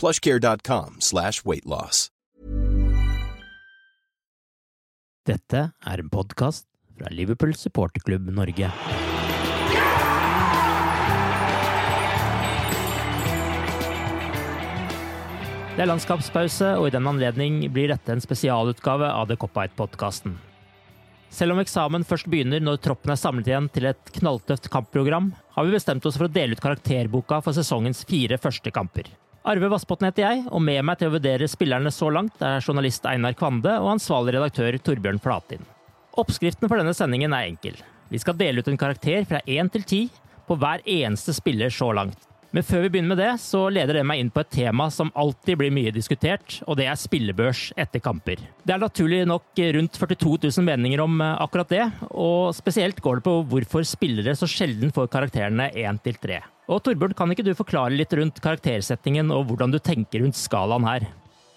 plushcare.com 0.00 0.96
slash 1.04 1.44
weightloss. 1.44 2.08
Dette 5.28 5.60
er 5.86 6.00
en 6.00 6.08
podkast 6.10 6.64
fra 6.96 7.10
Liverpool 7.12 7.52
supporterklubb 7.54 8.32
Norge. 8.32 8.70
Det 15.76 15.84
er 15.84 15.88
landskapspause, 15.88 16.74
og 16.80 16.88
i 16.88 16.92
den 16.96 17.06
anledning 17.08 17.62
blir 17.72 17.92
dette 17.92 18.12
en 18.12 18.20
spesialutgave 18.20 19.06
av 19.06 19.30
The 19.30 19.38
Cop-Out-podkasten. 19.40 20.34
Selv 21.30 21.54
om 21.54 21.62
eksamen 21.62 22.04
først 22.04 22.26
begynner 22.28 22.60
når 22.60 22.82
troppen 22.82 23.14
er 23.14 23.20
samlet 23.20 23.48
igjen 23.48 23.70
til 23.72 23.86
et 23.92 24.12
knalltøft 24.18 24.66
kampprogram, 24.72 25.30
har 25.54 25.68
vi 25.68 25.76
bestemt 25.76 26.04
oss 26.08 26.18
for 26.18 26.26
å 26.26 26.32
dele 26.34 26.58
ut 26.58 26.64
karakterboka 26.64 27.38
for 27.44 27.56
sesongens 27.56 28.02
fire 28.08 28.40
første 28.42 28.74
kamper. 28.74 29.08
Arve 29.40 29.70
Vassbotn 29.72 30.04
heter 30.04 30.26
jeg, 30.26 30.40
og 30.52 30.60
med 30.60 30.82
meg 30.84 30.98
til 31.00 31.08
å 31.08 31.14
vurdere 31.14 31.46
spillerne 31.48 31.88
så 31.94 32.10
langt 32.12 32.42
er 32.44 32.60
journalist 32.60 33.06
Einar 33.08 33.32
Kvande 33.38 33.72
og 33.80 33.94
ansvarlig 33.94 34.34
redaktør 34.36 34.76
Torbjørn 34.84 35.20
Flatin. 35.24 35.64
Oppskriften 36.20 36.68
for 36.68 36.76
denne 36.76 36.92
sendingen 36.96 37.32
er 37.32 37.48
enkel. 37.48 37.78
Vi 38.12 38.20
skal 38.20 38.36
dele 38.36 38.60
ut 38.60 38.68
en 38.68 38.76
karakter 38.80 39.24
fra 39.24 39.40
én 39.48 39.70
til 39.72 39.86
ti 39.88 40.00
på 40.44 40.58
hver 40.60 40.84
eneste 40.84 41.32
spiller 41.32 41.72
så 41.72 41.88
langt. 41.96 42.29
Men 42.50 42.64
før 42.66 42.82
vi 42.82 42.88
begynner 42.90 43.12
med 43.14 43.20
det, 43.22 43.30
så 43.38 43.60
leder 43.70 44.00
det 44.00 44.02
meg 44.10 44.18
inn 44.18 44.30
på 44.34 44.42
et 44.42 44.48
tema 44.50 44.88
som 44.90 45.12
alltid 45.14 45.60
blir 45.60 45.70
mye 45.74 45.92
diskutert, 45.94 46.56
og 46.66 46.80
det 46.80 46.88
er 46.90 46.98
spillebørs 46.98 47.68
etter 47.78 48.02
kamper. 48.02 48.42
Det 48.66 48.74
er 48.74 48.82
naturlig 48.82 49.20
nok 49.30 49.60
rundt 49.76 50.00
42 50.00 50.32
000 50.58 50.66
meninger 50.66 51.02
om 51.04 51.14
eh, 51.22 51.36
akkurat 51.44 51.70
det, 51.70 51.84
og 52.10 52.50
spesielt 52.58 52.98
går 53.04 53.20
det 53.20 53.26
på 53.28 53.36
hvorfor 53.52 53.86
spillere 53.86 54.34
så 54.34 54.50
sjelden 54.50 54.90
får 54.96 55.12
karakterene 55.14 55.70
1 55.78 56.02
til 56.08 56.18
3. 56.26 56.40
Og 56.70 56.82
Torbjørn, 56.86 57.14
kan 57.18 57.30
ikke 57.34 57.46
du 57.46 57.54
forklare 57.58 57.94
litt 57.94 58.12
rundt 58.18 58.42
karaktersettingen 58.42 59.30
og 59.34 59.46
hvordan 59.46 59.70
du 59.74 59.78
tenker 59.82 60.24
rundt 60.24 60.38
skalaen 60.38 60.86
her? 60.90 61.06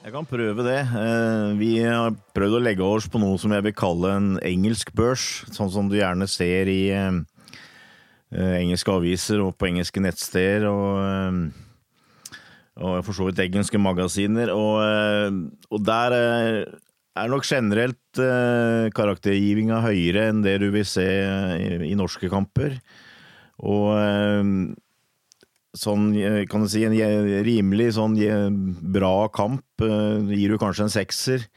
Jeg 0.04 0.12
kan 0.12 0.26
prøve 0.28 0.66
det. 0.68 0.80
Eh, 1.00 1.50
Vi 1.58 1.74
har 1.82 2.14
prøvd 2.38 2.60
å 2.60 2.64
legge 2.70 2.86
oss 2.86 3.10
på 3.10 3.22
noe 3.22 3.38
som 3.42 3.54
jeg 3.56 3.66
vil 3.66 3.78
kalle 3.82 4.14
en 4.14 4.32
engelsk 4.46 4.94
børs, 4.94 5.42
sånn 5.56 5.74
som 5.74 5.90
du 5.90 5.98
gjerne 5.98 6.30
ser 6.30 6.70
i 6.70 6.82
eh, 6.94 7.22
engelske 8.34 8.94
aviser 8.94 9.44
og 9.44 9.56
på 9.58 9.70
engelske 9.70 10.02
nettsteder. 10.04 10.68
Og, 10.70 11.00
eh, 11.04 12.40
og 12.84 13.04
for 13.06 13.14
så 13.14 13.28
vidt 13.28 13.42
engelske 13.44 13.82
magasiner. 13.82 14.54
Og, 14.54 14.82
eh, 14.86 15.40
og 15.70 15.86
der 15.86 16.18
eh, 16.18 16.60
er 17.14 17.30
nok 17.30 17.46
generelt 17.46 18.22
eh, 18.22 18.90
karaktergivinga 18.96 19.84
høyere 19.86 20.30
enn 20.32 20.42
det 20.46 20.58
du 20.64 20.72
vil 20.74 20.88
se 20.88 21.06
i, 21.06 21.76
i 21.92 21.98
norske 22.00 22.30
kamper. 22.32 22.80
Og 23.62 23.94
eh, 24.00 24.50
sånn, 25.78 26.10
eh, 26.18 26.42
kan 26.50 26.66
du 26.66 26.72
si, 26.72 26.84
en 26.88 26.98
rimelig 27.46 27.94
sånn 28.00 28.18
bra 28.94 29.30
kamp 29.34 29.86
eh, 29.86 30.34
gir 30.34 30.54
du 30.54 30.62
kanskje 30.62 30.90
en 30.90 30.98
sekser. 31.02 31.48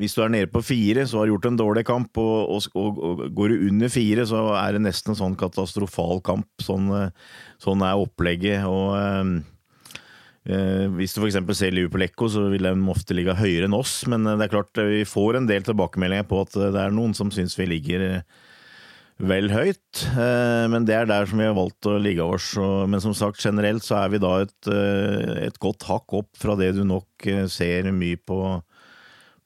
Hvis 0.00 0.14
du 0.16 0.22
er 0.24 0.30
nede 0.32 0.48
på 0.48 0.62
fire, 0.64 1.04
så 1.06 1.18
har 1.20 1.28
du 1.28 1.34
gjort 1.34 1.50
en 1.50 1.58
dårlig 1.60 1.84
kamp, 1.84 2.16
og, 2.16 2.48
og, 2.74 3.00
og, 3.04 3.24
går 3.36 3.52
du 3.52 3.66
under 3.68 3.90
fire, 3.92 4.24
så 4.28 4.46
er 4.56 4.72
det 4.72 4.86
nesten 4.86 5.12
en 5.12 5.18
sånn 5.18 5.36
katastrofal 5.36 6.22
kamp. 6.24 6.48
Sånn, 6.64 6.88
eh, 6.96 7.10
sånn 7.60 7.84
er 7.84 8.00
opplegget. 8.00 8.64
og 8.64 8.96
eh, 8.96 9.98
eh, 10.48 10.86
Hvis 10.96 11.12
du 11.12 11.20
f.eks. 11.20 11.36
ser 11.58 11.76
Liverpool 11.76 12.06
Echo, 12.08 12.30
så 12.32 12.46
vil 12.54 12.64
de 12.64 12.72
ofte 12.88 13.18
ligge 13.18 13.36
høyere 13.36 13.68
enn 13.68 13.76
oss, 13.76 13.98
men 14.08 14.24
eh, 14.24 14.38
det 14.40 14.48
er 14.48 14.54
klart 14.56 14.80
vi 14.80 15.04
får 15.04 15.42
en 15.42 15.50
del 15.52 15.68
tilbakemeldinger 15.68 16.24
på 16.32 16.40
at 16.46 16.56
det 16.72 16.86
er 16.86 16.96
noen 16.96 17.12
som 17.18 17.28
syns 17.34 17.58
vi 17.60 17.68
ligger 17.74 18.24
vel 19.22 19.52
høyt, 19.52 20.06
eh, 20.16 20.64
men 20.72 20.88
det 20.88 20.96
er 20.96 21.06
der 21.06 21.28
som 21.28 21.38
vi 21.38 21.46
har 21.46 21.54
valgt 21.54 21.84
å 21.86 22.00
ligge 22.00 22.24
oss. 22.24 22.56
og- 22.56 22.88
Men 22.88 23.04
som 23.04 23.12
sagt, 23.12 23.44
generelt 23.44 23.84
så 23.84 24.00
er 24.00 24.08
vi 24.16 24.24
da 24.24 24.38
et, 24.40 24.72
et 25.52 25.60
godt 25.60 25.84
hakk 25.84 26.16
opp 26.24 26.32
fra 26.34 26.56
det 26.56 26.72
du 26.80 26.82
nok 26.82 27.28
ser 27.52 27.92
mye 27.92 28.16
på, 28.16 28.40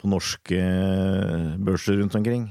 på 0.01 0.11
norske 0.13 0.61
eh, 0.61 1.51
børser 1.63 2.01
rundt 2.01 2.17
omkring. 2.19 2.49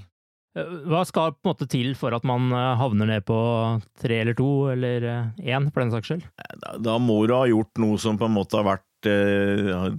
Eh, 0.56 0.76
Hva 0.90 1.04
skal 1.08 1.36
på 1.36 1.44
en 1.46 1.52
måte 1.52 1.68
til 1.72 1.94
for 2.00 2.16
at 2.16 2.26
man 2.28 2.48
eh, 2.52 2.72
havner 2.80 3.12
ned 3.12 3.26
på 3.28 3.40
tre 4.02 4.22
eller 4.24 4.38
to, 4.38 4.50
eller 4.74 5.10
én, 5.44 5.70
for 5.72 5.84
den 5.84 5.94
saks 5.94 6.12
skyld? 6.12 6.26
Da, 6.64 6.78
da 6.92 6.98
må 7.02 7.22
du 7.28 7.36
ha 7.36 7.46
gjort 7.52 7.84
noe 7.84 8.00
som 8.02 8.20
på 8.22 8.30
en 8.30 8.38
måte 8.38 8.60
har 8.62 8.70
vært 8.76 9.12
eh, 9.12 9.92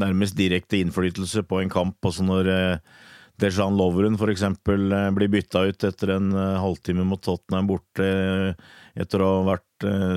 nærmest 0.00 0.38
direkte 0.38 0.80
innflytelse 0.80 1.44
på 1.48 1.60
en 1.62 1.72
kamp. 1.72 1.98
Altså 2.06 2.26
når 2.26 2.52
eh, 2.54 2.96
Dejan 3.42 3.76
Lovren 3.76 4.16
eksempel 4.16 4.92
eh, 4.92 5.10
blir 5.12 5.28
bytta 5.32 5.66
ut 5.68 5.84
etter 5.84 6.14
en 6.16 6.32
eh, 6.32 6.58
halvtime 6.62 7.04
mot 7.04 7.20
Tottenham 7.22 7.68
borte, 7.68 8.56
etter 8.96 9.20
å 9.20 9.32
ha 9.40 9.42
vært 9.52 9.64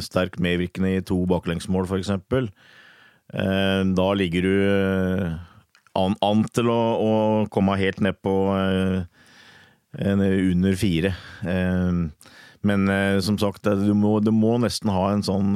sterkt 0.05 0.39
medvirkende 0.39 0.93
i 0.95 1.01
to 1.03 1.17
baklengsmål. 1.27 1.83
Eh, 3.33 3.81
da 3.97 4.07
ligger 4.15 4.47
du 4.47 4.55
eh, 5.99 6.05
an, 6.05 6.15
an 6.25 6.45
til 6.53 6.69
å, 6.71 6.79
å 6.99 7.13
komme 7.51 7.77
helt 7.79 7.99
ned 8.03 8.19
på 8.23 8.35
eh, 8.55 9.01
under 9.99 10.75
fire. 10.79 11.13
Eh, 11.43 11.99
men 12.61 12.89
eh, 12.91 13.19
som 13.23 13.37
sagt, 13.39 13.63
du 13.63 13.93
må, 13.95 14.19
du 14.23 14.31
må 14.35 14.57
nesten 14.61 14.91
ha 14.91 15.11
en 15.13 15.23
sånn 15.25 15.53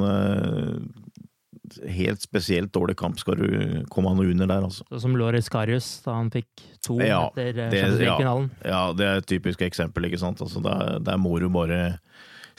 helt 1.90 2.22
spesielt 2.22 2.70
dårlig 2.76 2.94
kamp 3.00 3.18
skal 3.18 3.38
du 3.40 3.84
komme 3.90 4.12
noe 4.14 4.30
under 4.30 4.46
der, 4.46 4.66
altså. 4.68 4.84
Sånn 4.92 5.02
som 5.08 5.16
Loris 5.18 5.48
Karius, 5.50 5.88
da 6.04 6.18
han 6.20 6.30
fikk 6.30 6.62
to 6.84 7.00
Ja, 7.02 7.24
etter 7.32 7.56
Champions 7.56 8.04
ja. 8.04 8.34
Ja, 8.68 8.82
det 8.94 9.08
er 9.08 9.22
et 9.22 9.28
typisk 9.30 9.64
eksempel, 9.66 10.06
ikke 10.06 10.20
sant. 10.22 10.42
Altså, 10.44 10.62
der, 10.64 11.00
der 11.02 11.18
må 11.18 11.34
du 11.42 11.48
bare 11.52 11.96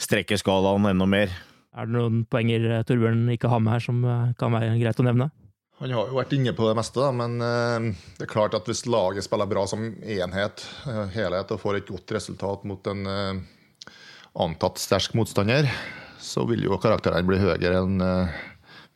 strekke 0.02 0.36
skalaen 0.36 0.90
enda 0.90 1.06
mer. 1.08 1.32
Er 1.76 1.88
det 1.88 1.96
noen 1.96 2.22
poenger 2.28 2.82
Torbjørn 2.88 3.24
ikke 3.34 3.48
har 3.52 3.62
med 3.62 3.76
her 3.76 3.84
som 3.84 4.04
kan 4.40 4.52
være 4.52 4.76
greit 4.80 5.00
å 5.00 5.06
nevne? 5.06 5.30
Han 5.78 5.92
har 5.92 6.08
jo 6.08 6.16
vært 6.16 6.32
inne 6.32 6.54
på 6.56 6.64
det 6.70 6.76
meste, 6.78 7.02
da, 7.02 7.10
men 7.12 7.36
eh, 7.44 7.90
det 8.16 8.24
er 8.24 8.30
klart 8.30 8.56
at 8.56 8.68
hvis 8.68 8.86
laget 8.88 9.26
spiller 9.26 9.48
bra 9.50 9.66
som 9.68 9.82
enhet, 9.84 10.64
eh, 10.88 11.02
helhet, 11.12 11.52
og 11.52 11.60
får 11.60 11.80
et 11.80 11.92
godt 11.92 12.16
resultat 12.16 12.64
mot 12.68 12.88
en 12.92 13.10
eh, 13.12 13.92
antatt 14.40 14.80
sterk 14.80 15.12
motstander, 15.18 15.68
så 16.16 16.46
vil 16.48 16.64
jo 16.64 16.80
karakterene 16.80 17.28
bli 17.28 17.42
høyere 17.42 17.82
enn 17.82 18.00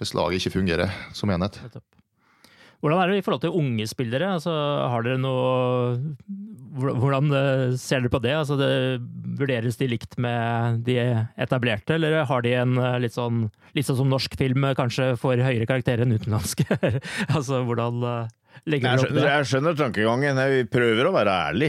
hvis 0.00 0.14
laget 0.16 0.40
ikke 0.40 0.56
fungerer 0.56 0.92
som 1.16 1.30
enhet. 1.32 1.60
Hvordan 2.80 3.02
er 3.02 3.12
det 3.12 3.20
i 3.20 3.24
forhold 3.24 3.42
til 3.44 3.56
unge 3.60 3.86
spillere? 3.88 4.34
Altså, 4.38 4.52
har 4.52 5.04
dere 5.04 5.20
noe 5.20 5.98
Hvordan 6.80 7.32
eh, 7.34 7.62
ser 7.80 8.00
dere 8.00 8.12
på 8.12 8.22
det? 8.24 8.32
Altså, 8.38 8.56
det? 8.56 8.70
Vurderes 9.40 9.76
de 9.80 9.88
likt 9.90 10.16
med 10.22 10.84
de 10.86 10.96
etablerte, 11.40 11.96
eller 11.98 12.22
har 12.28 12.44
de 12.46 12.54
en 12.56 12.76
eh, 12.80 12.98
litt 13.04 13.16
sånn 13.16 13.48
Litt 13.76 13.86
sånn 13.86 14.00
som 14.00 14.10
norsk 14.10 14.32
film 14.38 14.64
kanskje 14.78 15.12
får 15.20 15.44
høyere 15.44 15.66
karakter 15.68 16.00
enn 16.02 16.14
utenlandske? 16.16 16.64
altså, 17.36 17.60
hvordan 17.68 18.00
legger 18.66 18.96
dere 18.96 19.04
opp 19.04 19.12
det? 19.14 19.26
Jeg 19.28 19.46
skjønner 19.46 19.76
tankegangen. 19.78 20.40
Vi 20.56 20.64
prøver 20.72 21.06
å 21.06 21.12
være 21.14 21.36
ærlig. 21.52 21.68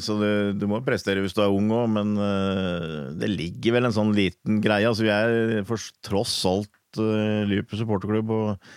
Så 0.00 0.16
du, 0.16 0.30
du 0.56 0.64
må 0.70 0.80
prestere 0.86 1.20
hvis 1.20 1.36
du 1.36 1.42
er 1.44 1.52
ung 1.52 1.68
òg, 1.76 1.84
men 1.98 2.14
det 3.20 3.28
ligger 3.28 3.76
vel 3.76 3.90
en 3.90 3.96
sånn 3.98 4.14
liten 4.16 4.62
greie. 4.64 4.88
Altså, 4.88 5.04
vi 5.04 5.12
er 5.12 5.68
for 5.68 5.84
tross 6.08 6.38
alt 6.48 6.96
Liverpool 6.96 7.82
supporterklubb. 7.82 8.32
og 8.38 8.72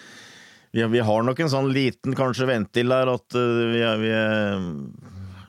vi, 0.73 0.83
vi, 0.83 0.99
har 1.05 1.23
nok 1.23 1.39
en 1.43 1.51
sånn 1.51 1.69
liten 1.73 2.15
kanskje 2.17 2.49
ventil 2.49 2.89
der 2.93 3.11
at 3.13 3.37
uh, 3.37 3.61
vi, 3.69 3.81
er, 3.85 4.01
vi, 4.01 4.11
er, 4.17 4.65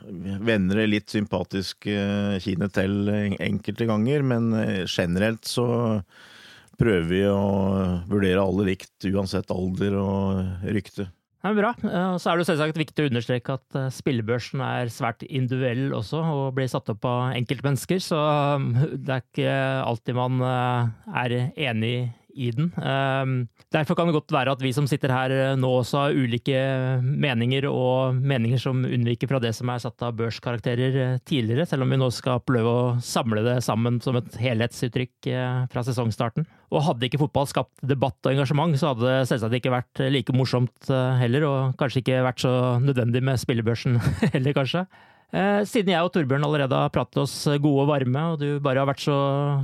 vi 0.05 0.37
vender 0.44 0.82
det 0.82 0.91
litt 0.93 1.15
sympatisk 1.15 1.88
uh, 1.88 2.37
kinet 2.44 2.76
til 2.76 3.09
enkelte 3.41 3.88
ganger, 3.88 4.25
men 4.35 4.53
uh, 4.53 4.85
generelt 4.85 5.49
så 5.49 5.67
prøver 6.76 7.06
vi 7.09 7.23
å 7.31 7.43
vurdere 8.11 8.43
alle 8.43 8.67
likt, 8.73 8.97
uansett 9.09 9.53
alder 9.55 9.97
og 9.97 10.67
rykte. 10.75 11.06
Det 11.44 11.53
bra. 11.59 11.70
Så 12.17 12.31
er 12.32 12.41
det 12.41 12.47
selvsagt 12.49 12.79
viktig 12.81 13.05
å 13.05 13.09
understreke 13.11 13.55
at 13.59 13.77
spillebørsen 13.93 14.62
er 14.65 14.88
svært 14.91 15.23
individuell 15.29 15.93
også, 15.93 16.23
og 16.25 16.55
blir 16.56 16.70
satt 16.73 16.88
opp 16.88 17.05
av 17.05 17.37
enkeltmennesker. 17.37 18.00
Så 18.00 18.19
det 18.97 19.12
er 19.12 19.23
ikke 19.23 19.56
alltid 19.85 20.17
man 20.17 20.41
er 20.41 21.37
enig 21.53 21.94
i 22.34 22.50
den. 22.54 22.70
Ehm, 22.78 23.34
derfor 23.72 23.96
kan 23.98 24.08
det 24.08 24.16
godt 24.16 24.34
være 24.34 24.54
at 24.54 24.62
vi 24.62 24.72
som 24.75 24.86
sitter 24.90 25.12
her 25.14 25.34
eh, 25.34 25.54
nå 25.58 25.70
også 25.81 26.00
har 26.02 26.16
ulike 26.19 26.58
meninger, 27.02 27.66
og 27.70 28.19
meninger 28.19 28.60
som 28.60 28.82
unnviker 28.84 29.31
fra 29.31 29.40
det 29.42 29.54
som 29.56 29.70
er 29.72 29.82
satt 29.82 30.04
av 30.04 30.16
børskarakterer 30.19 30.98
eh, 31.02 31.16
tidligere, 31.26 31.66
selv 31.70 31.86
om 31.86 31.94
vi 31.94 32.00
nå 32.00 32.10
skal 32.14 32.42
prøve 32.44 32.75
å 32.75 32.92
samle 33.04 33.44
det 33.46 33.58
sammen 33.66 34.00
som 34.04 34.19
et 34.20 34.38
helhetsuttrykk 34.40 35.31
eh, 35.32 35.64
fra 35.72 35.86
sesongstarten. 35.86 36.48
Og 36.75 36.84
hadde 36.88 37.08
ikke 37.08 37.22
fotball 37.22 37.48
skapt 37.50 37.86
debatt 37.86 38.19
og 38.25 38.34
engasjement, 38.34 38.75
så 38.81 38.92
hadde 38.92 39.06
det 39.06 39.31
selvsagt 39.31 39.58
ikke 39.60 39.75
vært 39.75 40.04
like 40.10 40.34
morsomt 40.34 40.90
heller, 41.20 41.46
og 41.46 41.76
kanskje 41.78 42.02
ikke 42.02 42.22
vært 42.26 42.42
så 42.42 42.54
nødvendig 42.82 43.22
med 43.22 43.38
spillebørsen 43.38 44.00
heller, 44.34 44.56
kanskje. 44.56 44.86
Eh, 45.35 45.65
siden 45.67 45.91
jeg 45.91 46.06
og 46.06 46.12
Torbjørn 46.15 46.44
allerede 46.47 46.79
har 46.79 46.93
pratet 46.94 47.19
oss 47.25 47.32
gode 47.59 47.87
og 47.87 47.91
varme, 47.91 48.21
og 48.32 48.38
du 48.43 48.61
bare 48.62 48.82
har 48.82 48.91
vært 48.91 49.03
så 49.03 49.17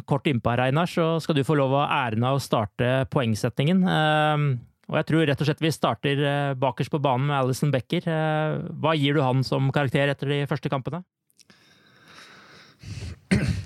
kort 0.08 0.26
innpå 0.26 0.50
her, 0.50 0.64
Einar, 0.66 0.90
så 0.90 1.12
skal 1.22 1.38
du 1.38 1.44
få 1.46 1.58
lov 1.60 1.76
av 1.78 1.92
æren 1.94 2.26
av 2.26 2.38
å 2.38 2.42
starte 2.42 3.04
poengsettingen. 3.12 3.84
Eh, 3.86 4.48
og 4.90 4.98
jeg 4.98 5.06
tror 5.06 5.28
rett 5.28 5.44
og 5.44 5.46
slett 5.46 5.62
vi 5.62 5.70
starter 5.70 6.24
eh, 6.26 6.58
bakerst 6.58 6.90
på 6.90 7.02
banen 7.02 7.28
med 7.30 7.38
Alison 7.38 7.70
Becker. 7.70 8.08
Hva 8.82 8.96
gir 8.98 9.14
du 9.14 9.22
han 9.22 9.44
som 9.46 9.70
karakter 9.74 10.10
etter 10.10 10.34
de 10.34 10.42
første 10.50 10.72
kampene? 10.72 11.04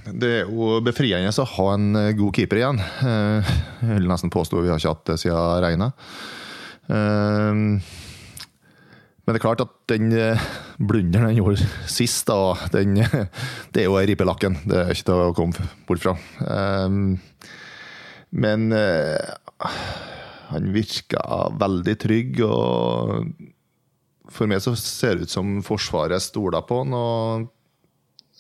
Det 0.05 0.31
er 0.43 0.51
jo 0.53 0.83
befriende 0.85 1.33
å 1.41 1.47
ha 1.49 1.69
en 1.73 1.97
god 2.19 2.37
keeper 2.37 2.61
igjen. 2.61 2.81
Jeg 3.01 3.89
vil 3.89 4.11
nesten 4.11 4.29
påstå 4.31 4.61
vi 4.61 4.69
har 4.69 4.83
ikke 4.83 4.93
hatt 4.93 5.07
det 5.09 5.17
siden 5.23 5.65
Reina. 5.65 5.89
Men 9.25 9.33
det 9.33 9.39
er 9.39 9.45
klart 9.47 9.63
at 9.65 9.73
den 9.89 10.11
eh, 10.13 10.49
blunderen 10.77 11.31
han 11.31 11.39
gjorde 11.39 11.69
sist, 11.89 12.27
da, 12.29 12.53
den, 12.75 12.99
det 13.73 13.85
er 13.85 13.89
jo 13.89 13.97
ripelakken. 13.97 14.59
ripe. 14.61 14.69
Det 14.69 14.83
er 14.83 14.93
ikke 14.93 15.09
til 15.09 15.23
å 15.23 15.37
komme 15.37 15.69
bort 15.89 16.03
fra. 16.05 16.13
Um, 16.45 17.17
men 18.37 18.69
uh, 18.75 19.65
han 20.51 20.69
virka 20.75 21.25
veldig 21.57 21.97
trygg, 22.05 22.45
og 22.45 23.33
for 24.35 24.51
meg 24.51 24.61
så 24.65 24.75
ser 24.77 25.17
det 25.17 25.31
ut 25.31 25.33
som 25.33 25.57
Forsvaret 25.65 26.21
stoler 26.21 26.65
på 26.69 26.83
han. 26.83 26.97
og 26.99 27.51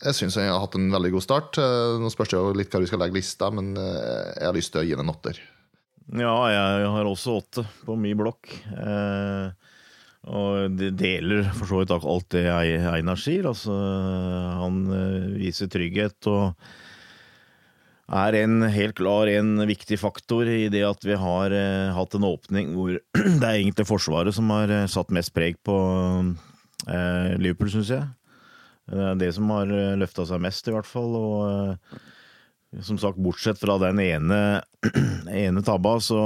jeg 0.04 0.18
syns 0.18 0.36
han 0.36 0.50
har 0.50 0.60
hatt 0.60 0.74
en 0.76 0.90
veldig 0.92 1.14
god 1.14 1.24
start. 1.24 1.56
Eh, 1.62 1.96
nå 2.02 2.10
spørs 2.12 2.28
det 2.28 2.36
jo 2.36 2.56
litt 2.58 2.74
hva 2.74 2.80
vi 2.82 2.88
skal 2.90 3.00
legge 3.00 3.16
lista, 3.16 3.48
men 3.54 3.70
jeg 3.78 4.44
har 4.44 4.56
lyst 4.56 4.74
til 4.74 4.82
å 4.82 4.84
gi 4.84 4.92
den 4.92 5.06
en 5.06 5.12
åtter. 5.14 5.38
Ja, 6.12 6.34
jeg 6.52 6.88
har 6.92 7.08
også 7.08 7.38
åtte 7.38 7.64
på 7.86 7.96
min 7.96 8.18
blokk. 8.18 8.50
Eh, 8.68 9.63
og 10.24 10.78
de 10.78 10.88
deler 10.96 11.44
for 11.52 11.68
så 11.68 11.82
vidt 11.82 11.92
alt 11.94 12.30
det 12.32 12.46
Einar 12.48 13.20
sier. 13.20 13.44
Altså, 13.50 13.74
han 14.62 14.80
eh, 14.94 15.28
viser 15.36 15.68
trygghet 15.72 16.30
og 16.32 16.54
er 18.14 18.36
en 18.36 18.64
helt 18.68 18.96
klar 18.98 19.28
en 19.32 19.56
viktig 19.68 19.96
faktor 20.00 20.48
i 20.48 20.68
det 20.72 20.82
at 20.84 21.04
vi 21.04 21.16
har 21.20 21.52
eh, 21.56 21.92
hatt 21.96 22.16
en 22.16 22.26
åpning 22.28 22.74
hvor 22.76 22.96
det 23.40 23.44
er 23.44 23.58
egentlig 23.58 23.88
Forsvaret 23.88 24.36
som 24.36 24.52
har 24.54 24.72
eh, 24.72 24.88
satt 24.90 25.12
mest 25.14 25.34
preg 25.36 25.60
på 25.64 25.78
Liverpool, 26.84 27.70
syns 27.72 27.88
jeg. 27.94 28.04
Det 28.90 29.04
er 29.08 29.14
det 29.16 29.30
som 29.32 29.48
har 29.54 29.70
løfta 29.96 30.26
seg 30.28 30.42
mest, 30.44 30.66
i 30.68 30.74
hvert 30.74 30.84
fall. 30.84 31.14
og 31.16 31.94
som 32.82 32.98
sagt, 32.98 33.20
bortsett 33.22 33.60
fra 33.60 33.76
den 33.82 34.00
ene, 34.02 34.40
ene 35.44 35.62
tabba, 35.64 35.96
så 36.02 36.18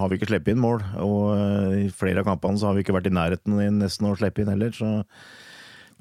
har 0.00 0.10
vi 0.10 0.18
ikke 0.18 0.28
sluppet 0.32 0.54
inn 0.54 0.62
mål. 0.62 0.82
Og 1.04 1.32
eh, 1.36 1.78
i 1.84 1.88
flere 1.94 2.22
av 2.22 2.28
kampene 2.28 2.60
så 2.60 2.68
har 2.68 2.76
vi 2.76 2.84
ikke 2.84 2.96
vært 2.96 3.08
i 3.10 3.14
nærheten 3.14 3.58
nesten 3.78 4.10
å 4.10 4.14
slippe 4.18 4.44
inn 4.44 4.52
heller. 4.52 4.74
Så 4.76 4.90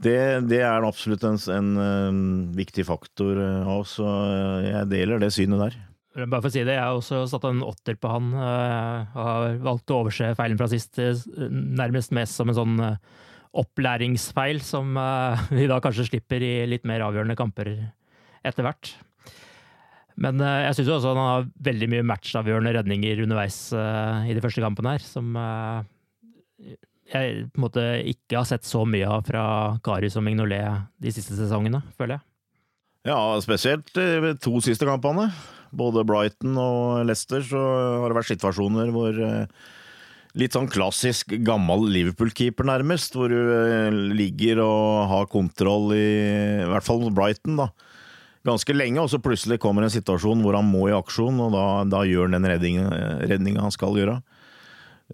det, 0.03 0.17
det 0.50 0.63
er 0.65 0.88
absolutt 0.88 1.23
en, 1.27 1.39
en, 1.53 1.71
en, 1.79 2.21
viktig 2.57 2.85
faktor 2.88 3.39
av 3.39 3.83
oss, 3.83 4.00
og 4.03 4.65
jeg 4.65 4.89
deler 4.91 5.21
det 5.21 5.31
synet 5.35 5.61
der. 5.61 5.79
Bare 6.13 6.44
for 6.44 6.51
å 6.51 6.53
si 6.53 6.61
det, 6.61 6.75
jeg 6.75 6.83
har 6.83 6.97
også 6.97 7.23
satt 7.29 7.45
en 7.50 7.63
åtter 7.65 7.97
på 7.97 8.11
han. 8.11 8.33
Eh, 8.38 9.13
og 9.15 9.29
har 9.29 9.61
valgt 9.69 9.94
å 9.94 10.01
overse 10.03 10.33
feilen 10.38 10.59
fra 10.59 10.69
sist 10.71 11.00
eh, 11.01 11.25
nærmest 11.50 12.13
mest 12.13 12.38
som 12.38 12.51
en 12.51 12.59
sånn 12.59 12.83
opplæringsfeil, 13.53 14.61
som 14.65 14.97
vi 15.57 15.69
da 15.69 15.79
kanskje 15.81 16.09
slipper 16.11 16.44
i 16.44 16.53
litt 16.69 16.85
mer 16.89 17.05
avgjørende 17.05 17.38
kamper 17.39 17.73
etter 18.44 18.65
hvert. 18.65 18.95
Men 20.21 20.42
uh, 20.44 20.62
jeg 20.68 20.77
syns 20.77 20.92
også 20.98 21.13
han 21.13 21.21
har 21.21 21.48
veldig 21.65 21.89
mye 21.94 22.06
matchavgjørende 22.06 22.74
redninger 22.77 23.24
underveis 23.25 23.57
uh, 23.75 24.25
i 24.30 24.36
de 24.36 24.44
første 24.44 24.62
kampene 24.63 24.95
her, 24.95 25.06
som 25.06 25.33
uh, 25.38 25.81
jeg 27.13 27.48
på 27.50 27.60
en 27.60 27.65
måte 27.65 27.86
ikke 28.10 28.39
har 28.39 28.48
sett 28.50 28.68
så 28.68 28.83
mye 28.89 29.10
av 29.10 29.25
fra 29.27 29.45
Karius 29.86 30.18
og 30.19 30.25
Mignolet 30.27 30.86
de 31.01 31.13
siste 31.13 31.36
sesongene, 31.38 31.83
føler 31.98 32.18
jeg. 32.18 32.25
Ja, 33.10 33.18
spesielt 33.44 33.89
de 33.98 34.31
to 34.39 34.62
siste 34.63 34.88
kampene. 34.88 35.27
Både 35.75 36.06
Brighton 36.07 36.56
og 36.62 37.04
Leicester 37.10 37.42
så 37.44 37.62
har 38.00 38.07
det 38.07 38.19
vært 38.21 38.31
situasjoner 38.31 38.94
hvor 38.94 39.18
Litt 40.33 40.56
sånn 40.56 40.65
klassisk 40.65 41.30
gammel 41.45 41.83
Liverpool-keeper, 41.94 42.65
nærmest, 42.65 43.13
hvor 43.13 43.30
du 43.30 44.15
ligger 44.18 44.63
og 44.63 45.04
har 45.12 45.27
kontroll 45.30 45.92
i 45.94 46.07
I 46.63 46.69
hvert 46.71 46.88
fall 46.88 47.04
mot 47.04 47.13
Brighton, 47.13 47.60
da 47.60 47.68
ganske 48.47 48.75
lenge, 48.75 49.01
og 49.01 49.09
så 49.11 49.21
plutselig 49.23 49.59
kommer 49.63 49.85
en 49.85 49.93
situasjon 49.93 50.43
hvor 50.43 50.57
han 50.57 50.67
må 50.67 50.87
i 50.89 50.95
aksjon, 50.97 51.39
og 51.45 51.53
da, 51.55 51.65
da 51.87 52.03
gjør 52.07 52.29
han 52.29 52.43
den 52.43 52.49
redninga 53.29 53.63
han 53.63 53.73
skal 53.73 53.97
gjøre. 53.99 54.19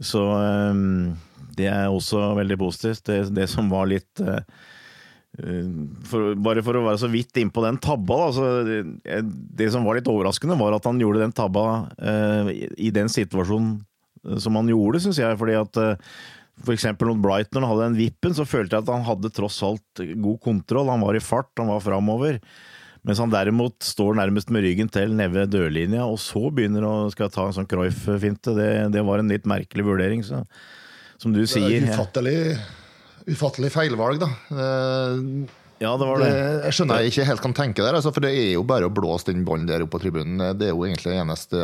Så 0.05 0.21
um, 0.21 1.13
det 1.57 1.67
er 1.69 1.89
også 1.91 2.33
veldig 2.39 2.57
positivt. 2.61 3.03
Det, 3.09 3.21
det 3.35 3.49
som 3.51 3.69
var 3.71 3.89
litt 3.91 4.23
uh, 4.23 4.41
for, 6.09 6.33
Bare 6.41 6.63
for 6.65 6.77
å 6.79 6.85
være 6.87 7.01
så 7.03 7.09
vidt 7.11 7.37
innpå 7.39 7.61
den 7.63 7.77
tabba, 7.81 8.17
da, 8.23 8.31
så 8.33 8.47
det, 8.65 8.79
det, 9.59 9.69
som 9.73 9.85
var 9.85 9.99
litt 9.99 10.09
overraskende, 10.09 10.57
var 10.59 10.75
at 10.75 10.87
han 10.89 10.99
gjorde 10.99 11.21
den 11.21 11.35
tabba 11.35 11.65
eh, 12.01 12.49
i 12.81 12.89
den 12.91 13.11
situasjonen 13.13 13.77
som 14.41 14.57
han 14.57 14.71
gjorde, 14.71 15.03
syns 15.05 15.21
jeg. 15.21 15.37
fordi 15.39 15.55
at 15.55 15.79
eh, 15.79 16.09
eksempel 16.73 17.11
mot 17.11 17.21
Brighton, 17.23 17.63
hadde 17.63 17.85
den 17.85 17.99
vippen, 18.01 18.35
så 18.35 18.47
følte 18.49 18.75
jeg 18.75 18.87
at 18.87 18.91
han 18.91 19.05
hadde 19.07 19.31
tross 19.35 19.61
alt 19.63 20.01
god 20.01 20.41
kontroll. 20.43 20.91
Han 20.91 21.05
var 21.05 21.15
i 21.15 21.23
fart, 21.23 21.53
han 21.61 21.71
var 21.71 21.85
framover. 21.85 22.41
Mens 23.07 23.21
han 23.21 23.31
derimot 23.31 23.77
står 23.85 24.17
nærmest 24.19 24.51
med 24.51 24.65
ryggen 24.65 24.89
til 24.91 25.13
nede 25.15 25.31
ved 25.35 25.53
dørlinja, 25.53 26.03
og 26.03 26.19
så 26.21 26.49
begynner 26.51 26.83
å 26.85 26.93
skal 27.13 27.31
ta 27.31 27.47
en 27.47 27.55
sånn 27.55 27.69
Cruyff-finte. 27.69 28.55
Det, 28.57 28.67
det, 28.95 29.05
var 29.07 29.21
en 29.21 29.31
litt 29.31 29.47
merkelig 29.49 29.85
vurdering, 29.87 30.25
så, 30.27 30.43
som 31.21 31.35
du 31.35 31.45
sier. 31.47 31.79
Det 31.79 31.93
er 31.93 31.95
Ufattelig, 31.95 32.35
ufattelig 33.29 33.71
feilvalg, 33.75 34.19
da. 34.25 34.29
Ja, 35.79 35.93
det 35.95 36.07
var 36.09 36.19
det. 36.19 36.27
det. 36.27 36.43
Jeg 36.67 36.75
skjønner 36.75 36.99
jeg 36.99 37.13
ikke 37.13 37.27
helt 37.29 37.43
kan 37.45 37.55
tenke 37.55 37.85
der, 37.85 37.95
altså, 37.95 38.11
for 38.11 38.25
det 38.25 38.33
er 38.35 38.51
jo 38.57 38.65
bare 38.67 38.89
å 38.89 38.93
blåse 38.93 39.31
den 39.31 39.45
ballen 39.47 39.69
der 39.69 39.85
oppe 39.85 39.95
på 39.95 40.03
tribunen. 40.03 40.41
Det 40.59 40.67
er 40.67 40.75
jo 40.75 40.83
egentlig 40.83 41.13
det 41.13 41.21
eneste 41.23 41.61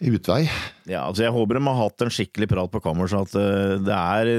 utvei. 0.00 0.44
Ja, 0.88 1.04
altså 1.08 1.26
Jeg 1.26 1.34
håper 1.34 1.58
de 1.58 1.66
har 1.66 1.80
hatt 1.82 2.06
en 2.06 2.14
skikkelig 2.14 2.48
prat 2.54 2.72
på 2.72 2.82
kammerset. 2.84 3.26
At 3.26 3.36
eh, 3.42 3.74
det 3.84 3.98
er 3.98 4.30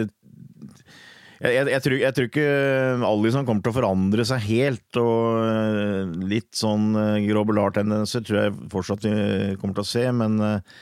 jeg, 1.42 1.56
jeg, 1.56 1.70
jeg, 1.74 1.82
tror, 1.82 1.96
jeg, 1.98 2.14
tror, 2.14 2.28
ikke 2.30 3.06
Alison 3.08 3.46
kommer 3.48 3.66
til 3.66 3.74
å 3.74 3.78
forandre 3.80 4.26
seg 4.30 4.44
helt. 4.46 5.00
Og 5.02 5.42
eh, 5.42 6.12
litt 6.30 6.52
sånn 6.58 6.92
eh, 7.00 7.24
grobelar-tendenser 7.26 8.26
tror 8.28 8.40
jeg 8.44 8.58
fortsatt 8.70 9.08
vi 9.08 9.16
kommer 9.58 9.80
til 9.80 9.86
å 9.86 9.90
se. 9.90 10.06
Men 10.14 10.38
eh, 10.46 10.78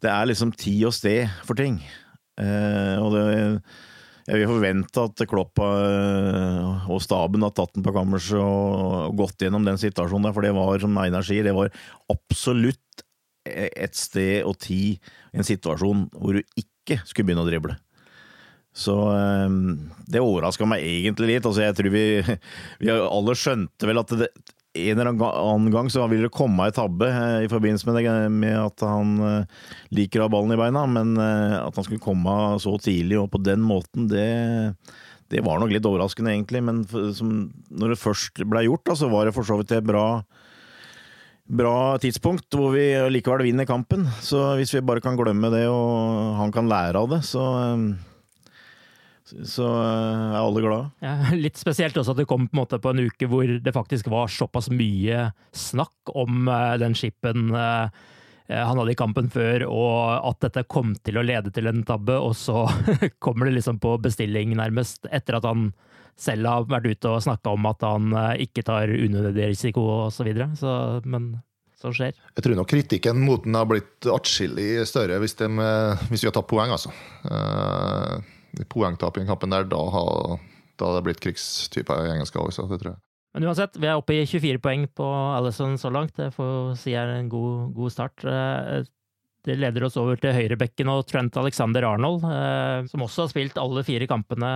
det 0.00 0.08
er 0.12 0.30
liksom 0.30 0.54
tid 0.56 0.86
og 0.88 0.96
sted 0.96 1.28
for 1.44 1.58
ting. 1.60 1.82
Og 2.40 3.10
det, 3.12 3.24
jeg 4.24 4.38
vil 4.38 4.48
forvente 4.48 5.02
at 5.04 5.22
Klopp 5.28 5.60
og 5.60 7.02
staben 7.04 7.44
har 7.44 7.52
tatt 7.52 7.74
den 7.74 7.84
på 7.84 7.92
kammerset 7.92 8.40
og 8.40 9.12
gått 9.18 9.44
gjennom 9.44 9.66
den 9.68 9.76
situasjonen 9.76 10.30
der, 10.30 10.32
for 10.32 10.46
det 10.46 10.54
var, 10.56 10.80
som 10.80 10.96
Einar 11.02 11.26
sier, 11.26 11.44
det 11.44 11.52
var 11.52 11.68
absolutt 12.08 13.04
et 13.44 13.98
sted 13.98 14.48
og 14.48 14.56
tid, 14.64 15.04
en 15.36 15.44
situasjon 15.44 16.06
hvor 16.16 16.38
du 16.38 16.56
ikke 16.56 17.02
skulle 17.04 17.28
begynne 17.28 17.44
å 17.44 17.50
drible. 17.50 17.76
Så 18.76 18.94
det 20.06 20.22
overraska 20.22 20.68
meg 20.68 20.84
egentlig 20.86 21.34
litt. 21.34 21.46
Altså, 21.46 21.64
jeg 21.66 21.76
tror 21.78 21.92
vi, 21.94 22.06
vi 22.82 22.94
alle 22.94 23.36
skjønte 23.38 23.90
vel 23.90 24.02
at 24.02 24.16
det, 24.22 24.30
en 24.78 25.00
eller 25.02 25.10
annen 25.10 25.72
gang 25.74 25.88
så 25.90 26.04
ville 26.06 26.28
det 26.28 26.34
komme 26.36 26.68
ei 26.68 26.74
tabbe 26.74 27.08
i 27.42 27.48
forbindelse 27.50 27.88
med, 27.88 27.96
det, 27.98 28.16
med 28.30 28.54
at 28.54 28.84
han 28.86 29.16
liker 29.90 30.22
å 30.22 30.28
ha 30.28 30.30
ballen 30.30 30.54
i 30.54 30.60
beina, 30.60 30.84
men 30.86 31.16
at 31.18 31.74
han 31.74 31.86
skulle 31.88 32.04
komme 32.04 32.36
så 32.62 32.76
tidlig 32.78 33.18
og 33.18 33.32
på 33.32 33.40
den 33.42 33.64
måten, 33.66 34.06
det, 34.12 34.28
det 35.30 35.42
var 35.46 35.60
nok 35.62 35.70
litt 35.70 35.86
overraskende, 35.86 36.32
egentlig. 36.34 36.62
Men 36.66 36.82
som, 37.14 37.50
når 37.70 37.94
det 37.94 38.02
først 38.02 38.42
ble 38.50 38.64
gjort, 38.66 38.84
da, 38.88 38.96
så 38.98 39.10
var 39.12 39.28
det 39.28 39.34
for 39.36 39.46
så 39.46 39.60
vidt 39.60 39.74
et 39.76 39.86
bra, 39.86 40.22
bra 41.46 41.76
tidspunkt 42.02 42.58
hvor 42.58 42.74
vi 42.74 42.88
likevel 43.14 43.46
vinner 43.46 43.68
kampen. 43.68 44.08
Så 44.26 44.42
hvis 44.58 44.74
vi 44.74 44.82
bare 44.86 45.02
kan 45.04 45.18
glemme 45.18 45.52
det, 45.54 45.68
og 45.70 46.38
han 46.40 46.54
kan 46.54 46.70
lære 46.70 47.02
av 47.02 47.14
det, 47.14 47.22
så 47.28 47.44
så 49.46 49.66
er 49.80 50.38
alle 50.40 50.62
glade. 50.64 50.86
Ja, 51.04 51.16
litt 51.44 51.60
spesielt 51.60 51.96
også 51.96 52.14
at 52.14 52.22
det 52.22 52.28
kom 52.30 52.48
på 52.48 52.56
en 52.56 52.62
måte 52.62 52.80
på 52.82 52.92
en 52.92 53.04
uke 53.06 53.28
hvor 53.30 53.50
det 53.62 53.74
faktisk 53.76 54.10
var 54.12 54.32
såpass 54.32 54.70
mye 54.72 55.30
snakk 55.56 56.14
om 56.14 56.48
den 56.80 56.96
skipen 56.98 57.52
han 58.50 58.80
hadde 58.80 58.90
i 58.90 58.98
kampen 58.98 59.28
før, 59.30 59.62
og 59.70 60.24
at 60.26 60.40
dette 60.42 60.64
kom 60.66 60.96
til 61.06 61.20
å 61.20 61.22
lede 61.22 61.52
til 61.54 61.70
en 61.70 61.84
tabbe, 61.86 62.16
og 62.18 62.32
så 62.34 62.64
kommer 63.24 63.46
det 63.46 63.60
liksom 63.60 63.78
på 63.78 63.92
bestilling, 64.02 64.56
nærmest, 64.58 65.06
etter 65.06 65.38
at 65.38 65.46
han 65.46 65.68
selv 66.18 66.50
har 66.50 66.66
vært 66.66 66.88
ute 66.90 67.12
og 67.12 67.22
snakka 67.22 67.54
om 67.54 67.68
at 67.70 67.86
han 67.86 68.10
ikke 68.42 68.64
tar 68.66 68.90
unødvendig 68.90 69.52
risiko 69.52 69.86
osv. 70.08 70.16
Så 70.18 70.26
videre. 70.26 70.50
så, 70.58 70.72
men 71.06 71.30
som 71.80 71.94
skjer. 71.96 72.12
Jeg 72.36 72.44
tror 72.44 72.58
nok 72.58 72.70
kritikken 72.70 73.22
mot 73.24 73.44
den 73.44 73.56
har 73.56 73.68
blitt 73.68 74.08
atskillig 74.10 74.84
større 74.88 75.20
hvis, 75.22 75.36
de, 75.38 75.48
hvis 76.10 76.24
vi 76.24 76.28
har 76.28 76.36
tatt 76.36 76.50
poeng, 76.50 76.72
altså. 76.74 76.92
Uh, 77.24 78.20
poengtap 78.72 79.16
i 79.16 79.22
den 79.22 79.30
kampen 79.30 79.54
der, 79.54 79.68
da 79.70 79.80
hadde 79.94 80.38
det 80.80 81.04
blitt 81.06 81.20
krigstype 81.20 81.96
engelsk 82.08 82.36
også, 82.40 82.66
det 82.70 82.80
tror 82.82 82.94
jeg. 82.94 83.02
Men 83.34 83.46
uansett, 83.46 83.76
vi 83.78 83.86
er 83.86 83.98
oppe 84.00 84.16
i 84.16 84.26
24 84.26 84.58
poeng 84.58 84.88
på 84.96 85.06
Alison 85.36 85.76
så 85.78 85.90
langt. 85.94 86.16
Det 86.18 86.32
får 86.34 86.72
si 86.80 86.96
er 86.98 87.12
en 87.14 87.28
god, 87.30 87.68
god 87.76 87.92
start. 87.94 88.24
Det 89.46 89.54
leder 89.56 89.86
oss 89.86 89.96
over 89.96 90.18
til 90.20 90.34
høyrebekken 90.36 90.88
og 90.92 91.06
Trent 91.08 91.36
Alexander 91.40 91.86
Arnold, 91.88 92.24
eh, 92.28 92.88
som 92.90 93.04
også 93.06 93.24
har 93.24 93.30
spilt 93.32 93.60
alle 93.60 93.80
fire 93.86 94.04
kampene 94.10 94.50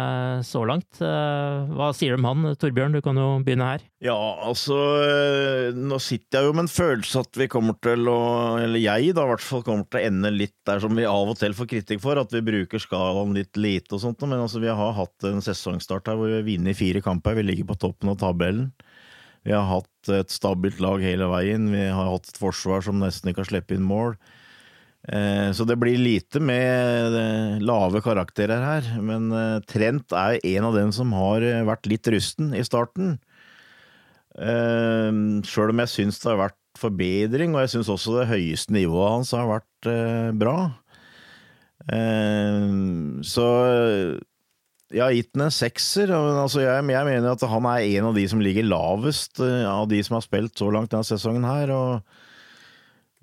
så 0.44 0.60
langt. 0.68 1.00
Eh, 1.00 1.70
hva 1.72 1.88
sier 1.96 2.12
du 2.12 2.20
om 2.20 2.28
han? 2.28 2.50
Torbjørn, 2.60 2.92
du 2.92 3.00
kan 3.04 3.16
jo 3.16 3.30
begynne 3.46 3.70
her. 3.70 3.86
Ja, 4.04 4.18
altså 4.44 4.76
eh, 5.00 5.70
Nå 5.72 5.96
sitter 6.04 6.42
jeg 6.42 6.50
jo 6.50 6.56
med 6.58 6.66
en 6.66 6.74
følelse 6.74 7.22
at 7.24 7.40
vi 7.40 7.48
kommer 7.48 7.78
til 7.80 8.10
å 8.10 8.18
Eller 8.60 8.82
jeg, 8.82 9.14
da, 9.16 9.24
i 9.24 9.32
hvert 9.32 9.44
fall 9.44 9.64
kommer 9.64 9.88
til 9.88 10.02
å 10.02 10.10
ende 10.10 10.34
litt 10.34 10.56
der 10.68 10.82
som 10.84 10.92
vi 10.92 11.08
av 11.08 11.32
og 11.32 11.40
til 11.40 11.56
får 11.56 11.70
kritikk 11.70 12.04
for, 12.04 12.20
at 12.20 12.36
vi 12.36 12.44
bruker 12.44 12.82
skalaen 12.82 13.32
litt 13.38 13.56
lite 13.56 13.96
og 13.96 14.04
sånt. 14.04 14.20
Men 14.28 14.44
altså, 14.44 14.60
vi 14.60 14.68
har 14.68 14.98
hatt 15.00 15.30
en 15.30 15.40
sesongstart 15.44 16.12
her 16.12 16.20
hvor 16.20 16.28
vi 16.28 16.42
har 16.42 16.46
vunnet 16.50 16.76
fire 16.76 17.00
kamper. 17.04 17.40
Vi 17.40 17.48
ligger 17.48 17.72
på 17.72 17.80
toppen 17.86 18.12
av 18.12 18.20
tabellen. 18.20 18.68
Vi 19.44 19.52
har 19.52 19.64
hatt 19.68 20.12
et 20.12 20.32
stabilt 20.32 20.80
lag 20.80 21.00
hele 21.04 21.28
veien. 21.32 21.68
Vi 21.72 21.88
har 21.88 22.12
hatt 22.12 22.28
et 22.28 22.40
forsvar 22.40 22.84
som 22.84 23.00
nesten 23.00 23.32
ikke 23.32 23.44
har 23.44 23.54
sluppet 23.54 23.78
inn 23.78 23.88
mål. 23.88 24.16
Så 25.04 25.66
det 25.68 25.76
blir 25.76 26.00
lite 26.00 26.40
med 26.40 27.60
lave 27.60 28.00
karakterer 28.00 28.62
her, 28.64 28.86
men 29.04 29.28
Trent 29.68 30.14
er 30.16 30.38
en 30.40 30.68
av 30.70 30.78
dem 30.78 30.94
som 30.96 31.12
har 31.12 31.44
vært 31.68 31.88
litt 31.90 32.08
rusten 32.08 32.54
i 32.56 32.62
starten. 32.64 33.18
Sjøl 34.32 35.74
om 35.74 35.82
jeg 35.84 35.92
syns 35.92 36.22
det 36.22 36.30
har 36.32 36.40
vært 36.46 36.80
forbedring, 36.80 37.52
og 37.52 37.66
jeg 37.66 37.74
syns 37.74 37.92
også 37.92 38.16
det 38.16 38.30
høyeste 38.32 38.72
nivået 38.72 39.12
hans 39.18 39.34
har 39.36 39.50
vært 39.50 39.90
bra. 40.40 40.56
Så 43.28 43.46
jeg 44.94 45.02
har 45.02 45.14
gitt 45.18 45.32
den 45.34 45.46
en 45.46 45.54
sekser. 45.54 46.14
Altså 46.14 46.64
jeg, 46.64 46.80
jeg, 46.94 47.08
mener 47.10 47.28
at 47.34 47.46
han 47.50 47.68
er 47.70 47.86
en 47.98 48.08
av 48.10 48.16
de 48.16 48.24
som 48.30 48.42
ligger 48.42 48.66
lavest 48.72 49.42
av 49.42 49.84
de 49.90 50.00
som 50.06 50.16
har 50.18 50.24
spilt 50.24 50.56
så 50.60 50.72
langt 50.72 50.92
denne 50.94 51.06
sesongen 51.06 51.46
her. 51.48 51.76
og, 51.76 52.18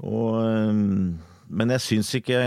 og 0.05 1.29
men 1.51 1.73
jeg 1.75 1.83
syns 1.83 2.13
ikke 2.17 2.39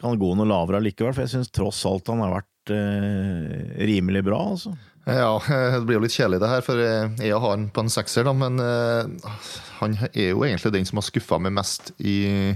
kan 0.00 0.20
gå 0.20 0.34
noe 0.36 0.48
lavere 0.48 0.80
allikevel, 0.80 1.14
for 1.14 1.26
jeg 1.26 1.34
syns 1.34 1.52
tross 1.52 1.82
alt 1.88 2.08
han 2.10 2.22
har 2.24 2.38
vært 2.38 2.72
eh, 2.74 3.82
rimelig 3.90 4.24
bra, 4.26 4.40
altså. 4.54 4.74
Ja, 5.08 5.34
det 5.74 5.84
blir 5.88 5.98
jo 5.98 6.04
litt 6.04 6.16
kjedelig 6.16 6.40
det 6.42 6.52
her, 6.52 6.64
for 6.64 6.80
jeg 6.80 7.34
har 7.34 7.44
han 7.44 7.68
på 7.74 7.84
en 7.84 7.92
sekser, 7.92 8.26
da, 8.28 8.34
men 8.36 8.60
eh, 8.64 9.34
han 9.80 9.98
er 10.12 10.32
jo 10.32 10.46
egentlig 10.46 10.74
den 10.76 10.88
som 10.88 11.00
har 11.00 11.08
skuffa 11.08 11.40
meg 11.42 11.54
mest 11.56 11.92
i, 11.98 12.52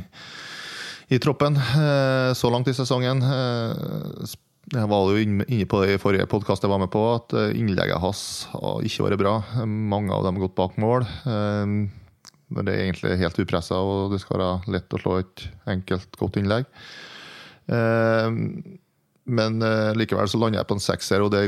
i 1.13 1.21
troppen 1.23 1.59
eh, 1.59 2.31
så 2.37 2.53
langt 2.53 2.71
i 2.71 2.77
sesongen. 2.77 3.21
Uh, 3.25 4.41
jeg 4.73 4.89
var 4.89 5.11
jo 5.13 5.21
inne 5.21 5.67
på 5.69 5.83
det 5.83 5.99
i 5.99 6.01
forrige 6.01 6.29
podkast 6.31 6.65
jeg 6.65 6.73
var 6.73 6.81
med 6.81 6.89
på, 6.93 7.03
at 7.19 7.35
innlegget 7.53 8.01
hans 8.01 8.47
har 8.55 8.81
ikke 8.89 9.11
vært 9.11 9.21
bra. 9.21 9.35
Mange 9.69 10.17
av 10.17 10.25
dem 10.25 10.39
har 10.39 10.47
gått 10.47 10.57
bak 10.57 10.79
mål. 10.81 11.05
Når 12.53 12.67
det 12.67 12.75
er 12.75 12.85
egentlig 12.85 13.19
helt 13.23 13.41
upressa 13.41 13.79
og 13.81 14.13
det 14.13 14.21
skal 14.23 14.41
være 14.41 14.75
lett 14.77 14.95
å 14.95 15.01
slå 15.01 15.19
et 15.23 15.47
enkelt, 15.71 16.19
godt 16.21 16.41
innlegg. 16.41 16.67
Eh, 17.73 18.29
men 19.25 19.65
eh, 19.65 19.95
likevel 19.97 20.29
så 20.29 20.41
lander 20.41 20.61
jeg 20.61 20.69
på 20.69 20.77
en 20.77 20.85
sekser, 20.85 21.25
og 21.25 21.33
det 21.33 21.47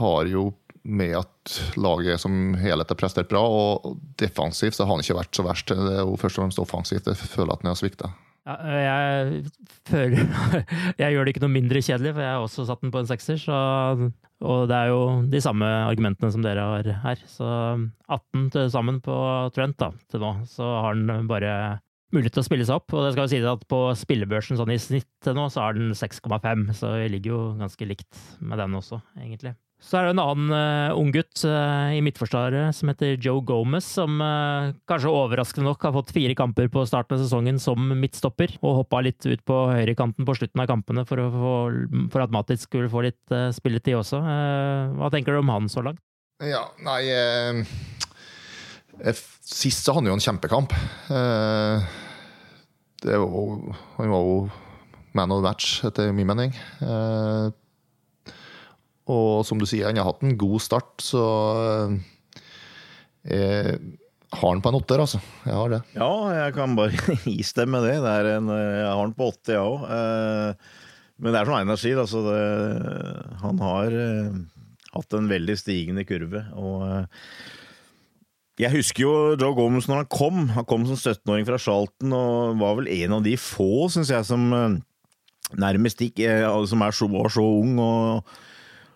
har 0.00 0.30
jo 0.30 0.48
med 0.82 1.14
at 1.14 1.56
laget 1.78 2.20
som 2.20 2.56
helhet 2.58 2.90
har 2.90 2.98
prestert 2.98 3.30
bra. 3.30 3.42
Og 3.46 4.00
defensivt 4.18 4.76
så 4.76 4.86
har 4.86 4.96
han 4.96 5.04
ikke 5.04 5.20
vært 5.20 5.38
så 5.38 5.46
verst. 5.46 5.70
Det 5.70 5.94
er 5.94 6.02
jo 6.02 6.18
først 6.18 6.38
og 6.38 6.46
fremst 6.46 6.62
offensivt 6.62 7.10
jeg 7.10 7.18
føler 7.22 7.54
at 7.54 7.62
han 7.62 7.70
har 7.70 7.78
svikta. 7.78 8.10
Ja, 8.42 8.56
jeg 8.74 9.44
føler 9.86 10.24
Jeg 11.02 11.14
gjør 11.14 11.24
det 11.26 11.34
ikke 11.34 11.44
noe 11.44 11.54
mindre 11.54 11.82
kjedelig, 11.84 12.14
for 12.16 12.24
jeg 12.24 12.34
har 12.34 12.42
også 12.42 12.66
satt 12.66 12.82
den 12.82 12.92
på 12.94 13.02
en 13.02 13.10
sekser. 13.10 13.38
Så, 13.38 13.58
og 14.42 14.64
det 14.70 14.78
er 14.78 14.90
jo 14.90 15.04
de 15.30 15.42
samme 15.44 15.68
argumentene 15.86 16.32
som 16.34 16.42
dere 16.42 16.64
har 16.72 16.90
her. 17.04 17.22
Så 17.30 17.46
18 17.46 18.50
til 18.54 18.68
sammen 18.74 18.98
på 19.04 19.16
Trent 19.54 19.78
da, 19.78 19.92
til 20.10 20.24
nå. 20.24 20.34
Så 20.50 20.66
har 20.66 20.98
den 20.98 21.30
bare 21.30 21.54
mulighet 22.12 22.34
til 22.36 22.42
å 22.42 22.48
spille 22.48 22.66
seg 22.66 22.82
opp. 22.82 22.92
Og 22.96 23.06
det 23.06 23.14
skal 23.14 23.28
jo 23.28 23.32
sies 23.36 23.48
at 23.52 23.66
på 23.70 23.82
spillebørsen 24.02 24.58
sånn 24.58 24.74
i 24.74 24.80
snitt 24.82 25.10
til 25.24 25.38
nå, 25.38 25.46
så 25.52 25.68
har 25.68 25.78
den 25.78 25.94
6,5. 25.96 26.66
Så 26.76 26.96
vi 26.98 27.12
ligger 27.14 27.36
jo 27.36 27.42
ganske 27.62 27.88
likt 27.88 28.24
med 28.42 28.58
den 28.60 28.74
også, 28.78 29.00
egentlig. 29.22 29.54
Så 29.82 29.98
er 29.98 30.06
det 30.06 30.12
en 30.14 30.22
annen 30.22 30.52
uh, 30.54 30.94
unggutt 30.94 31.42
uh, 31.42 31.90
i 31.90 31.98
midtforsvaret 32.06 32.70
som 32.76 32.90
heter 32.92 33.16
Joe 33.20 33.42
Gomez, 33.42 33.86
som 33.98 34.20
uh, 34.22 34.70
kanskje 34.88 35.10
overraskende 35.10 35.66
nok 35.66 35.82
har 35.88 35.94
fått 35.96 36.12
fire 36.14 36.36
kamper 36.38 36.70
på 36.70 36.84
starten 36.86 37.16
av 37.16 37.24
sesongen 37.24 37.58
som 37.60 37.90
midtstopper, 37.98 38.54
og 38.62 38.84
hoppa 38.84 39.00
litt 39.02 39.26
ut 39.26 39.42
på 39.48 39.56
høyrekanten 39.72 40.28
på 40.28 40.36
slutten 40.38 40.62
av 40.62 40.68
kampene 40.70 41.02
for, 41.08 41.18
få, 41.34 41.54
for 42.14 42.22
at 42.22 42.34
Matic 42.34 42.62
skulle 42.62 42.92
få 42.92 43.02
litt 43.08 43.34
uh, 43.34 43.50
spilletid 43.54 43.98
også. 43.98 44.22
hva 44.22 45.10
tenker 45.10 45.34
du 45.34 45.42
om 45.42 45.50
han 45.50 45.66
så 45.72 45.82
langt? 45.84 46.02
Ja, 46.42 46.62
nei 46.82 47.02
Sist 49.12 49.82
så 49.82 49.92
hadde 49.92 50.06
han 50.06 50.12
jo 50.12 50.16
en 50.16 50.22
kjempekamp. 50.22 50.70
var, 53.02 53.24
han 53.98 54.12
var 54.14 54.22
jo 54.28 54.36
man 55.12 55.32
of 55.32 55.42
the 55.42 55.48
match, 55.48 55.82
etter 55.84 56.12
min 56.14 56.28
mening. 56.28 56.54
Og 59.12 59.44
som 59.46 59.60
du 59.60 59.68
sier, 59.68 59.88
han 59.88 60.00
har 60.00 60.08
hatt 60.08 60.24
en 60.24 60.38
god 60.40 60.62
start, 60.64 60.94
så 61.04 61.22
jeg 63.22 63.38
eh, 63.38 63.74
har 64.32 64.48
han 64.48 64.62
på 64.64 64.70
en 64.72 64.78
åtter, 64.78 65.02
altså. 65.02 65.20
Jeg 65.44 65.54
har 65.54 65.74
det. 65.74 65.80
Ja, 65.94 66.12
jeg 66.34 66.54
kan 66.56 66.76
bare 66.78 67.18
istemme 67.30 67.82
det. 67.84 67.98
det 68.02 68.36
en, 68.38 68.48
jeg 68.50 68.86
har 68.88 69.02
han 69.02 69.16
på 69.16 69.28
åtte, 69.30 69.54
jeg 69.54 69.60
òg. 69.62 69.84
Eh, 69.86 70.78
men 71.22 71.34
det 71.34 71.38
er 71.38 71.46
som 71.46 71.58
Einar 71.58 71.78
sier, 71.78 72.00
altså 72.02 72.22
det, 72.26 72.38
han 73.42 73.60
har 73.62 73.94
eh, 73.94 74.40
hatt 74.96 75.18
en 75.18 75.28
veldig 75.30 75.58
stigende 75.60 76.06
kurve. 76.08 76.46
Og 76.58 77.04
jeg 78.60 78.72
husker 78.72 79.04
jo 79.04 79.12
Joe 79.36 79.54
Gomez 79.56 79.86
når 79.90 80.02
han 80.02 80.10
kom. 80.12 80.46
Han 80.56 80.66
kom 80.68 80.86
som 80.88 80.98
17-åring 80.98 81.46
fra 81.46 81.60
Charlton 81.62 82.16
og 82.16 82.58
var 82.62 82.80
vel 82.80 82.90
en 82.90 83.18
av 83.20 83.26
de 83.26 83.36
få, 83.40 83.86
syns 83.92 84.10
jeg, 84.12 84.26
som 84.28 84.48
nærmest 85.52 86.00
gikk 86.00 86.22
Som 86.68 86.82
er 86.84 86.96
så, 86.96 87.08
var 87.12 87.30
så 87.32 87.44
ung. 87.44 87.76
og 87.78 88.34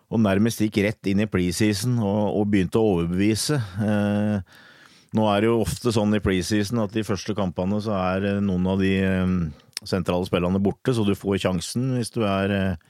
og 0.06 0.22
nærmest 0.22 0.62
gikk 0.62 0.80
rett 0.84 1.10
inn 1.10 1.24
i 1.24 1.28
preseason 1.30 1.98
og, 1.98 2.22
og 2.38 2.48
begynte 2.52 2.78
å 2.78 2.94
overbevise. 2.94 3.58
Eh, 3.82 4.56
nå 5.16 5.28
er 5.32 5.42
det 5.42 5.50
jo 5.50 5.62
ofte 5.64 5.92
sånn 5.94 6.14
i 6.14 6.22
preseason 6.22 6.82
at 6.84 6.94
de 6.94 7.06
første 7.06 7.34
kampene 7.34 7.80
så 7.82 7.96
er 7.98 8.28
eh, 8.30 8.42
noen 8.44 8.68
av 8.70 8.82
de 8.82 8.92
eh, 9.02 9.32
sentrale 9.86 10.26
spillerne 10.28 10.62
borte, 10.62 10.94
så 10.94 11.04
du 11.06 11.14
får 11.16 11.40
sjansen 11.46 11.96
hvis 11.96 12.12
du 12.14 12.22
er 12.26 12.54
eh, 12.54 12.84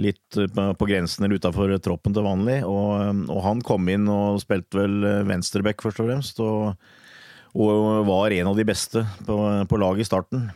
litt 0.00 0.38
på 0.54 0.88
grensen 0.88 1.26
eller 1.26 1.40
utafor 1.40 1.72
troppen 1.82 2.14
til 2.16 2.26
vanlig. 2.26 2.60
Og, 2.66 2.88
eh, 3.00 3.12
og, 3.28 3.42
han 3.46 3.62
kom 3.66 3.90
inn 3.92 4.08
og 4.10 4.40
spilte 4.42 4.82
vel 4.82 5.04
eh, 5.04 5.20
venstreback, 5.28 5.82
først 5.84 6.02
og 6.02 6.10
fremst, 6.10 6.42
og, 6.44 6.72
og 7.58 8.08
var 8.08 8.36
en 8.36 8.52
av 8.52 8.58
de 8.58 8.66
beste 8.68 9.04
på, 9.26 9.38
på 9.68 9.82
laget 9.82 10.06
i 10.06 10.10
starten. 10.10 10.48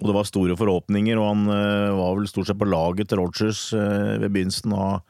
Og 0.00 0.08
det 0.08 0.16
var 0.16 0.28
store 0.28 0.54
forhåpninger, 0.56 1.18
og 1.20 1.26
han 1.26 1.42
var 1.92 2.14
vel 2.16 2.28
stort 2.30 2.48
sett 2.48 2.56
på 2.56 2.64
laget 2.70 3.10
til 3.10 3.18
Rogers 3.20 3.66
ved 3.74 4.30
begynnelsen 4.32 4.72
av 4.72 5.02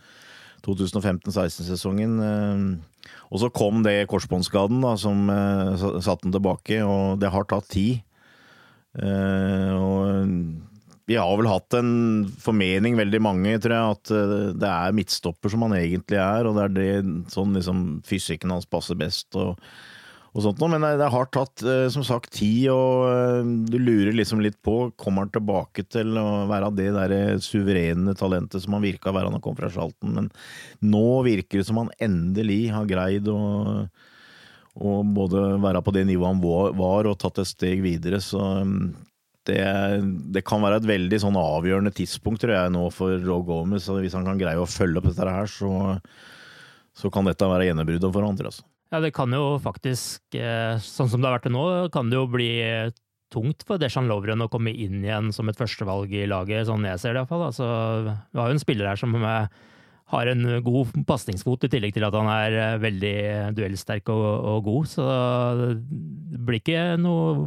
2015-16-sesongen. 0.67 2.17
Eh, 2.25 3.13
og 3.31 3.43
så 3.43 3.51
kom 3.55 3.85
det 3.87 4.09
korsbåndskaden 4.11 4.85
som 5.01 5.29
eh, 5.33 5.85
satte 6.03 6.27
den 6.27 6.35
tilbake, 6.37 6.83
og 6.85 7.21
det 7.23 7.33
har 7.35 7.47
tatt 7.51 7.71
tid. 7.73 8.03
Eh, 8.99 9.71
og 9.77 10.35
vi 11.11 11.17
har 11.19 11.31
vel 11.41 11.51
hatt 11.51 11.75
en 11.75 11.93
formening, 12.39 12.95
veldig 12.99 13.21
mange, 13.25 13.57
tror 13.59 13.75
jeg, 13.75 13.95
at 13.97 14.59
det 14.63 14.69
er 14.71 14.95
midtstopper 14.95 15.51
som 15.51 15.65
han 15.67 15.75
egentlig 15.81 16.21
er, 16.23 16.47
og 16.47 16.55
det 16.55 16.67
er 16.69 16.77
det 16.77 17.33
sånn 17.35 17.57
liksom 17.57 17.81
fysikken 18.07 18.55
hans 18.55 18.69
passer 18.71 18.99
best. 18.99 19.27
og, 19.35 19.59
og 20.31 20.45
sånt 20.45 20.61
noe, 20.63 20.71
Men 20.71 20.85
det, 21.01 21.09
har 21.11 21.27
tatt, 21.35 21.65
eh, 21.67 21.89
som 21.91 22.05
sagt, 22.07 22.31
tid, 22.37 22.69
og 22.71 23.09
eh, 23.11 23.41
du 23.71 23.79
lurer 23.81 24.15
liksom 24.15 24.43
litt 24.45 24.61
på 24.63 24.93
Kommer 25.01 25.27
han 25.27 25.33
tilbake 25.35 25.83
til 25.91 26.15
å 26.21 26.45
være 26.51 26.71
det 26.79 26.91
der 26.95 27.15
suverene 27.43 28.15
talentet 28.19 28.63
som 28.63 28.77
han 28.77 28.87
virka 28.87 29.11
å 29.11 29.17
være 29.17 29.31
da 29.31 29.41
han 29.41 29.45
kom 29.45 29.59
fra 29.59 29.73
salten 29.75 30.15
Men 30.15 30.31
nå 30.87 31.23
virker 31.27 31.61
det 31.61 31.67
som 31.67 31.83
han 31.83 31.91
endelig 31.99 32.63
har 32.75 32.89
greid 32.91 33.29
å 33.33 33.41
og 34.79 35.13
både 35.17 35.41
være 35.61 35.83
på 35.85 35.93
det 35.95 36.07
nivået 36.09 36.31
han 36.31 36.43
var, 36.79 37.09
og 37.11 37.19
tatt 37.21 37.43
et 37.43 37.51
steg 37.51 37.83
videre. 37.85 38.21
Så 38.23 38.39
um, 38.39 38.93
det, 39.49 39.61
det, 40.33 40.45
kan 40.47 40.63
være 40.63 40.81
et 40.81 40.89
veldig 40.89 41.21
sånn 41.25 41.39
avgjørende 41.41 41.93
tidspunkt, 41.97 42.45
tror 42.45 42.55
jeg, 42.55 42.75
nå 42.75 42.87
for 42.95 43.19
Roe 43.25 43.45
Gomez. 43.47 43.89
Hvis 43.91 44.17
han 44.17 44.29
kan 44.29 44.41
greie 44.41 44.61
å 44.61 44.69
følge 44.71 45.03
opp 45.03 45.11
dette 45.11 45.27
her, 45.27 45.51
så, 45.51 45.73
så 46.97 47.11
kan 47.13 47.29
dette 47.29 47.51
være 47.51 47.71
gjennombruddet 47.71 48.15
for 48.15 48.29
andre. 48.29 48.53
Altså. 48.53 48.70
Ja, 48.91 48.99
det 48.99 49.13
kan 49.15 49.31
jo 49.31 49.55
faktisk, 49.63 50.23
eh, 50.35 50.77
sånn 50.83 51.09
som 51.09 51.21
det 51.21 51.29
har 51.29 51.39
vært 51.39 51.47
til 51.47 51.55
nå, 51.55 51.67
kan 51.95 52.11
det 52.11 52.19
jo 52.19 52.27
bli 52.31 52.51
tungt 53.31 53.63
for 53.67 53.79
Deshan 53.79 54.11
Lovren 54.11 54.43
å 54.43 54.51
komme 54.51 54.73
inn 54.75 55.05
igjen 55.05 55.31
som 55.33 55.49
et 55.49 55.59
førstevalg 55.59 56.11
i 56.11 56.27
laget, 56.27 56.67
sånn 56.67 56.89
jeg 56.89 56.99
ser 56.99 57.15
det 57.15 57.23
iallfall. 57.23 57.47
Altså, 57.47 57.69
vi 58.35 58.41
har 58.41 58.51
jo 58.51 58.57
en 58.57 58.63
spiller 58.63 58.91
her 58.91 58.99
som 58.99 59.15
er 59.23 59.47
har 60.11 60.27
en 60.27 60.47
god 60.67 60.95
pasningsfot, 61.07 61.67
i 61.67 61.71
tillegg 61.71 61.95
til 61.95 62.07
at 62.07 62.17
han 62.19 62.31
er 62.33 62.57
eh, 62.59 62.79
veldig 62.83 63.17
duellsterk 63.55 64.11
og, 64.11 64.25
og, 64.53 64.65
god. 64.67 64.89
Så 64.91 65.05
det 65.61 66.41
blir 66.47 66.63
ikke 66.63 66.87
noe 67.01 67.47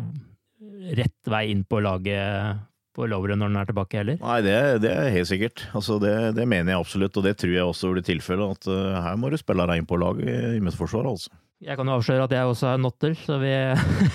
rett 0.95 1.31
vei 1.31 1.50
inn 1.51 1.63
på 1.67 1.81
laget 1.83 2.63
på 2.93 3.07
Lovren 3.09 3.41
når 3.41 3.51
den 3.51 3.62
er 3.62 3.69
tilbake 3.69 4.00
heller. 4.00 4.19
Nei, 4.21 4.39
det, 4.45 4.57
det 4.83 4.91
er 4.93 5.13
helt 5.13 5.29
sikkert. 5.29 5.65
Altså, 5.77 6.00
det, 6.01 6.13
det, 6.38 6.47
mener 6.50 6.73
jeg 6.73 6.83
absolutt, 6.83 7.17
og 7.19 7.25
det 7.27 7.35
tror 7.41 7.53
jeg 7.55 7.65
også 7.65 7.93
blir 7.93 8.05
tilfellet. 8.05 8.59
At 8.59 8.69
uh, 8.69 9.00
her 9.07 9.17
må 9.19 9.31
du 9.33 9.38
spille 9.41 9.65
deg 9.69 9.81
inn 9.81 9.89
på 9.89 10.00
laget 10.01 10.57
i 10.57 10.62
midtforsvaret, 10.63 11.09
altså. 11.15 11.33
Jeg 11.63 11.79
kan 11.79 11.88
jo 11.88 11.95
avsløre 11.95 12.25
at 12.27 12.33
jeg 12.35 12.50
også 12.50 12.67
er 12.73 12.81
notter, 12.83 13.13
så 13.15 13.38
vi 13.39 13.51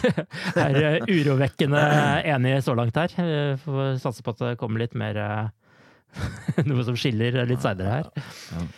er 0.66 0.80
eh, 0.82 1.06
urovekkende 1.08 1.84
enige 2.28 2.58
så 2.66 2.74
langt 2.76 2.98
her. 3.00 3.14
Vi 3.16 3.38
får 3.62 3.94
satse 4.02 4.24
på 4.24 4.34
at 4.34 4.42
det 4.42 4.58
kommer 4.60 4.84
litt 4.84 4.98
mer 4.98 5.16
Noe 6.68 6.84
som 6.84 6.96
skiller 6.98 7.40
litt 7.48 7.64
seinere 7.64 8.02
her. 8.02 8.68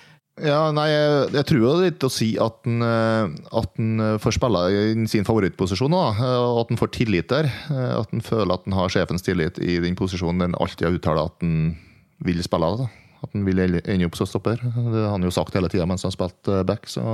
Ja, 0.40 0.70
nei, 0.72 0.86
jeg, 0.88 1.26
jeg 1.36 1.46
tror 1.50 1.66
er 1.68 1.82
litt 1.84 2.06
å 2.06 2.10
si 2.12 2.30
at 2.40 2.64
han, 2.64 2.84
eh, 2.86 3.34
at 3.60 3.76
han 3.76 4.04
eh, 4.04 4.16
får 4.22 4.36
spille 4.38 4.62
i 4.72 5.06
sin 5.10 5.26
favorittposisjon. 5.28 5.92
Da. 5.92 6.30
og 6.40 6.62
at 6.62 6.72
han 6.72 6.80
får 6.80 6.92
tillit 6.96 7.28
der. 7.32 7.50
At 7.70 8.14
han 8.14 8.24
føler 8.24 8.54
at 8.54 8.66
han 8.68 8.78
har 8.78 8.92
sjefens 8.92 9.26
tillit 9.26 9.60
i 9.60 9.78
den 9.84 9.98
posisjonen 9.98 10.46
den 10.46 10.58
alltid 10.60 10.88
har 10.88 10.96
uttalt 10.96 11.24
at 11.26 11.44
han 11.44 11.54
vil 12.24 12.42
spille. 12.46 12.72
Da. 12.80 12.88
At 13.20 13.36
han 13.36 13.44
vil 13.44 13.64
ende 13.64 14.08
opp 14.08 14.18
som 14.18 14.28
stopper. 14.28 14.62
Det 14.64 15.04
har 15.04 15.12
han 15.12 15.26
jo 15.26 15.34
sagt 15.34 15.56
hele 15.58 15.70
tida 15.72 15.88
mens 15.88 16.06
han 16.08 16.14
spilte 16.14 16.62
back. 16.68 16.88
Så 16.88 17.04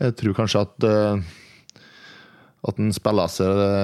jeg 0.00 0.16
tror 0.20 0.38
kanskje 0.40 0.64
at 0.64 0.88
at 2.64 2.78
han 2.80 2.92
spiller, 2.96 3.28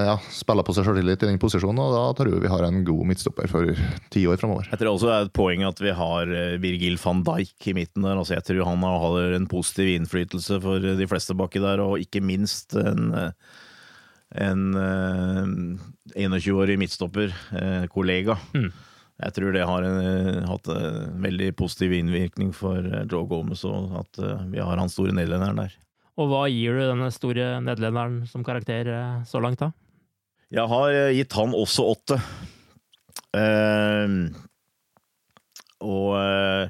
ja, 0.07 0.15
spiller, 0.33 0.65
på 0.65 0.73
seg 0.73 0.87
sjøltillit 0.87 1.21
i 1.21 1.29
den 1.29 1.41
posisjonen. 1.41 1.81
og 1.85 1.93
Da 1.93 2.05
tror 2.17 2.33
jeg 2.33 2.45
vi 2.47 2.53
har 2.53 2.65
en 2.65 2.81
god 2.87 3.03
midtstopper 3.11 3.51
for 3.53 3.73
ti 4.13 4.23
år 4.31 4.41
framover. 4.41 4.71
Jeg 4.71 4.81
tror 4.81 4.95
også 4.95 5.11
det 5.11 5.17
er 5.17 5.27
et 5.27 5.35
poeng 5.37 5.65
at 5.69 5.83
vi 5.85 5.93
har 5.97 6.33
eh, 6.33 6.57
Virgil 6.63 6.97
van 7.03 7.21
Dijk 7.27 7.69
i 7.69 7.75
midten 7.77 8.07
der. 8.07 8.17
Altså 8.17 8.39
jeg 8.39 8.47
tror 8.49 8.71
han 8.71 8.87
har 8.87 9.37
en 9.37 9.49
positiv 9.51 9.91
innflytelse 9.93 10.61
for 10.65 10.81
de 10.81 11.09
fleste 11.11 11.37
baki 11.37 11.61
der, 11.61 11.83
og 11.85 12.01
ikke 12.01 12.25
minst 12.25 12.73
en, 12.81 13.13
en 14.41 14.65
21-årig 16.17 16.79
eh, 16.79 16.81
midtstopper, 16.81 17.37
eh, 17.61 17.85
kollega. 17.93 18.39
Mm. 18.57 18.73
Jeg 19.21 19.37
tror 19.37 19.53
det 19.53 19.69
har 19.69 19.85
hatt 20.49 20.69
en 20.73 21.21
veldig 21.21 21.53
positiv 21.53 21.93
innvirkning 21.93 22.55
for 22.57 22.81
Joe 23.05 23.29
Gomez, 23.29 23.67
og 23.69 23.93
at 24.01 24.23
vi 24.49 24.63
har 24.65 24.81
han 24.81 24.89
store 24.89 25.13
nederlenderen 25.13 25.61
der. 25.61 25.75
Og 26.21 26.29
hva 26.29 26.43
gir 26.53 26.77
du 26.77 26.83
denne 26.85 27.07
store 27.15 27.63
nederlenderen 27.65 28.27
som 28.29 28.43
karakter 28.45 28.89
eh, 28.93 29.23
så 29.29 29.41
langt, 29.41 29.61
da? 29.63 29.71
Jeg 30.53 30.67
har 30.69 30.93
eh, 30.93 31.15
gitt 31.17 31.33
han 31.39 31.55
også 31.57 31.87
åtte. 31.95 32.17
Uh, 33.31 34.27
og 35.87 36.11
uh, 36.19 36.67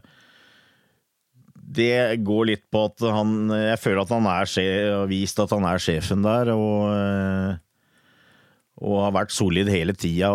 det 1.56 2.20
går 2.26 2.44
litt 2.50 2.66
på 2.68 2.82
at 2.90 3.00
han 3.14 3.48
Jeg 3.54 3.78
føler 3.80 4.02
at 4.02 4.12
han 4.12 4.26
har 4.28 4.44
vist 5.08 5.40
at 5.40 5.54
han 5.54 5.64
er 5.70 5.80
sjefen 5.80 6.20
der, 6.26 6.50
og, 6.52 7.56
og 8.82 9.00
har 9.06 9.16
vært 9.16 9.32
solid 9.32 9.68
hele 9.72 9.94
tida. 9.96 10.28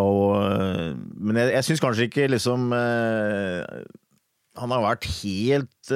men 1.20 1.38
jeg, 1.44 1.54
jeg 1.60 1.66
syns 1.68 1.84
kanskje 1.84 2.08
ikke 2.10 2.32
liksom 2.32 2.74
Han 2.74 4.70
har 4.74 4.82
vært 4.88 5.06
helt 5.20 5.94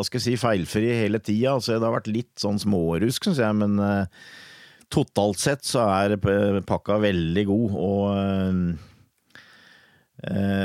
hva 0.00 0.06
skal 0.08 0.16
jeg 0.20 0.24
si, 0.24 0.40
feilfri 0.40 0.88
hele 1.02 1.20
tida. 1.20 1.56
Altså, 1.58 1.76
det 1.76 1.84
har 1.84 1.98
vært 1.98 2.08
litt 2.12 2.32
sånn 2.40 2.60
smårusk, 2.60 3.26
syns 3.26 3.42
jeg, 3.42 3.56
men 3.60 3.76
uh, 3.82 4.08
totalt 4.92 5.40
sett 5.42 5.66
så 5.68 5.84
er 5.92 6.16
pakka 6.66 6.96
veldig 7.04 7.44
god, 7.50 7.76
og 7.84 8.04
uh, 10.24 10.58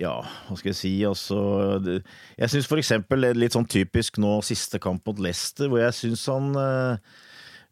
ja, 0.00 0.14
hva 0.46 0.54
skal 0.56 0.70
jeg 0.70 0.78
si, 0.78 0.92
altså 1.04 1.36
Jeg 1.84 2.48
syns 2.48 2.70
eksempel 2.72 3.26
litt 3.36 3.52
sånn 3.52 3.68
typisk 3.68 4.16
nå 4.22 4.38
siste 4.46 4.80
kamp 4.80 5.04
mot 5.04 5.20
Leicester, 5.20 5.68
hvor 5.68 5.82
jeg 5.82 5.96
syns 5.98 6.22
han 6.32 6.54
uh, 6.56 6.96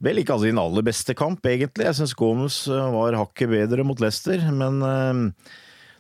Vel 0.05 0.21
ikke 0.21 0.37
altså 0.37 0.47
sin 0.51 0.61
aller 0.63 0.85
beste 0.87 1.15
kamp, 1.19 1.41
egentlig. 1.51 1.89
Jeg 1.89 1.97
syns 1.99 2.13
Gomez 2.15 2.59
var 2.71 3.17
hakket 3.19 3.51
bedre 3.51 3.83
mot 3.83 3.99
Leicester, 3.99 4.45
men 4.55 4.77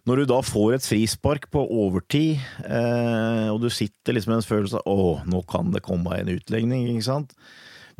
når 0.08 0.22
du 0.22 0.30
da 0.30 0.38
får 0.44 0.78
et 0.78 0.86
frispark 0.86 1.48
på 1.52 1.60
overtid, 1.68 2.40
eh, 2.64 3.48
og 3.52 3.60
du 3.60 3.68
sitter 3.72 4.16
liksom 4.16 4.32
med 4.32 4.40
en 4.40 4.48
følelse 4.48 4.80
av 4.80 5.02
å, 5.04 5.08
nå 5.28 5.42
kan 5.50 5.72
det 5.74 5.84
komme 5.84 6.16
en 6.16 6.30
utlegning, 6.32 6.86
ikke 6.94 7.08
sant. 7.10 7.34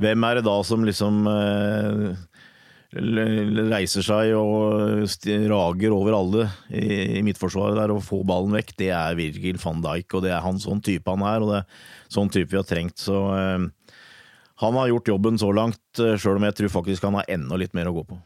Hvem 0.01 0.25
er 0.25 0.39
det 0.39 0.47
da 0.47 0.57
som 0.65 0.87
liksom 0.87 1.27
eh, 1.29 2.13
reiser 3.69 4.07
seg 4.07 4.33
og 4.39 5.05
rager 5.51 5.93
over 5.93 6.17
alle 6.17 6.47
i, 6.71 7.21
midtforsvaret 7.27 7.77
der 7.77 7.93
og 7.93 8.05
får 8.07 8.23
ballen 8.31 8.55
vekk? 8.57 8.73
Det 8.79 8.93
er 8.95 9.19
Virgil 9.19 9.59
van 9.61 9.83
Dijk, 9.85 10.15
og 10.15 10.25
det 10.25 10.33
er 10.33 10.45
han 10.45 10.63
sånn 10.63 10.81
type 10.87 11.13
han 11.13 11.27
er, 11.29 11.45
og 11.45 11.53
det 11.53 11.61
er 11.61 12.15
sånn 12.15 12.33
type 12.33 12.55
vi 12.55 12.61
har 12.63 12.69
trengt. 12.69 12.97
Så 13.03 13.19
eh, 13.35 13.67
han 14.63 14.81
har 14.81 14.95
gjort 14.95 15.13
jobben 15.13 15.37
så 15.39 15.53
langt, 15.53 15.83
eh, 16.01 16.17
sjøl 16.17 16.41
om 16.41 16.49
jeg 16.49 16.57
tror 16.63 16.73
faktisk 16.81 17.05
han 17.11 17.19
har 17.21 17.29
enda 17.37 17.61
litt 17.61 17.77
mer 17.77 17.91
å 17.91 17.99
gå 17.99 18.07
på. 18.09 18.23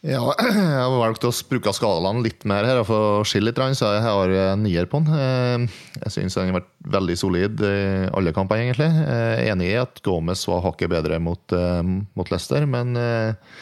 Ja, 0.00 0.22
jeg 0.40 0.76
har 0.80 0.94
valgt 0.96 1.26
å 1.28 1.32
bruke 1.50 1.72
skalaen 1.76 2.22
litt 2.24 2.46
mer 2.48 2.64
her 2.64 2.78
for 2.88 3.20
å 3.20 3.24
skille 3.28 3.50
litt, 3.50 3.60
så 3.76 3.90
jeg 3.98 4.04
har 4.06 4.32
en 4.46 4.62
nier 4.64 4.88
på 4.88 5.02
den. 5.04 5.12
Eh, 5.12 5.82
jeg 6.06 6.14
syns 6.14 6.38
den 6.38 6.48
har 6.48 6.62
vært 6.62 6.70
veldig 6.96 7.16
solid 7.20 7.60
i 7.68 8.08
alle 8.08 8.32
kampene, 8.36 8.64
egentlig. 8.64 8.88
Jeg 8.88 9.44
er 9.44 9.52
enig 9.52 9.68
i 9.74 9.76
at 9.82 10.00
Gomez 10.06 10.46
var 10.48 10.64
hakket 10.64 10.92
bedre 10.94 11.20
mot, 11.20 11.44
eh, 11.52 11.82
mot 12.16 12.32
Leicester, 12.32 12.64
men 12.64 12.96
eh, 12.96 13.52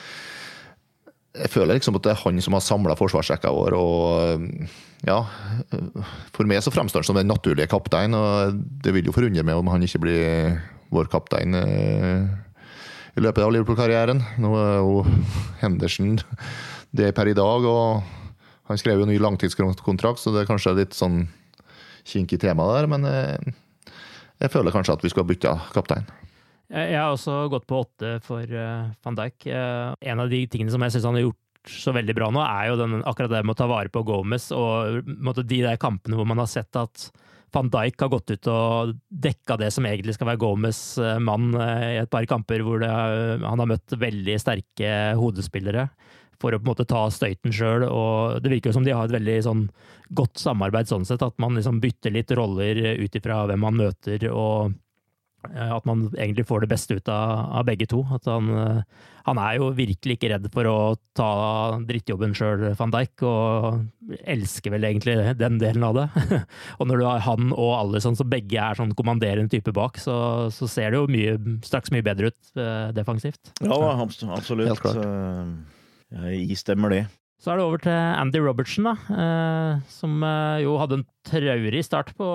jeg 1.43 1.51
føler 1.57 1.81
liksom 1.81 1.99
at 1.99 2.07
det 2.07 2.15
er 2.15 2.23
han 2.23 2.39
som 2.43 2.55
har 2.55 2.67
samla 2.67 2.99
forsvarsrekka 2.99 3.51
vår. 3.55 3.75
og 3.75 5.07
ja, 5.07 5.21
For 6.35 6.47
meg 6.47 6.63
så 6.63 6.75
fremstår 6.75 7.03
han 7.03 7.11
som 7.11 7.19
den 7.19 7.31
naturlige 7.31 7.71
kaptein, 7.71 8.15
og 8.15 8.63
det 8.83 8.95
vil 8.95 9.11
jo 9.11 9.15
forundre 9.15 9.47
meg 9.47 9.59
om 9.59 9.71
han 9.75 9.83
ikke 9.87 10.03
blir 10.07 10.59
vår 10.95 11.11
kaptein 11.13 11.55
i 13.19 13.23
løpet 13.25 13.43
av 13.43 13.51
Liverpool-karrieren. 13.53 14.23
Nå 14.39 14.53
er 14.55 14.77
jo 14.79 15.03
Henderson 15.59 16.17
det 16.95 17.11
per 17.17 17.29
i 17.31 17.37
dag, 17.37 17.67
og 17.67 18.05
han 18.71 18.81
skrev 18.81 19.03
jo 19.03 19.09
ny 19.09 19.19
langtidskontrakt, 19.21 20.23
så 20.23 20.33
det 20.33 20.45
er 20.45 20.51
kanskje 20.51 20.77
litt 20.79 20.97
sånn 20.97 21.25
kinkig 22.09 22.41
tema 22.45 22.69
der. 22.77 22.89
Men 22.91 23.09
jeg, 23.09 23.51
eh, 23.51 23.93
jeg 24.45 24.55
føler 24.55 24.75
kanskje 24.75 24.95
at 24.95 25.05
vi 25.05 25.11
skulle 25.11 25.27
ha 25.27 25.33
bytta 25.33 25.57
kaptein. 25.75 26.07
Jeg 26.69 26.99
har 27.01 27.11
også 27.15 27.49
gått 27.51 27.67
på 27.67 27.81
åtte 27.81 28.19
for 28.23 28.45
uh, 28.45 28.91
van 29.03 29.17
Dijk. 29.17 29.47
Uh, 29.49 29.97
en 30.05 30.21
av 30.21 30.29
de 30.29 30.43
tingene 30.53 30.71
som 30.71 30.83
jeg 30.85 30.95
syns 30.95 31.07
han 31.09 31.17
har 31.17 31.25
gjort 31.25 31.73
så 31.73 31.95
veldig 31.97 32.15
bra 32.17 32.29
nå, 32.33 32.43
er 32.45 32.69
jo 32.71 32.77
den, 32.79 32.99
akkurat 33.09 33.33
det 33.33 33.41
med 33.43 33.57
å 33.57 33.59
ta 33.59 33.67
vare 33.69 33.91
på 33.93 34.05
Gomez 34.07 34.51
og 34.55 35.09
de 35.43 35.59
der 35.65 35.81
kampene 35.81 36.17
hvor 36.17 36.29
man 36.29 36.39
har 36.41 36.49
sett 36.49 36.77
at 36.79 37.09
van 37.55 37.71
Dijk 37.73 38.05
har 38.05 38.13
gått 38.13 38.33
ut 38.35 38.51
og 38.53 38.95
dekka 39.09 39.57
det 39.61 39.71
som 39.75 39.87
egentlig 39.89 40.15
skal 40.17 40.31
være 40.33 40.43
Gomez 40.43 40.81
eh, 41.01 41.19
mann 41.23 41.51
eh, 41.57 41.97
i 41.97 42.01
et 42.03 42.13
par 42.13 42.27
kamper 42.29 42.65
hvor 42.67 42.83
det, 42.83 42.91
han 42.91 43.63
har 43.63 43.71
møtt 43.71 43.97
veldig 43.99 44.39
sterke 44.43 44.95
hodespillere 45.19 45.89
for 46.39 46.55
å 46.55 46.61
på 46.61 46.69
en 46.69 46.71
måte 46.71 46.87
ta 46.87 47.01
støyten 47.11 47.51
sjøl. 47.51 47.89
Det 48.39 48.51
virker 48.53 48.71
som 48.75 48.85
de 48.87 48.93
har 48.95 49.09
et 49.09 49.17
veldig 49.17 49.41
sånn, 49.43 49.65
godt 50.15 50.39
samarbeid 50.39 50.87
sånn 50.87 51.07
sett, 51.09 51.25
at 51.27 51.35
man 51.43 51.59
liksom 51.59 51.81
bytter 51.83 52.15
litt 52.15 52.31
roller 52.39 52.79
ut 53.03 53.19
ifra 53.19 53.41
hvem 53.51 53.65
man 53.67 53.81
møter. 53.81 54.29
og 54.31 54.71
Eh, 54.71 54.88
at 55.47 55.85
man 55.87 56.09
egentlig 56.17 56.47
får 56.49 56.65
det 56.65 56.71
beste 56.73 56.97
ut 56.99 57.09
av, 57.13 57.45
av 57.61 57.67
begge 57.69 57.87
to. 57.91 58.03
At 58.15 58.27
han, 58.27 58.49
eh, 58.51 58.81
han, 59.29 59.41
er 59.43 59.59
jo 59.59 59.71
virkelig 59.77 60.17
ikke 60.19 60.33
redd 60.33 60.49
for 60.55 60.69
å 60.69 60.79
ta 61.17 61.31
drittjobben 61.89 62.35
sjøl, 62.37 62.65
van 62.79 62.95
Dijk, 62.95 63.25
og 63.29 64.19
elsker 64.19 64.75
vel 64.75 64.89
egentlig 64.89 65.17
den 65.39 65.61
delen 65.63 65.87
av 65.87 65.99
det. 65.99 66.09
og 66.79 66.91
når 66.91 67.01
du 67.01 67.07
har 67.07 67.25
han 67.29 67.53
og 67.55 67.73
alle 67.77 68.03
sånn, 68.05 68.19
så 68.19 68.27
begge 68.29 68.59
er 68.59 68.79
sånn 68.79 68.97
kommanderende 68.99 69.53
type 69.55 69.75
bak, 69.77 70.01
så, 70.03 70.19
så 70.55 70.71
ser 70.71 70.93
det 70.93 71.03
jo 71.03 71.13
mye, 71.13 71.39
straks 71.67 71.95
mye 71.95 72.07
bedre 72.07 72.33
ut 72.33 72.53
uh, 72.59 72.91
defensivt. 72.97 73.55
Ja, 73.63 73.79
absolutt. 74.03 74.73
Helt 74.73 74.83
klart. 74.83 75.07
Jeg 76.19 76.57
stemmer 76.59 76.93
det. 76.95 77.05
Så 77.39 77.53
er 77.53 77.61
det 77.61 77.65
over 77.69 77.79
til 77.79 77.95
Andy 77.95 78.41
Robertson, 78.43 78.89
da, 78.89 78.97
eh, 79.15 79.83
som 79.95 80.17
eh, 80.27 80.65
jo 80.65 80.73
hadde 80.81 80.97
en 80.99 81.05
traurig 81.29 81.85
start 81.87 82.11
på 82.19 82.27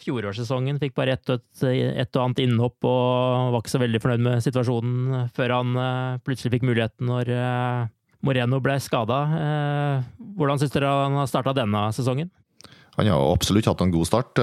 fjorårssesongen. 0.00 0.78
Fikk 0.80 0.94
bare 0.96 1.18
ett 1.18 1.32
et, 1.34 1.64
et 1.68 2.16
og 2.16 2.22
annet 2.22 2.40
innhopp 2.46 2.88
og 2.88 3.52
var 3.52 3.60
ikke 3.60 3.74
så 3.74 3.82
veldig 3.82 4.00
fornøyd 4.00 4.24
med 4.24 4.44
situasjonen 4.44 5.26
før 5.36 5.52
han 5.58 5.76
eh, 5.82 6.22
plutselig 6.24 6.54
fikk 6.54 6.64
muligheten 6.64 7.10
når 7.12 7.32
Moreno 8.24 8.62
ble 8.62 8.78
skada. 8.80 9.18
Hvordan 10.38 10.62
syns 10.62 10.72
dere 10.72 10.94
han 11.02 11.18
har 11.18 11.28
starta 11.28 11.52
denne 11.58 11.84
sesongen? 11.92 12.30
Han 12.96 13.10
har 13.10 13.28
absolutt 13.34 13.66
hatt 13.68 13.82
en 13.82 13.92
god 13.92 14.08
start. 14.08 14.40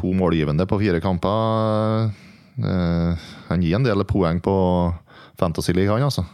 To 0.00 0.12
målgivende 0.16 0.66
på 0.66 0.80
fire 0.80 1.02
kamper. 1.04 2.08
Han 2.56 3.62
gir 3.62 3.76
en 3.76 3.86
del 3.86 4.06
poeng 4.08 4.40
på 4.40 4.56
Fantasy 5.36 5.76
League, 5.76 5.92
han 5.92 6.08
altså. 6.08 6.24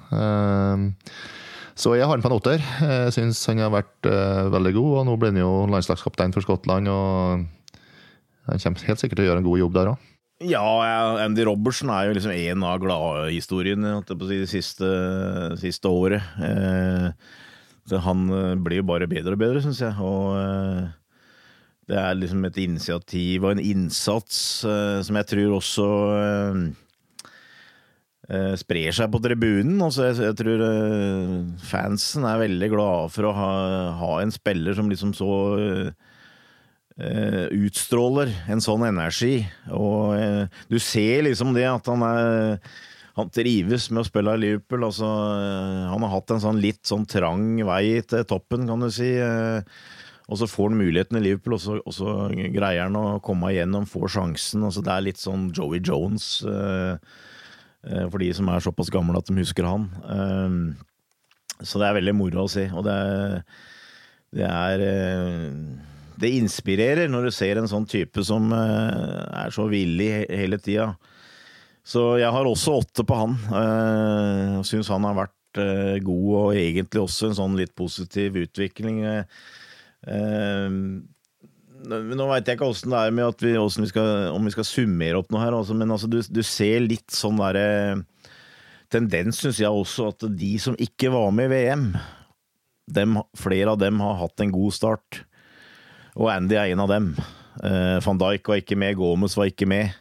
Så 1.79 1.95
jeg 1.97 2.05
har 2.05 2.13
han 2.13 2.23
på 2.25 2.29
en 2.29 2.37
åtter. 2.37 2.63
Jeg 2.85 3.13
syns 3.17 3.41
han 3.49 3.63
har 3.63 3.73
vært 3.73 4.09
uh, 4.09 4.51
veldig 4.53 4.73
god, 4.77 4.95
og 5.01 5.07
nå 5.09 5.19
blir 5.19 5.33
han 5.33 5.41
jo 5.41 5.53
landslagskaptein 5.73 6.35
for 6.35 6.45
Skottland. 6.45 6.91
og 6.93 7.47
Han 8.49 8.65
kommer 8.65 8.89
helt 8.91 9.01
sikkert 9.03 9.21
til 9.21 9.27
å 9.27 9.31
gjøre 9.31 9.43
en 9.43 9.49
god 9.49 9.63
jobb 9.63 9.79
der 9.79 9.93
òg. 9.95 10.09
Ja, 10.43 10.65
Andy 11.23 11.45
Robertsen 11.47 11.91
er 11.95 12.09
jo 12.09 12.17
liksom 12.17 12.33
en 12.35 12.65
av 12.67 12.81
gladhistoriene 12.83 14.01
si, 14.03 14.17
det 14.19 14.49
siste, 14.51 14.89
siste 15.61 15.91
året. 15.91 16.25
Eh, 16.43 17.13
han 17.91 18.27
eh, 18.31 18.55
blir 18.59 18.83
jo 18.83 18.89
bare 18.89 19.11
bedre 19.11 19.37
og 19.37 19.43
bedre, 19.43 19.63
syns 19.63 19.83
jeg. 19.83 19.95
Og 20.03 20.37
eh, 20.39 20.91
det 21.91 21.99
er 21.99 22.19
liksom 22.19 22.45
et 22.47 22.59
initiativ 22.63 23.45
og 23.45 23.55
en 23.55 23.63
innsats 23.63 24.65
eh, 24.65 25.01
som 25.03 25.19
jeg 25.19 25.31
tror 25.33 25.59
også 25.59 25.89
eh, 28.29 28.55
sprer 28.61 28.95
seg 28.97 29.11
på 29.13 29.21
tribunen. 29.25 29.81
Altså, 29.83 30.09
jeg, 30.09 30.21
jeg, 30.29 30.39
tror 30.39 30.63
uh, 30.63 31.35
fansen 31.71 32.27
er 32.29 32.43
veldig 32.45 32.71
glade 32.73 33.11
for 33.15 33.29
å 33.29 33.35
ha, 33.37 33.53
ha 34.01 34.15
en 34.23 34.35
spiller 34.35 34.77
som 34.79 34.91
liksom 34.93 35.15
så 35.17 35.33
uh, 35.59 35.93
utstråler 37.57 38.33
en 38.53 38.63
sånn 38.63 38.87
energi. 38.87 39.41
Og 39.73 40.15
du 40.71 40.79
ser 40.83 41.25
liksom 41.27 41.55
det 41.57 41.67
at 41.71 41.89
han 41.89 42.05
er 42.07 42.59
han 43.13 43.29
trives 43.29 43.91
med 43.93 44.01
å 44.01 44.09
spille 44.09 44.33
i 44.39 44.41
Liverpool. 44.41 44.87
Altså, 44.87 45.05
han 45.05 46.05
har 46.05 46.13
hatt 46.15 46.33
en 46.33 46.41
sånn 46.41 46.61
litt 46.65 46.81
sånn 46.89 47.03
trang 47.05 47.59
vei 47.69 47.99
til 48.09 48.25
toppen, 48.25 48.65
kan 48.65 48.81
du 48.81 48.89
si. 48.93 49.11
Og 50.33 50.39
så 50.41 50.49
får 50.49 50.71
han 50.71 50.79
muligheten 50.79 51.19
i 51.19 51.25
Liverpool, 51.27 51.59
og 51.59 51.63
så, 51.63 51.77
og 51.83 51.95
så 51.97 52.15
greier 52.33 52.87
han 52.87 52.97
å 52.97 53.21
komme 53.25 53.51
igjennom, 53.53 53.89
får 53.91 54.15
sjansen. 54.17 54.65
Altså, 54.65 54.85
det 54.85 54.95
er 54.95 55.07
litt 55.09 55.21
sånn 55.21 55.51
Joey 55.53 55.83
Jones. 55.85 56.29
Eh, 56.49 56.97
for 57.83 58.23
de 58.23 58.29
som 58.37 58.49
er 58.53 58.62
såpass 58.62 58.90
gamle 58.95 59.18
at 59.18 59.27
de 59.27 59.35
husker 59.40 59.66
han. 59.66 59.88
Ehm, 60.07 60.59
så 61.62 61.81
det 61.81 61.88
er 61.88 61.97
veldig 61.99 62.14
moro 62.14 62.45
å 62.45 62.51
si. 62.51 62.68
Og 62.71 62.85
det 62.87 62.99
det 64.33 64.49
er 64.49 64.83
eh, 64.87 65.49
Det 66.23 66.31
inspirerer 66.38 67.11
når 67.11 67.29
du 67.29 67.35
ser 67.35 67.59
en 67.59 67.68
sånn 67.68 67.87
type 67.88 68.23
som 68.25 68.53
eh, 68.55 69.23
er 69.42 69.53
så 69.55 69.66
villig 69.71 70.11
hele 70.31 70.59
tida. 70.62 70.92
Så 71.85 72.16
jeg 72.21 72.31
har 72.31 72.47
også 72.47 72.79
åtte 72.79 73.05
på 73.05 73.16
han. 73.18 73.33
Jeg 73.51 74.66
syns 74.68 74.90
han 74.92 75.09
har 75.09 75.16
vært 75.18 75.61
god, 76.07 76.29
og 76.38 76.55
egentlig 76.55 77.03
også 77.03 77.29
en 77.29 77.35
sånn 77.40 77.57
litt 77.59 77.73
positiv 77.77 78.38
utvikling. 78.38 79.01
Nå 81.83 82.27
veit 82.31 82.47
jeg 82.47 82.59
ikke 82.59 82.68
åssen 82.71 82.92
det 82.92 83.01
er 83.01 83.14
med 83.14 83.42
vi, 83.42 83.53
vi 83.57 83.90
skal, 83.90 84.09
om 84.35 84.47
vi 84.47 84.55
skal 84.55 84.66
summere 84.68 85.18
opp 85.18 85.33
noe 85.33 85.42
her, 85.42 85.57
altså, 85.57 85.75
men 85.79 85.90
altså, 85.90 86.11
du, 86.11 86.21
du, 86.23 86.42
ser 86.47 86.85
litt 86.85 87.11
sånn 87.14 87.40
derre 87.42 88.03
Tendens, 88.92 89.38
syns 89.40 89.57
jeg 89.62 89.73
også, 89.73 90.11
at 90.12 90.27
de 90.37 90.51
som 90.61 90.77
ikke 90.77 91.09
var 91.14 91.31
med 91.33 91.49
i 91.49 91.55
VM, 91.55 91.87
dem, 92.92 93.16
flere 93.40 93.73
av 93.73 93.79
dem 93.81 94.03
har 94.05 94.18
hatt 94.21 94.42
en 94.45 94.53
god 94.53 94.75
start. 94.77 95.23
Og 96.12 96.29
Andy 96.29 96.59
er 96.61 96.75
en 96.75 96.83
av 96.85 96.90
dem. 96.92 97.07
Uh, 97.62 97.97
Van 98.05 98.21
Dijk 98.21 98.51
var 98.53 98.61
ikke 98.61 98.77
med, 98.77 98.99
Gomez 98.99 99.37
var 99.38 99.49
ikke 99.49 99.68
med. 99.73 99.97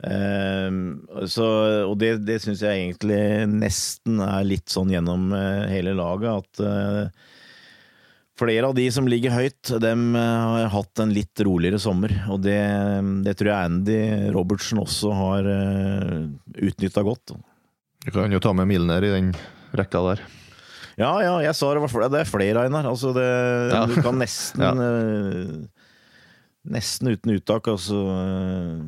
Uh, 0.00 0.96
så, 1.28 1.50
og 1.84 1.98
det, 2.00 2.14
det 2.24 2.38
syns 2.40 2.64
jeg 2.64 2.86
egentlig 2.86 3.20
nesten 3.52 4.16
er 4.24 4.48
litt 4.48 4.72
sånn 4.72 4.92
gjennom 4.94 5.28
uh, 5.36 5.68
hele 5.68 5.92
laget, 6.00 6.40
at 6.40 6.64
Flere 8.34 8.66
av 8.66 8.74
de 8.74 8.88
som 8.90 9.06
ligger 9.06 9.30
høyt, 9.30 9.70
dem 9.78 10.16
eh, 10.18 10.20
har 10.42 10.72
hatt 10.72 11.02
en 11.04 11.12
litt 11.14 11.38
roligere 11.46 11.78
sommer. 11.78 12.10
Og 12.34 12.40
det, 12.42 12.58
det 13.22 13.36
tror 13.38 13.52
jeg 13.52 13.68
Andy 13.70 13.98
Robertsen 14.34 14.80
også 14.82 15.12
har 15.14 15.46
uh, 15.46 16.16
eh, 16.18 16.64
utnytta 16.66 17.04
godt. 17.06 17.36
Du 18.02 18.10
kan 18.10 18.34
jo 18.34 18.42
ta 18.42 18.50
med 18.58 18.66
Milner 18.72 19.06
i 19.06 19.12
den 19.14 19.30
rekka 19.78 20.02
der. 20.08 20.24
Ja, 20.98 21.12
ja, 21.22 21.36
jeg 21.46 21.54
sa 21.54 21.70
det 21.74 21.84
var 21.86 21.94
flere. 21.94 22.10
Det 22.10 22.24
er 22.24 22.32
flere, 22.32 22.66
Einar. 22.66 22.90
Altså, 22.90 23.14
det, 23.14 23.28
ja. 23.70 23.86
Du 23.86 23.94
kan 24.02 24.18
nesten 24.18 24.66
ja. 24.66 24.74
uh, 24.74 25.88
Nesten 26.74 27.10
uten 27.12 27.34
uttak, 27.36 27.66
altså 27.68 27.98
uh, 28.08 28.84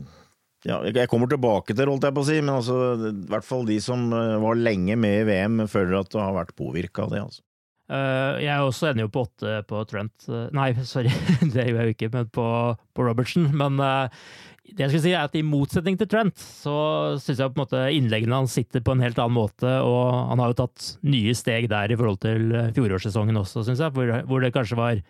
ja, 0.65 0.81
jeg 0.89 1.11
kommer 1.13 1.29
tilbake 1.29 1.75
til, 1.75 1.85
det, 1.85 1.91
holdt 1.93 2.07
jeg 2.09 2.15
på 2.17 2.23
å 2.25 2.27
si, 2.27 2.39
men 2.41 2.55
altså, 2.57 2.79
i 3.13 3.29
hvert 3.31 3.47
fall 3.47 3.67
de 3.69 3.77
som 3.85 4.09
var 4.11 4.57
lenge 4.59 4.97
med 4.99 5.21
i 5.21 5.27
VM, 5.29 5.61
føler 5.71 6.01
at 6.01 6.09
det 6.11 6.19
har 6.25 6.33
vært 6.35 6.57
påvirka 6.59 7.05
av 7.05 7.13
det. 7.13 7.21
altså. 7.29 7.45
Uh, 7.87 8.43
jeg 8.43 8.67
også 8.67 8.91
ender 8.91 9.07
jo 9.07 9.13
på 9.15 9.23
åtte 9.29 9.61
på 9.69 9.85
Trent. 9.91 10.15
Uh, 10.27 10.49
nei, 10.57 10.73
sorry, 10.93 11.13
det 11.43 11.69
gjør 11.69 11.81
jeg 11.81 11.93
jo 11.93 11.97
ikke, 11.97 12.11
men 12.17 12.29
på, 12.35 12.49
på 12.97 13.07
Robertson. 13.07 13.47
Men 13.57 13.79
uh, 13.79 14.09
det 14.67 14.87
jeg 14.87 14.91
skulle 14.91 15.05
si 15.05 15.15
er 15.15 15.29
at 15.29 15.39
i 15.39 15.45
motsetning 15.47 15.99
til 16.01 16.11
Trent, 16.11 16.35
så 16.41 16.75
syns 17.23 17.39
jeg 17.39 17.53
på 17.53 17.61
en 17.61 17.63
måte 17.63 17.85
innleggene 17.95 18.43
hans 18.43 18.57
sitter 18.59 18.83
på 18.83 18.97
en 18.97 19.05
helt 19.05 19.21
annen 19.23 19.39
måte, 19.39 19.71
og 19.87 20.33
han 20.33 20.43
har 20.43 20.51
jo 20.51 20.61
tatt 20.65 20.91
nye 21.07 21.37
steg 21.39 21.71
der 21.71 21.95
i 21.95 21.99
forhold 21.99 22.19
til 22.25 22.51
fjorårssesongen 22.75 23.39
også, 23.39 23.63
syns 23.69 23.85
jeg, 23.85 23.95
hvor, 23.95 24.11
hvor 24.27 24.43
det 24.43 24.51
kanskje 24.57 24.81
var 24.81 25.05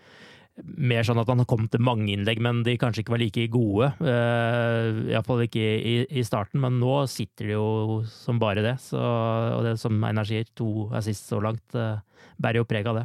mer 0.64 1.04
sånn 1.04 1.20
at 1.20 1.28
han 1.28 1.44
kom 1.48 1.66
til 1.68 1.82
mange 1.84 2.08
innlegg, 2.14 2.40
men 2.42 2.62
de 2.64 2.76
kanskje 2.80 3.02
ikke 3.02 3.14
var 3.14 3.20
like 3.20 3.46
gode. 3.52 3.90
Uh, 4.00 5.04
Iallfall 5.12 5.44
ikke 5.44 5.60
i, 5.60 5.96
i, 6.08 6.24
starten, 6.26 6.62
men 6.62 6.78
nå 6.80 7.02
sitter 7.12 7.50
de 7.50 7.56
jo 7.56 8.00
som 8.08 8.40
bare 8.40 8.64
det. 8.64 8.76
Så, 8.82 9.00
og 9.00 9.66
det 9.66 9.76
som 9.82 10.00
Einar 10.08 10.28
sier, 10.28 10.48
to 10.56 10.88
assist 10.96 11.28
så 11.28 11.40
langt, 11.44 11.64
uh, 11.76 12.00
bærer 12.42 12.60
jo 12.60 12.68
preg 12.68 12.88
av 12.90 13.00
det. 13.00 13.04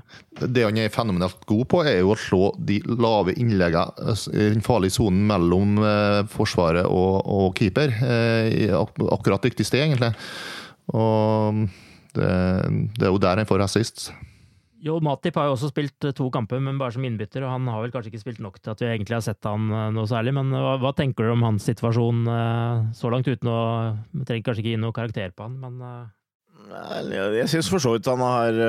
Det 0.58 0.66
han 0.66 0.80
er 0.82 0.94
fenomenalt 0.94 1.46
god 1.50 1.68
på, 1.72 1.84
er 1.88 2.02
jo 2.02 2.14
å 2.14 2.20
slå 2.20 2.42
de 2.60 2.80
lave 2.88 3.36
innleggene 3.40 4.16
i 4.34 4.50
den 4.56 4.66
farlige 4.66 4.98
sonen 4.98 5.24
mellom 5.30 5.78
uh, 5.82 6.24
forsvaret 6.32 6.88
og, 6.88 7.22
og 7.26 7.56
keeper. 7.60 7.94
Uh, 8.02 8.82
akkurat 9.16 9.48
riktig 9.48 9.68
sted, 9.68 9.86
egentlig. 9.86 10.12
Og 10.92 11.64
det, 12.18 12.34
det 12.98 13.08
er 13.08 13.14
jo 13.14 13.22
der 13.22 13.42
han 13.42 13.50
får 13.50 13.66
assist. 13.68 14.10
Jo, 14.82 14.96
Matip 15.04 15.36
har 15.38 15.46
jo 15.46 15.54
også 15.54 15.70
spilt 15.70 16.08
eh, 16.10 16.14
to 16.18 16.26
kamper, 16.34 16.62
men 16.64 16.80
bare 16.82 16.96
som 16.96 17.04
innbytter. 17.06 17.44
Og 17.46 17.54
han 17.54 17.68
har 17.70 17.84
vel 17.84 17.92
kanskje 17.94 18.10
ikke 18.12 18.24
spilt 18.24 18.42
nok 18.42 18.58
til 18.58 18.74
at 18.74 18.82
vi 18.82 18.90
egentlig 18.90 19.20
har 19.20 19.26
sett 19.26 19.46
han 19.46 19.68
eh, 19.70 19.92
noe 19.94 20.10
særlig. 20.10 20.34
Men 20.34 20.50
hva, 20.56 20.80
hva 20.82 20.94
tenker 20.98 21.28
du 21.28 21.36
om 21.36 21.46
hans 21.46 21.68
situasjon 21.70 22.24
eh, 22.26 22.88
så 22.98 23.12
langt, 23.14 23.30
uten 23.30 23.52
å 23.52 23.60
Vi 24.10 24.26
trenger 24.26 24.48
kanskje 24.48 24.66
ikke 24.66 24.74
gi 24.74 24.82
noe 24.82 24.98
karakter 24.98 25.36
på 25.38 25.46
han, 25.46 25.60
men 25.62 25.86
jeg 26.72 27.50
syns 27.52 27.70
for 27.72 27.84
så 27.84 27.96
vidt 27.96 28.10
han 28.12 28.22
har 28.24 28.60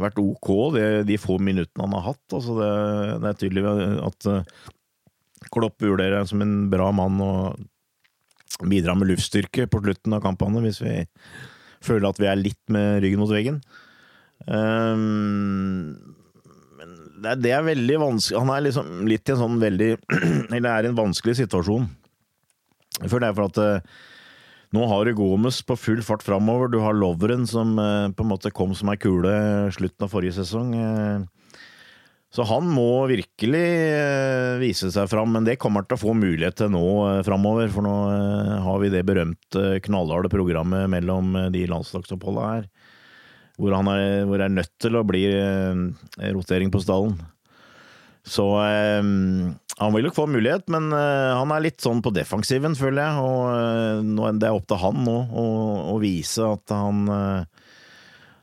vært 0.00 0.20
ok, 0.22 0.50
de, 0.76 0.84
de 1.08 1.18
få 1.20 1.38
minuttene 1.42 1.86
han 1.86 1.96
har 1.98 2.06
hatt. 2.12 2.26
Altså 2.36 2.56
det, 2.58 2.70
det, 3.22 3.30
er 3.30 3.40
tydelig 3.40 3.64
at 4.06 4.28
Klopp 5.50 5.82
vurderer 5.82 6.26
som 6.28 6.42
en 6.44 6.68
bra 6.70 6.90
mann 6.94 7.18
og 7.24 8.68
bidrar 8.68 8.98
med 8.98 9.10
luftstyrke 9.10 9.66
på 9.70 9.80
slutten 9.82 10.14
av 10.16 10.22
kampene, 10.24 10.62
hvis 10.64 10.82
vi 10.84 10.98
føler 11.84 12.10
at 12.10 12.20
vi 12.20 12.28
er 12.28 12.40
litt 12.40 12.60
med 12.72 13.00
ryggen 13.04 13.22
mot 13.22 13.32
veggen. 13.32 13.60
Um, 14.46 15.96
det, 17.20 17.36
det, 17.44 17.52
er 17.52 17.66
veldig 17.66 17.96
vanskelig 18.00 18.38
Han 18.40 18.50
er 18.54 18.62
liksom 18.64 18.86
litt 19.04 19.28
i 19.28 19.34
en 19.34 19.40
sånn 19.42 19.58
veldig 19.60 19.88
Eller 20.56 20.68
er 20.70 20.86
i 20.86 20.88
en 20.88 20.96
vanskelig 20.96 21.34
situasjon. 21.42 21.84
For 23.02 23.20
det 23.20 23.28
er 23.28 23.36
for 23.36 23.50
at 23.50 23.60
uh, 23.60 23.98
nå 24.76 24.86
har 24.90 25.06
du 25.06 25.16
Gomes 25.18 25.60
på 25.66 25.76
full 25.78 26.00
fart 26.06 26.22
framover. 26.26 26.70
Du 26.70 26.78
har 26.82 26.96
Loveren 26.96 27.46
som 27.50 27.74
uh, 27.78 28.08
på 28.14 28.26
en 28.26 28.32
måte 28.32 28.52
kom 28.54 28.74
som 28.78 28.92
ei 28.92 28.98
kule 29.00 29.32
slutten 29.74 30.06
av 30.06 30.12
forrige 30.12 30.38
sesong. 30.38 30.74
Uh, 30.76 31.60
så 32.30 32.46
han 32.46 32.68
må 32.70 33.08
virkelig 33.10 33.64
vise 34.60 34.92
seg 34.94 35.08
fram, 35.10 35.32
men 35.34 35.42
det 35.48 35.56
kommer 35.58 35.82
til 35.82 35.96
å 35.96 36.02
få 36.04 36.12
mulighet 36.14 36.60
til 36.60 36.68
nå 36.70 36.84
framover. 37.26 37.66
For 37.74 37.82
nå 37.82 37.94
har 38.62 38.78
vi 38.78 38.92
det 38.92 39.02
berømte 39.08 39.80
knallharde 39.82 40.30
programmet 40.30 40.86
mellom 40.92 41.34
de 41.50 41.64
landslagsoppholdene 41.72 42.52
her 42.52 42.68
hvor 43.60 43.76
han 43.76 43.90
er, 43.92 44.24
hvor 44.28 44.40
er 44.40 44.52
nødt 44.52 44.72
til 44.80 44.96
å 44.96 45.04
bli 45.06 45.26
eh, 45.28 46.32
rotering 46.32 46.72
på 46.72 46.82
stallen. 46.82 47.18
Så 48.26 48.44
eh, 48.62 49.00
han 49.80 49.94
vil 49.94 50.04
nok 50.04 50.16
få 50.18 50.26
mulighet, 50.28 50.68
men 50.72 50.90
eh, 50.92 51.30
han 51.38 51.52
er 51.54 51.64
litt 51.64 51.80
sånn 51.80 52.02
på 52.04 52.12
defensiven, 52.12 52.76
føler 52.76 53.06
jeg. 53.06 53.24
Og 53.24 54.26
eh, 54.26 54.34
det 54.36 54.48
er 54.48 54.56
opp 54.56 54.68
til 54.68 54.82
han 54.82 55.02
nå 55.06 55.16
å, 55.32 55.96
vise 56.02 56.44
at 56.44 56.74
han 56.76 57.06
eh, 57.14 57.66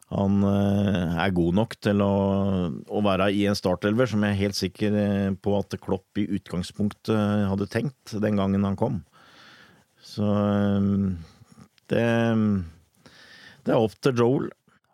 han 0.07 0.39
eh, 0.47 1.17
er 1.19 1.35
god 1.35 1.57
nok 1.57 1.75
til 1.83 1.99
å, 1.99 2.13
å 2.71 2.99
være 3.03 3.27
i 3.35 3.43
en 3.49 3.57
startelver, 3.59 4.07
som 4.07 4.23
jeg 4.23 4.33
er 4.33 4.39
helt 4.39 4.57
sikker 4.57 4.95
eh, 5.01 5.31
på 5.35 5.55
at 5.57 5.75
Klopp 5.83 6.21
i 6.21 6.29
utgangspunktet 6.39 7.49
hadde 7.51 7.67
tenkt 7.71 8.15
den 8.23 8.39
gangen 8.39 8.63
han 8.63 8.79
kom. 8.79 9.01
Så 9.99 10.23
det, 11.91 12.05
det 13.67 13.73
er 13.75 13.81
opp 13.81 13.97
til 13.99 14.15
Joel. 14.15 14.47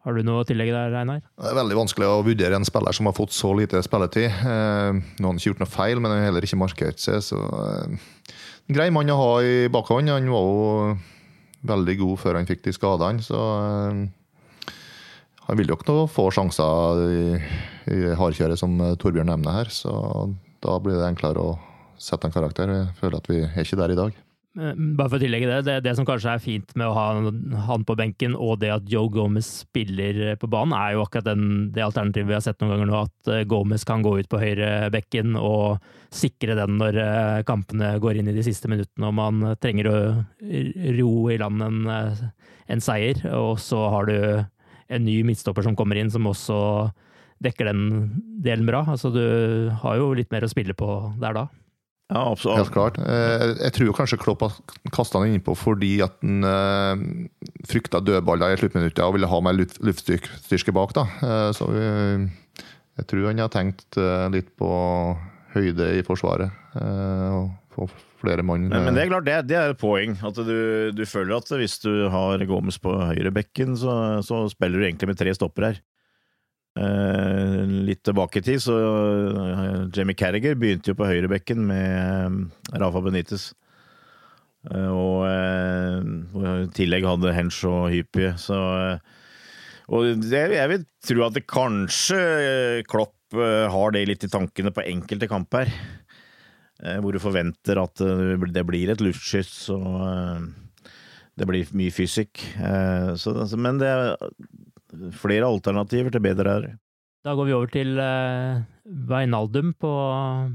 Har 0.04 0.18
du 0.18 0.20
noe 0.28 0.42
å 0.44 0.48
tillegge 0.48 0.74
der, 0.76 0.96
Einar? 1.00 1.22
Det 1.40 1.48
er 1.48 1.56
veldig 1.56 1.78
vanskelig 1.80 2.08
å 2.12 2.24
vurdere 2.28 2.58
en 2.60 2.68
spiller 2.68 2.96
som 2.96 3.08
har 3.08 3.16
fått 3.16 3.32
så 3.32 3.54
lite 3.56 3.80
spilletid. 3.86 4.26
Eh, 4.28 4.98
nå 5.00 5.24
har 5.24 5.30
han 5.30 5.40
ikke 5.40 5.54
gjort 5.54 5.62
noe 5.64 5.72
feil, 5.72 6.02
men 6.04 6.12
han 6.12 6.20
har 6.20 6.28
heller 6.28 6.44
ikke 6.44 6.60
markert 6.60 7.00
seg. 7.00 7.22
Så 7.24 7.40
eh, 7.40 8.34
en 8.68 8.76
grei 8.76 8.90
mann 8.92 9.12
å 9.14 9.20
ha 9.22 9.30
i 9.48 9.54
bakhånd. 9.72 10.12
Han 10.12 10.28
var 10.34 10.50
jo 10.50 10.98
veldig 11.72 11.96
god 12.02 12.20
før 12.20 12.42
han 12.42 12.50
fikk 12.50 12.66
de 12.66 12.76
skadene, 12.76 13.24
så 13.24 13.40
eh, 13.62 14.76
han 15.48 15.60
vil 15.60 15.72
ikke 15.72 15.88
nå 15.88 16.04
få 16.12 16.28
sjanser 16.36 17.06
i, 17.08 17.24
i 17.96 18.04
hardkjøret, 18.20 18.60
som 18.60 18.76
Torbjørn 19.00 19.32
nevner 19.32 19.62
her. 19.62 19.72
Så 19.72 19.94
da 20.64 20.76
blir 20.84 21.00
det 21.00 21.08
enklere 21.14 21.48
å 21.48 21.56
sette 21.96 22.28
en 22.28 22.36
karakter. 22.36 22.76
Jeg 22.76 22.92
føler 23.00 23.24
at 23.24 23.32
vi 23.32 23.40
er 23.48 23.64
ikke 23.64 23.80
der 23.80 23.96
i 23.96 24.00
dag. 24.04 24.23
Eh, 24.54 24.74
Bare 24.78 25.10
for 25.10 25.18
å 25.18 25.22
tillegge 25.24 25.50
det, 25.50 25.60
det, 25.66 25.76
det 25.88 25.96
som 25.98 26.06
kanskje 26.06 26.36
er 26.36 26.42
fint 26.44 26.76
med 26.78 26.86
å 26.86 26.94
ha 26.94 27.06
han 27.68 27.86
på 27.88 27.96
benken, 27.98 28.36
og 28.38 28.60
det 28.62 28.70
at 28.76 28.90
Joe 28.90 29.10
Gomez 29.14 29.50
spiller 29.64 30.36
på 30.38 30.50
banen, 30.52 30.76
er 30.78 30.94
jo 30.94 31.06
akkurat 31.06 31.32
den, 31.32 31.72
det 31.74 31.86
alternativet 31.86 32.30
vi 32.30 32.38
har 32.38 32.46
sett 32.46 32.62
noen 32.62 32.76
ganger 32.76 32.92
nå, 32.92 33.02
at 33.08 33.32
eh, 33.34 33.46
Gomez 33.50 33.86
kan 33.90 34.06
gå 34.06 34.16
ut 34.20 34.30
på 34.30 34.42
høyre 34.42 34.92
bekken 34.94 35.38
og 35.40 35.82
sikre 36.14 36.58
den 36.60 36.78
når 36.78 37.00
eh, 37.02 37.40
kampene 37.50 37.96
går 38.04 38.22
inn 38.22 38.30
i 38.30 38.38
de 38.38 38.46
siste 38.46 38.70
minuttene 38.70 39.10
og 39.10 39.18
man 39.18 39.56
trenger 39.64 39.90
å 39.90 39.98
ro 41.00 41.14
i 41.34 41.40
land 41.42 41.66
en, 41.66 41.80
en 42.70 42.84
seier. 42.84 43.24
Og 43.34 43.58
så 43.62 43.82
har 43.90 44.12
du 44.12 44.18
en 44.94 45.06
ny 45.08 45.18
midtstopper 45.26 45.66
som 45.66 45.78
kommer 45.80 45.98
inn, 45.98 46.14
som 46.14 46.30
også 46.30 46.60
dekker 47.44 47.72
den 47.72 47.84
delen 48.46 48.70
bra. 48.70 48.84
Altså 48.94 49.10
du 49.10 49.24
har 49.82 49.98
jo 49.98 50.14
litt 50.14 50.30
mer 50.34 50.46
å 50.46 50.52
spille 50.52 50.78
på 50.78 50.94
der 51.18 51.42
da. 51.42 51.48
Ja, 52.12 52.26
absolutt. 52.34 52.58
Helt 52.60 52.74
klart. 52.76 52.98
Eh, 53.00 53.46
Jeg 53.64 53.74
tror 53.78 53.94
kanskje 53.98 54.20
Klopp 54.22 54.44
kasta 54.94 55.22
han 55.24 55.32
innpå 55.34 55.56
fordi 55.58 55.96
at 56.04 56.18
han 56.22 56.44
eh, 56.44 57.04
frykta 57.70 58.02
dødballer 58.04 58.54
i 58.54 58.60
sluttminuttet 58.60 59.02
og 59.06 59.16
ville 59.16 59.30
ha 59.32 59.40
mer 59.42 59.56
luftstyrke 59.58 60.74
bak. 60.76 60.94
da. 60.94 61.06
Eh, 61.24 61.50
Så 61.56 61.70
jeg 61.74 63.08
tror 63.10 63.28
han 63.32 63.40
har 63.42 63.50
tenkt 63.50 63.98
litt 64.34 64.52
på 64.60 64.70
høyde 65.56 65.88
i 65.98 66.04
forsvaret. 66.06 66.52
Og 66.76 67.50
få 67.74 67.88
flere 68.22 68.44
mann. 68.46 68.68
Men, 68.70 68.86
men 68.86 68.94
det 68.96 69.04
er 69.06 69.10
klart, 69.10 69.26
det, 69.26 69.38
det 69.50 69.58
er 69.58 69.74
et 69.74 69.80
poeng. 69.82 70.14
At 70.22 70.38
du, 70.38 70.92
du 70.94 71.02
føler 71.10 71.40
at 71.40 71.50
hvis 71.58 71.80
du 71.82 71.90
har 72.14 72.44
Gomes 72.46 72.78
på 72.84 72.94
høyrebekken, 72.94 73.74
så, 73.80 74.22
så 74.26 74.44
spiller 74.54 74.78
du 74.80 74.86
egentlig 74.86 75.10
med 75.10 75.18
tre 75.20 75.34
stopper 75.34 75.72
her. 75.72 75.82
Eh, 76.74 77.58
litt 77.86 78.02
tilbake 78.02 78.42
i 78.42 78.46
tid, 78.46 78.62
så 78.64 78.76
eh, 78.82 79.84
Jamie 79.94 80.18
Carragher 80.18 80.56
begynte 80.58 80.90
jo 80.90 80.98
på 80.98 81.06
høyrebekken 81.06 81.68
med 81.70 82.48
eh, 82.74 82.80
Rafa 82.82 83.04
Benitez. 83.06 83.52
Og, 84.64 85.26
i 85.28 86.68
tillegg 86.72 87.04
hadde 87.04 87.34
Hench 87.36 87.58
og 87.68 87.90
Hyppie, 87.92 88.30
så 88.40 88.56
Og 89.92 90.22
det, 90.24 90.40
jeg 90.56 90.70
vil 90.72 90.86
tro 91.04 91.26
at 91.26 91.36
det 91.36 91.44
kanskje 91.52 92.20
Klopp 92.88 93.36
har 93.36 93.92
det 93.92 94.06
litt 94.08 94.24
i 94.24 94.32
tankene 94.32 94.72
på 94.72 94.86
enkelte 94.88 95.28
kamper. 95.28 95.68
Hvor 96.80 97.12
du 97.12 97.20
forventer 97.20 97.82
at 97.82 98.00
det 98.00 98.64
blir 98.64 98.94
et 98.94 99.04
luftskyss 99.04 99.68
og 99.76 100.48
det 101.36 101.50
blir 101.50 101.76
mye 101.76 101.92
fysikk. 101.92 102.46
Så, 103.20 103.36
altså, 103.36 103.60
men 103.60 103.84
det 103.84 103.92
flere 105.18 105.50
alternativer 105.50 106.14
til 106.14 106.24
bedre 106.24 106.56
her. 106.56 106.72
Da 107.24 107.36
går 107.38 107.48
vi 107.48 107.56
over 107.56 107.70
til 107.72 107.96
uh, 108.00 108.64
Veinaldum 108.84 109.72
på, 109.80 109.92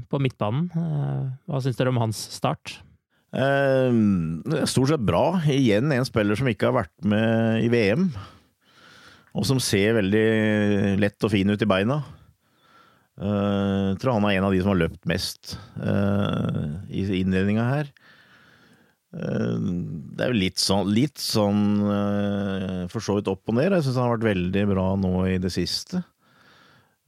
på 0.05 0.19
midtbanen. 0.21 0.67
Uh, 0.75 1.31
hva 1.49 1.61
syns 1.63 1.79
dere 1.79 1.93
om 1.93 2.01
hans 2.01 2.19
start? 2.35 2.77
Uh, 3.33 3.89
stort 4.69 4.93
sett 4.93 5.05
bra. 5.05 5.39
Igjen 5.49 5.89
en 5.93 6.07
spiller 6.07 6.37
som 6.37 6.49
ikke 6.49 6.69
har 6.69 6.77
vært 6.83 7.09
med 7.09 7.65
i 7.65 7.71
VM. 7.73 8.11
Og 9.37 9.45
som 9.49 9.61
ser 9.61 9.97
veldig 9.97 10.27
lett 11.01 11.25
og 11.25 11.33
fin 11.33 11.49
ut 11.49 11.65
i 11.65 11.69
beina. 11.69 12.01
Uh, 13.19 13.97
tror 13.99 14.15
han 14.15 14.29
er 14.29 14.37
en 14.37 14.47
av 14.47 14.53
de 14.55 14.61
som 14.61 14.71
har 14.71 14.79
løpt 14.79 15.09
mest 15.09 15.57
uh, 15.81 16.79
i 16.87 17.03
innledninga 17.19 17.65
her. 17.67 17.89
Eh, 19.15 19.57
Det 20.15 20.21
er 20.25 20.31
jo 20.33 20.37
litt 20.37 20.61
sånn, 20.61 20.91
litt 20.93 21.17
sånn 21.17 21.63
eh, 21.89 22.87
for 22.91 23.01
så 23.01 23.15
vidt 23.17 23.31
opp 23.31 23.49
og 23.49 23.55
ned. 23.57 23.71
Jeg 23.73 23.87
syns 23.87 23.97
han 23.97 24.07
har 24.09 24.17
vært 24.17 24.29
veldig 24.29 24.63
bra 24.73 24.87
nå 25.01 25.13
i 25.31 25.37
det 25.41 25.51
siste. 25.55 26.03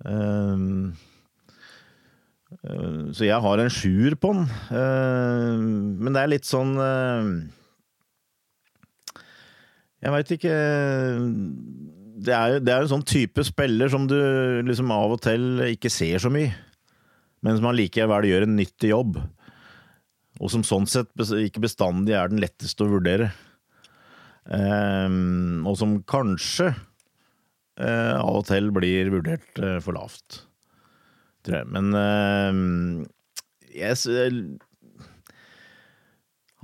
Eh, 0.05 0.67
Så 3.15 3.23
jeg 3.23 3.39
har 3.41 3.61
en 3.63 3.69
sjuer 3.71 4.15
på. 4.19 4.33
Eh, 4.35 5.57
Men 6.03 6.13
det 6.13 6.21
er 6.23 6.31
litt 6.33 6.45
sånn 6.49 6.73
Jeg 10.01 10.11
veit 10.11 10.31
ikke 10.35 10.55
det 12.21 12.33
er, 12.37 12.47
jo, 12.53 12.59
det 12.61 12.73
er 12.73 12.83
en 12.83 12.89
sånn 12.91 13.05
type 13.07 13.41
spiller 13.47 13.89
som 13.89 14.03
du 14.09 14.17
liksom 14.67 14.91
av 14.93 15.13
og 15.15 15.21
til 15.25 15.61
ikke 15.71 15.89
ser 15.89 16.19
så 16.21 16.29
mye, 16.29 16.51
men 17.41 17.57
som 17.57 17.65
allikevel 17.71 18.27
gjør 18.29 18.43
en 18.45 18.57
nyttig 18.59 18.91
jobb. 18.91 19.15
Og 20.41 20.49
som 20.49 20.63
sånn 20.65 20.87
sett 20.89 21.11
ikke 21.37 21.61
bestandig 21.61 22.15
er 22.17 22.31
den 22.31 22.41
letteste 22.41 22.85
å 22.85 22.91
vurdere. 22.95 23.29
Ehm, 24.49 25.61
og 25.69 25.77
som 25.77 25.99
kanskje 26.09 26.71
eh, 27.77 28.15
av 28.17 28.41
og 28.41 28.47
til 28.49 28.71
blir 28.73 29.11
vurdert 29.13 29.61
eh, 29.61 29.77
for 29.83 29.97
lavt, 29.99 30.41
tror 31.45 31.59
jeg. 31.59 31.69
Men 31.75 31.93
ehm, 31.97 32.65
yes, 33.69 34.07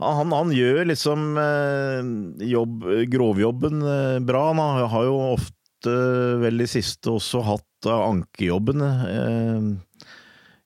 han, 0.01 0.33
han 0.33 0.53
gjør 0.53 0.89
liksom 0.89 1.29
eh, 1.41 2.11
jobb, 2.49 2.89
grovjobben 3.13 3.85
bra. 4.25 4.43
Han 4.57 4.89
har, 4.89 5.05
jo 5.05 5.21
ofte, 5.35 5.93
vel 6.41 6.65
i 6.65 6.69
siste, 6.69 7.13
også 7.13 7.45
hatt 7.45 7.91
ankejobbene 7.93 8.91
eh, 9.13 9.69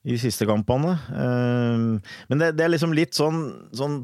i 0.02 0.14
de 0.14 0.18
siste 0.20 0.46
kampene. 0.48 0.96
Eh, 1.14 2.16
men 2.30 2.42
det, 2.42 2.52
det 2.58 2.66
er 2.66 2.74
liksom 2.74 2.94
litt 2.96 3.14
sånn, 3.18 3.44
sånn 3.76 4.02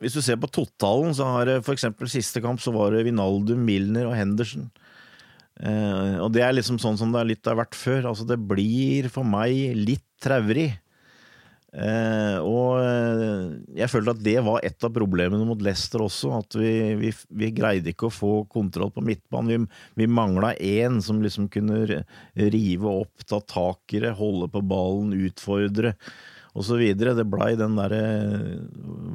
Hvis 0.00 0.16
du 0.16 0.20
ser 0.20 0.36
på 0.36 0.50
totalen, 0.52 1.14
så 1.16 1.28
har 1.32 1.48
det 1.48 1.60
eksempel 1.72 2.08
siste 2.12 2.42
kamp 2.44 2.60
så 2.60 2.72
var 2.74 2.92
det 2.92 3.06
Vinaldum, 3.06 3.62
Milner 3.64 4.10
og 4.10 4.16
Henderson. 4.16 4.66
Eh, 5.56 6.16
og 6.20 6.34
det 6.34 6.42
er 6.44 6.52
liksom 6.52 6.76
sånn 6.80 6.98
som 7.00 7.14
det 7.14 7.22
litt 7.30 7.48
har 7.48 7.56
vært 7.56 7.76
før. 7.78 8.10
Altså 8.10 8.26
det 8.28 8.36
blir 8.36 9.08
for 9.12 9.24
meg 9.24 9.72
litt 9.76 10.04
traurig. 10.20 10.74
Eh, 11.76 12.38
og 12.40 12.78
eh, 12.80 13.50
jeg 13.76 13.90
følte 13.92 14.14
at 14.14 14.22
det 14.24 14.38
var 14.46 14.64
et 14.64 14.86
av 14.86 14.94
problemene 14.94 15.44
mot 15.44 15.60
Leicester 15.62 16.04
også. 16.06 16.32
At 16.38 16.56
vi, 16.56 16.70
vi, 17.00 17.10
vi 17.36 17.50
greide 17.56 17.92
ikke 17.92 18.08
å 18.08 18.14
få 18.14 18.32
kontroll 18.52 18.92
på 18.94 19.04
midtbanen. 19.04 19.66
Vi, 19.66 19.82
vi 20.00 20.08
mangla 20.08 20.54
én 20.56 21.02
som 21.04 21.20
liksom 21.24 21.50
kunne 21.52 22.02
rive 22.34 22.96
opp, 23.04 23.26
ta 23.28 23.42
tak 23.44 23.96
i 23.96 24.02
det, 24.06 24.16
holde 24.16 24.48
på 24.52 24.64
ballen, 24.64 25.12
utfordre 25.28 25.96
osv. 26.56 26.80
Det 26.96 27.28
blei 27.28 27.52
den 27.60 27.76
derre 27.76 28.02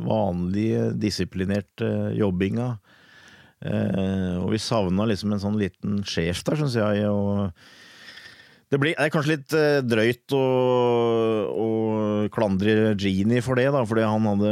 vanlige, 0.05 0.91
disiplinerte 1.01 2.11
jobbinga. 2.19 2.75
Eh, 3.61 4.37
og 4.37 4.51
vi 4.53 4.61
savna 4.61 5.09
liksom 5.09 5.33
en 5.33 5.41
sånn 5.41 5.57
liten 5.61 6.01
sjef 6.05 6.45
der, 6.45 6.61
syns 6.61 6.77
jeg. 6.77 7.09
og 7.09 7.49
det, 8.71 8.79
blir, 8.79 8.95
det 8.95 9.03
er 9.03 9.11
kanskje 9.11 9.33
litt 9.33 9.53
eh, 9.57 9.81
drøyt 9.83 10.33
å, 10.37 10.43
å 11.51 11.69
klandre 12.31 12.93
Genie 12.95 13.43
for 13.43 13.59
det, 13.59 13.67
da, 13.75 13.81
fordi 13.87 14.05
han 14.07 14.27
hadde 14.29 14.51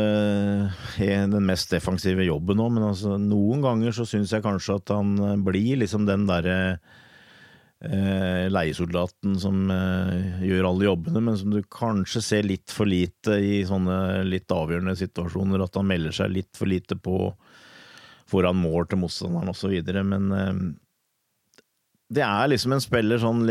eh, 1.05 1.27
den 1.31 1.47
mest 1.47 1.71
defensive 1.71 2.25
jobben 2.27 2.59
nå. 2.59 2.67
Men 2.75 2.89
altså, 2.91 3.15
noen 3.21 3.63
ganger 3.63 3.95
så 3.95 4.07
syns 4.09 4.33
jeg 4.35 4.43
kanskje 4.43 4.75
at 4.81 4.91
han 4.91 5.13
eh, 5.23 5.37
blir 5.39 5.79
liksom 5.79 6.03
den 6.09 6.27
derre 6.27 6.57
eh, 7.79 8.49
leiesoldaten 8.51 9.39
som 9.39 9.71
eh, 9.71 10.43
gjør 10.49 10.67
alle 10.73 10.89
jobbene, 10.89 11.23
men 11.23 11.39
som 11.39 11.55
du 11.55 11.61
kanskje 11.63 12.23
ser 12.25 12.47
litt 12.49 12.75
for 12.75 12.91
lite 12.91 13.39
i 13.39 13.63
sånne 13.67 14.25
litt 14.27 14.51
avgjørende 14.51 14.97
situasjoner. 14.99 15.63
At 15.63 15.79
han 15.79 15.87
melder 15.89 16.19
seg 16.19 16.35
litt 16.35 16.51
for 16.59 16.67
lite 16.67 16.99
på 16.99 17.31
foran 18.29 18.59
mål 18.59 18.91
til 18.91 18.99
motstanderen 19.01 19.55
osv. 19.55 19.79
Men 20.03 20.31
eh, 20.35 20.55
det 22.09 22.23
er 22.25 22.49
liksom 22.49 22.73
en 22.73 22.83
spiller 22.83 23.21
sånn 23.21 23.43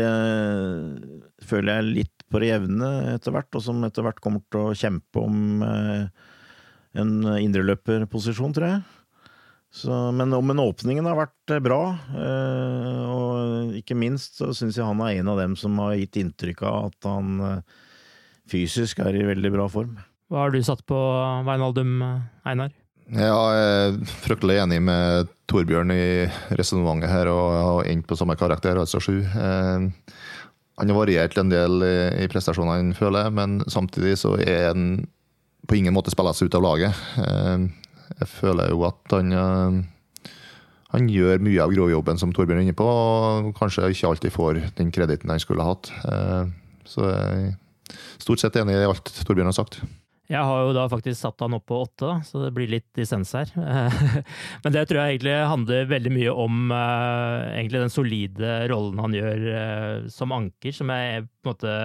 Føler 1.49 1.79
jeg 1.79 1.91
litt 1.95 2.15
på 2.29 2.41
det 2.43 2.51
jevne 2.51 2.89
etter 3.15 3.33
hvert, 3.33 3.49
og 3.57 3.63
som 3.65 3.81
etter 3.87 4.05
hvert 4.05 4.19
kommer 4.21 4.43
til 4.53 4.67
å 4.67 4.77
kjempe 4.77 5.21
om 5.23 5.63
eh, 5.65 6.03
en 7.01 7.13
indreløperposisjon, 7.39 8.53
tror 8.53 8.67
jeg. 8.67 8.81
Så, 9.73 9.95
men, 10.13 10.35
men 10.45 10.61
åpningen 10.61 11.07
har 11.09 11.17
vært 11.17 11.55
eh, 11.55 11.63
bra, 11.65 11.79
og 13.09 13.73
ikke 13.79 13.97
minst 13.97 14.37
så 14.37 14.51
syns 14.53 14.77
jeg 14.77 14.85
han 14.85 15.01
er 15.07 15.23
en 15.23 15.31
av 15.33 15.41
dem 15.41 15.55
som 15.57 15.79
har 15.81 15.95
gitt 15.97 16.21
inntrykk 16.21 16.61
av 16.69 16.91
at 16.91 17.09
han 17.09 17.63
fysisk 18.49 19.01
er 19.01 19.17
i 19.17 19.25
veldig 19.31 19.53
bra 19.55 19.65
form. 19.71 19.97
Hva 20.29 20.45
har 20.45 20.53
du 20.53 20.61
satt 20.61 20.85
på 20.85 20.99
Veinaldum, 21.49 21.97
Einar? 22.45 22.75
Ja, 23.09 23.37
jeg 23.57 23.69
er 23.89 23.95
fryktelig 24.21 24.59
enig 24.61 24.77
med 24.85 25.29
Torbjørn 25.49 25.89
i 25.95 26.27
resonnementet 26.59 27.09
her, 27.09 27.29
og 27.33 27.55
har 27.57 27.87
endt 27.89 28.05
på 28.05 28.17
samme 28.19 28.35
karakter, 28.37 28.77
altså 28.77 29.01
sju. 29.01 29.23
Eh, 29.25 29.87
han 30.79 30.91
har 30.91 30.97
variert 30.97 31.37
en 31.41 31.49
del 31.49 31.81
i 31.81 32.27
prestasjonene, 32.29 32.93
føler 32.97 33.25
jeg, 33.25 33.35
men 33.39 33.55
samtidig 33.65 34.13
så 34.21 34.35
er 34.37 34.67
han 34.69 35.07
på 35.65 35.79
ingen 35.79 35.95
måte 35.95 36.13
spilles 36.13 36.43
ut 36.45 36.57
av 36.59 36.65
laget. 36.67 37.01
Eh, 37.23 37.65
jeg 38.19 38.29
føler 38.29 38.69
jo 38.75 38.85
at 38.85 39.15
han 39.17 39.33
eh, 39.33 39.79
han 40.89 41.09
gjør 41.09 41.41
mye 41.45 41.65
av 41.65 41.73
grovjobben 41.73 42.17
som 42.17 42.31
Torbjørn 42.33 42.61
er 42.61 42.67
inne 42.67 42.77
på, 42.77 42.85
og 42.85 43.49
kanskje 43.57 43.89
ikke 43.89 44.09
alltid 44.09 44.33
får 44.33 44.61
den 44.77 44.93
krediten 44.93 45.29
han 45.29 45.41
skulle 45.41 45.65
hatt. 45.65 45.91
Så 46.89 47.05
jeg 47.05 47.43
er 47.53 47.99
stort 48.17 48.41
sett 48.41 48.57
enig 48.57 48.73
i 48.73 48.87
alt 48.89 49.11
Torbjørn 49.21 49.51
har 49.51 49.57
sagt. 49.59 49.83
Jeg 50.29 50.45
har 50.45 50.59
jo 50.61 50.73
da 50.77 50.83
faktisk 50.91 51.17
satt 51.17 51.41
han 51.41 51.55
opp 51.57 51.65
på 51.71 51.79
åtte, 51.81 52.11
så 52.27 52.43
det 52.43 52.51
blir 52.53 52.69
litt 52.69 52.85
dissens 52.93 53.31
her. 53.33 53.49
Men 54.63 54.75
det 54.75 54.83
tror 54.85 55.01
jeg 55.01 55.15
egentlig 55.15 55.37
handler 55.49 55.87
veldig 55.89 56.11
mye 56.13 56.35
om 56.45 56.69
uh, 56.69 57.49
egentlig 57.55 57.81
den 57.81 57.93
solide 57.93 58.51
rollen 58.69 59.01
han 59.01 59.15
gjør 59.17 59.47
uh, 59.49 60.09
som 60.13 60.35
anker, 60.35 60.75
som 60.75 60.93
jeg 60.93 61.23
på 61.25 61.49
en 61.49 61.49
måte 61.49 61.77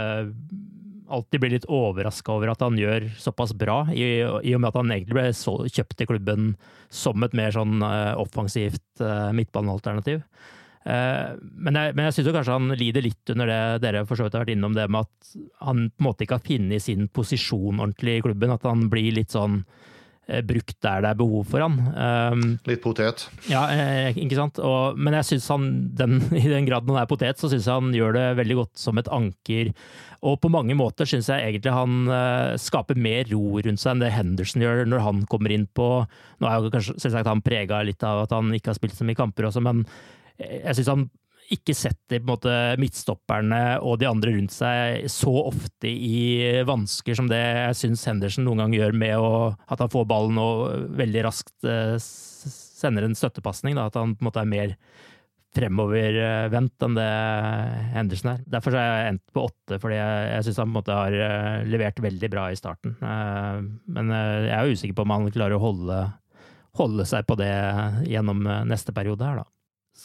alltid 1.15 1.41
blir 1.41 1.55
litt 1.55 1.69
overraska 1.73 2.35
over 2.37 2.53
at 2.53 2.65
han 2.65 2.77
gjør 2.81 3.09
såpass 3.21 3.55
bra, 3.57 3.79
i, 3.97 4.05
i, 4.21 4.53
og 4.53 4.61
med 4.61 4.69
at 4.71 4.79
han 4.81 4.93
egentlig 4.93 5.17
ble 5.17 5.27
så, 5.37 5.57
kjøpt 5.65 5.97
til 6.01 6.11
klubben 6.13 6.53
som 6.93 7.25
et 7.25 7.37
mer 7.37 7.53
sånn 7.55 7.85
offensivt 8.21 9.03
midtbanealternativ. 9.37 10.25
Eh, 10.85 11.33
men 11.41 11.79
jeg, 11.79 11.95
men 11.97 12.09
jeg 12.09 12.19
syns 12.19 12.35
kanskje 12.37 12.59
han 12.59 12.77
lider 12.77 13.07
litt 13.07 13.33
under 13.33 13.49
det 13.49 13.63
dere 13.87 14.05
for 14.05 14.21
så 14.21 14.27
vidt 14.27 14.37
har 14.37 14.45
vært 14.45 14.53
innom, 14.53 14.77
det 14.77 14.85
med 14.93 15.09
at 15.09 15.35
han 15.65 15.89
på 15.89 16.03
en 16.03 16.11
måte 16.11 16.27
ikke 16.27 16.39
har 16.39 16.45
funnet 16.45 16.85
sin 16.85 17.09
posisjon 17.09 17.81
ordentlig 17.81 18.19
i 18.19 18.25
klubben. 18.27 18.53
At 18.55 18.69
han 18.69 18.87
blir 18.93 19.15
litt 19.17 19.33
sånn 19.33 19.63
eh, 20.29 20.43
brukt 20.45 20.77
der 20.85 21.05
det 21.05 21.13
er 21.15 21.21
behov 21.21 21.49
for 21.49 21.65
han. 21.65 21.79
Um, 21.97 22.43
litt 22.69 22.83
potet? 22.85 23.27
Ja, 23.49 23.65
eh, 23.73 24.11
ikke 24.13 24.39
sant. 24.39 24.61
Og, 24.61 24.99
men 25.01 25.17
jeg 25.21 25.31
synes 25.33 25.49
han, 25.55 25.71
den, 25.97 26.19
i 26.45 26.49
den 26.53 26.69
grad 26.69 26.91
han 26.91 27.01
er 27.01 27.09
potet, 27.09 27.41
så 27.41 27.49
syns 27.49 27.69
jeg 27.71 27.81
han 27.81 27.95
gjør 27.97 28.19
det 28.19 28.27
veldig 28.43 28.59
godt 28.61 28.85
som 28.85 29.01
et 29.01 29.09
anker. 29.09 29.73
Og 30.25 30.37
på 30.41 30.49
mange 30.53 30.77
måter 30.77 31.09
syns 31.09 31.31
jeg 31.33 31.49
egentlig 31.49 31.73
han 31.73 32.11
uh, 32.13 32.57
skaper 32.61 33.01
mer 33.01 33.25
ro 33.33 33.61
rundt 33.65 33.81
seg 33.81 33.95
enn 33.95 34.05
det 34.05 34.13
Henderson 34.13 34.65
gjør 34.65 34.85
når 34.89 35.05
han 35.05 35.25
kommer 35.29 35.53
inn 35.53 35.67
på 35.69 35.89
Nå 36.41 36.49
er 36.49 36.61
jo 36.61 36.71
kanskje 36.73 36.95
selvsagt 36.97 37.29
han 37.29 37.43
prega 37.45 37.83
litt 37.85 38.05
av 38.05 38.23
at 38.23 38.33
han 38.33 38.49
ikke 38.57 38.73
har 38.73 38.79
spilt 38.79 38.97
så 38.97 39.05
mye 39.05 39.19
kamper 39.19 39.51
også, 39.51 39.61
men 39.65 39.85
jeg 40.39 40.79
syns 40.79 40.91
han 40.91 41.07
ikke 41.53 41.75
setter 41.77 42.25
måte 42.25 42.53
midtstopperne 42.81 43.79
og 43.85 43.99
de 44.01 44.09
andre 44.09 44.35
rundt 44.37 44.55
seg 44.55 45.09
så 45.13 45.33
ofte 45.45 45.91
i 45.91 46.63
vansker 46.67 47.17
som 47.19 47.29
det 47.31 47.41
jeg 47.41 47.81
syns 47.83 48.05
Henderson 48.09 48.47
noen 48.47 48.65
gang 48.65 48.77
gjør 48.79 48.97
med 48.97 49.17
å, 49.21 49.33
at 49.53 49.83
han 49.83 49.93
får 49.93 50.07
ballen 50.09 50.41
og 50.41 50.95
veldig 50.97 51.25
raskt 51.27 51.69
uh, 51.69 51.97
sender 52.01 53.07
en 53.07 53.17
støttepasning. 53.19 53.79
At 53.81 53.99
han 54.01 54.17
på 54.17 54.25
en 54.25 54.31
måte 54.31 54.45
er 54.45 54.51
mer 54.51 54.75
fremovervendt 55.55 56.83
enn 56.83 56.97
det 56.97 57.11
Henderson 57.95 58.33
er. 58.33 58.43
Derfor 58.57 58.75
har 58.75 58.89
jeg 58.89 59.13
endt 59.13 59.25
på 59.37 59.45
åtte, 59.47 59.79
fordi 59.79 60.01
jeg, 60.01 60.27
jeg 60.33 60.47
syns 60.49 60.61
han 60.63 60.67
på 60.67 60.73
en 60.73 60.79
måte 60.81 60.99
har 60.99 61.19
uh, 61.21 61.63
levert 61.71 62.05
veldig 62.09 62.31
bra 62.33 62.49
i 62.51 62.59
starten. 62.59 62.97
Men 63.01 64.15
jeg 64.17 64.55
er 64.57 64.73
usikker 64.73 64.97
på 64.97 65.07
om 65.07 65.15
han 65.15 65.33
klarer 65.35 65.59
å 65.59 65.63
holde, 65.63 66.05
holde 66.81 67.07
seg 67.09 67.29
på 67.29 67.37
det 67.39 67.53
gjennom 68.11 68.43
neste 68.67 68.97
periode 68.97 69.29
her, 69.29 69.45
da. 69.45 69.54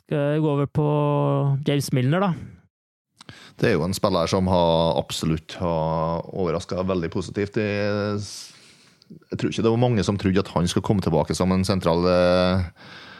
Skal 0.10 0.40
gå 0.42 0.48
over 0.50 0.66
på 0.66 0.84
James 1.68 1.92
Milner, 1.94 2.24
da. 2.24 2.30
Det 3.62 3.68
er 3.70 3.76
jo 3.76 3.84
en 3.86 3.94
spiller 3.94 4.26
som 4.26 4.48
har 4.50 4.96
absolutt 4.98 5.54
har 5.62 6.24
overraska 6.34 6.82
veldig 6.82 7.12
positivt. 7.14 7.60
Jeg 7.62 9.38
tror 9.38 9.52
ikke 9.52 9.62
det 9.68 9.70
var 9.70 9.84
mange 9.84 10.02
som 10.08 10.18
trodde 10.18 10.42
at 10.42 10.50
han 10.56 10.66
skulle 10.66 10.88
komme 10.88 11.06
tilbake 11.06 11.36
som 11.38 11.54
en 11.54 11.62
sentral 11.68 12.08
eh, 12.10 12.66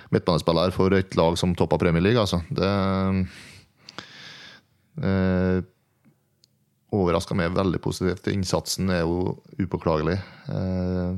midtbanespiller 0.10 0.74
for 0.74 0.96
et 0.98 1.14
lag 1.20 1.38
som 1.38 1.54
toppa 1.54 1.78
Premier 1.78 2.02
League. 2.02 2.24
Altså. 2.24 2.40
Det 2.50 2.70
eh, 5.06 5.60
overraska 6.90 7.38
meg 7.38 7.54
veldig 7.54 7.84
positivt. 7.86 8.32
Innsatsen 8.34 8.90
er 8.96 9.04
jo 9.04 9.36
upåklagelig. 9.62 10.18
Eh, 10.56 11.14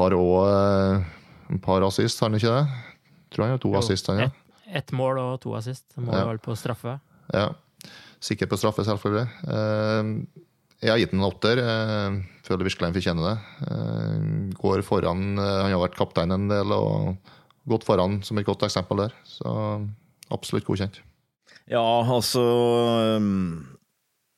har 0.00 0.18
òg 0.18 0.34
eh, 0.48 1.14
en 1.54 1.62
par 1.62 1.86
assist, 1.86 2.18
har 2.18 2.32
han 2.32 2.42
ikke 2.42 2.56
det? 2.56 2.90
Tror 3.34 3.50
jeg. 3.50 3.62
To 3.64 3.74
jo, 3.74 3.82
assist. 3.82 4.10
Ja. 4.14 4.30
Ett 4.30 4.44
et 4.74 4.94
mål 4.96 5.20
og 5.20 5.36
to 5.44 5.54
assist. 5.58 5.86
Mål 6.00 6.16
ja. 6.16 6.24
vel 6.32 6.40
på 6.42 6.56
straffe. 6.58 6.96
Ja. 7.32 7.50
Sikker 8.24 8.48
på 8.48 8.58
straffe, 8.60 8.84
selvfølgelig. 8.86 9.26
Eh, 9.52 10.42
jeg 10.84 10.92
har 10.92 11.00
gitt 11.00 11.14
den 11.14 11.22
en 11.22 11.28
åtter. 11.28 11.60
Jeg 11.60 12.44
føler 12.46 12.68
virkelig 12.68 12.88
han 12.88 12.96
fortjener 12.96 13.30
det. 13.30 13.36
Eh, 13.68 14.28
går 14.58 14.84
foran 14.84 15.34
Han 15.38 15.72
har 15.72 15.80
vært 15.80 15.98
kaptein 15.98 16.34
en 16.34 16.48
del 16.50 16.74
og 16.76 17.32
gått 17.68 17.86
foran 17.86 18.20
som 18.24 18.40
et 18.40 18.48
godt 18.48 18.64
eksempel 18.66 19.06
der. 19.06 19.18
Så 19.28 19.50
absolutt 20.34 20.66
godkjent. 20.68 21.00
Ja, 21.70 21.80
altså 21.80 22.42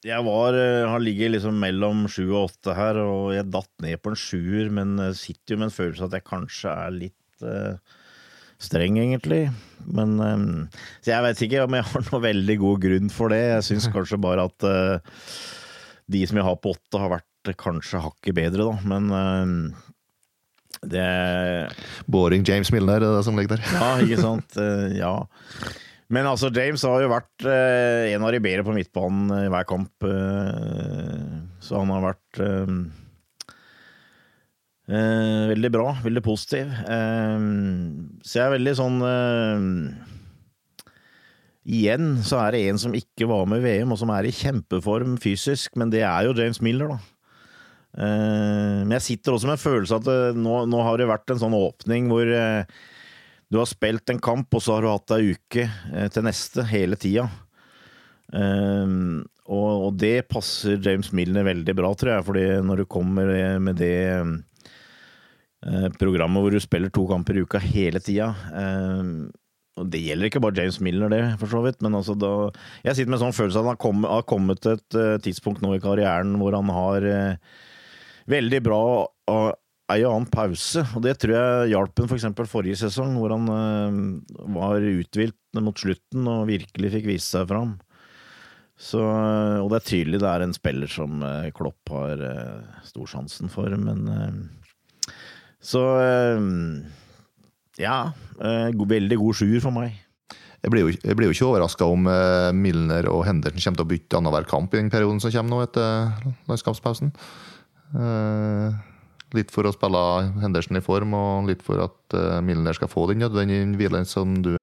Jeg 0.06 0.22
var 0.22 0.54
har 0.54 1.02
ligget 1.02 1.32
liksom 1.34 1.58
mellom 1.58 2.04
sju 2.06 2.28
og 2.28 2.52
åtte 2.52 2.74
her, 2.78 3.00
og 3.02 3.32
jeg 3.34 3.50
datt 3.50 3.72
ned 3.82 3.98
på 4.02 4.12
en 4.12 4.18
sjuer, 4.20 4.70
men 4.70 4.98
sitter 5.18 5.54
jo 5.54 5.58
med 5.62 5.70
en 5.70 5.78
følelse 5.78 6.06
at 6.06 6.14
jeg 6.14 6.28
kanskje 6.28 6.74
er 6.74 6.94
litt 6.94 7.46
streng, 8.62 8.98
egentlig. 9.00 9.46
Men 9.86 10.16
um, 10.18 10.48
Så 11.04 11.12
jeg 11.12 11.24
vet 11.26 11.42
ikke 11.46 11.64
om 11.66 11.76
jeg 11.76 11.86
har 11.90 12.06
noe 12.10 12.22
veldig 12.24 12.58
god 12.62 12.84
grunn 12.86 13.12
for 13.12 13.34
det. 13.34 13.42
Jeg 13.54 13.66
syns 13.70 13.88
kanskje 13.94 14.20
bare 14.22 14.46
at 14.48 14.66
uh, 14.66 15.18
de 16.12 16.22
som 16.28 16.38
jeg 16.38 16.46
har 16.46 16.60
på 16.62 16.74
åtte, 16.76 17.00
har 17.02 17.16
vært 17.18 17.56
kanskje 17.60 18.02
hakket 18.02 18.36
bedre, 18.36 18.66
da. 18.66 18.74
Men 18.86 19.10
uh, 19.14 19.82
det 20.86 21.08
Boring 22.10 22.44
James 22.46 22.70
Milner, 22.74 23.02
det 23.02 23.24
som 23.26 23.38
ligger 23.38 23.56
der. 23.56 23.66
ja, 23.78 23.90
ikke 24.04 24.20
sant. 24.22 24.58
Ja. 24.94 25.14
Men 26.12 26.28
altså, 26.30 26.52
James 26.54 26.84
har 26.86 27.00
jo 27.02 27.10
vært 27.10 27.46
en 27.48 28.22
av 28.22 28.30
de 28.30 28.38
bedre 28.44 28.62
på 28.62 28.74
midtbanen 28.76 29.32
i 29.40 29.48
hver 29.50 29.66
kamp. 29.66 30.06
så 31.64 31.80
han 31.80 31.90
har 31.90 32.04
vært 32.04 32.42
Eh, 34.86 35.46
veldig 35.50 35.70
bra, 35.74 35.88
veldig 36.04 36.22
positiv. 36.22 36.70
Eh, 36.70 37.48
så 38.22 38.38
jeg 38.38 38.44
er 38.44 38.54
veldig 38.54 38.76
sånn 38.78 39.00
eh, 39.06 39.66
Igjen 41.66 42.20
så 42.22 42.38
er 42.44 42.54
det 42.54 42.60
en 42.70 42.78
som 42.78 42.94
ikke 42.94 43.26
var 43.26 43.48
med 43.50 43.58
i 43.58 43.66
VM, 43.66 43.90
og 43.90 43.98
som 43.98 44.12
er 44.14 44.28
i 44.28 44.34
kjempeform 44.34 45.16
fysisk, 45.18 45.74
men 45.74 45.90
det 45.90 46.04
er 46.06 46.28
jo 46.28 46.36
James 46.38 46.60
Miller, 46.62 46.94
da. 46.94 47.00
Eh, 47.96 48.82
men 48.84 48.92
jeg 48.98 49.06
sitter 49.06 49.34
også 49.34 49.48
med 49.48 49.56
en 49.56 49.62
følelse 49.62 49.98
at 50.02 50.10
eh, 50.12 50.36
nå, 50.36 50.58
nå, 50.68 50.82
har 50.84 51.00
det 51.00 51.08
vært 51.08 51.32
en 51.32 51.40
sånn 51.40 51.56
åpning 51.56 52.10
hvor 52.10 52.28
eh, 52.28 52.68
du 53.48 53.60
har 53.60 53.70
spilt 53.70 54.12
en 54.12 54.20
kamp, 54.20 54.52
og 54.52 54.62
så 54.62 54.76
har 54.76 54.84
du 54.84 54.90
hatt 54.90 55.16
ei 55.16 55.32
uke 55.32 55.64
til 56.12 56.26
neste 56.26 56.64
hele 56.66 56.98
tida. 56.98 57.28
Og, 58.34 59.68
og, 59.70 59.92
det 60.02 60.26
passer 60.26 60.80
James 60.82 61.12
Milner 61.14 61.46
veldig 61.46 61.76
bra, 61.78 61.92
tror 61.94 62.16
jeg, 62.16 62.24
fordi 62.26 62.42
når 62.66 62.82
du 62.82 62.88
kommer 62.90 63.30
med 63.62 63.78
det 63.78 63.94
programmet 66.00 66.44
hvor 66.44 66.54
du 66.54 66.62
spiller 66.62 66.92
to 66.94 67.06
kamper 67.10 67.38
i 67.38 67.42
uka 67.46 67.60
hele 67.62 68.00
tida. 68.02 68.30
Eh, 68.54 69.10
og 69.76 69.90
det 69.92 70.00
gjelder 70.00 70.30
ikke 70.30 70.40
bare 70.40 70.56
James 70.56 70.78
Miller, 70.80 71.10
det, 71.12 71.20
for 71.40 71.52
så 71.52 71.60
vidt, 71.66 71.82
men 71.84 71.98
altså 71.98 72.14
da 72.16 72.30
Jeg 72.86 72.96
sitter 72.96 73.10
med 73.12 73.18
en 73.18 73.26
sånn 73.26 73.36
følelse 73.36 73.60
av 73.60 73.74
at 73.74 73.84
han 73.84 74.08
har 74.08 74.24
kommet 74.30 74.62
til 74.64 74.78
et 74.78 74.96
eh, 74.96 75.18
tidspunkt 75.26 75.60
nå 75.64 75.74
i 75.76 75.82
karrieren 75.82 76.38
hvor 76.40 76.56
han 76.56 76.72
har 76.72 77.08
veldig 78.26 78.60
bra 78.64 78.82
ei 79.86 80.00
og 80.02 80.16
annen 80.16 80.30
pause, 80.32 80.82
og 80.96 81.04
det 81.04 81.12
tror 81.22 81.36
jeg 81.36 81.68
hjalp 81.70 82.00
ham 82.00 82.08
f.eks. 82.08 82.24
For 82.40 82.50
forrige 82.56 82.80
sesong, 82.80 83.12
hvor 83.20 83.30
han 83.30 83.44
var 84.56 84.82
uthvilt 84.82 85.60
mot 85.62 85.78
slutten 85.78 86.26
og 86.26 86.48
virkelig 86.48 86.90
fikk 86.96 87.06
vise 87.12 87.28
seg 87.36 87.46
fram. 87.52 87.76
Så, 88.74 88.98
og 88.98 89.70
det 89.70 89.78
er 89.78 89.86
tydelig 89.86 90.18
det 90.24 90.32
er 90.32 90.42
en 90.42 90.56
spiller 90.56 90.90
som 90.90 91.22
Klopp 91.54 91.94
har 91.94 92.24
storsansen 92.88 93.52
for, 93.52 93.70
men 93.78 94.10
så 95.66 95.82
eh, 95.98 96.48
ja. 97.82 98.00
Eh, 98.38 98.68
veldig 98.72 99.18
god 99.20 99.38
sjuer 99.38 99.62
for 99.64 99.74
meg. 99.74 99.96
Jeg 100.62 100.72
blir 100.72 100.86
jo, 100.86 100.90
jeg 100.94 101.14
blir 101.18 101.28
jo 101.28 101.34
ikke 101.34 101.46
overraska 101.46 101.86
om 101.86 102.08
uh, 102.10 102.50
Milner 102.56 103.06
og 103.06 103.20
Henderson 103.28 103.60
kommer 103.60 103.78
til 103.78 103.84
å 103.84 103.90
bytte 103.90 104.18
annenhver 104.18 104.46
kamp 104.50 104.72
i 104.74 104.80
den 104.80 104.90
perioden 104.90 105.20
som 105.22 105.30
kommer 105.30 105.52
nå 105.52 105.60
etter 105.62 106.32
landskapspausen. 106.48 107.12
Litt 109.36 109.52
for 109.54 109.68
å 109.68 109.74
spille 109.74 110.02
Henderson 110.42 110.80
i 110.80 110.82
form, 110.82 111.14
og 111.14 111.52
litt 111.52 111.62
for 111.62 111.84
at 111.84 112.16
Milner 112.42 112.74
skal 112.74 112.90
få 112.90 113.06
den 113.12 113.22
nødvendige 113.22 113.68
hvilen 113.78 114.08
som 114.08 114.34
du 114.42 114.56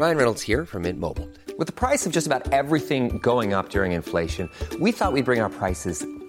Ryan 0.00 0.16
Reynolds 0.16 0.40
here 0.40 0.64
from 0.64 0.82
Mint 0.82 0.98
Mobile. 0.98 1.28
With 1.58 1.66
the 1.66 1.74
price 1.74 2.06
of 2.06 2.12
just 2.12 2.26
about 2.26 2.50
everything 2.54 3.18
going 3.18 3.52
up 3.52 3.68
during 3.68 3.92
inflation, 3.92 4.48
we 4.80 4.92
thought 4.92 5.12
we'd 5.12 5.26
bring 5.26 5.42
our 5.42 5.50
prices 5.50 6.02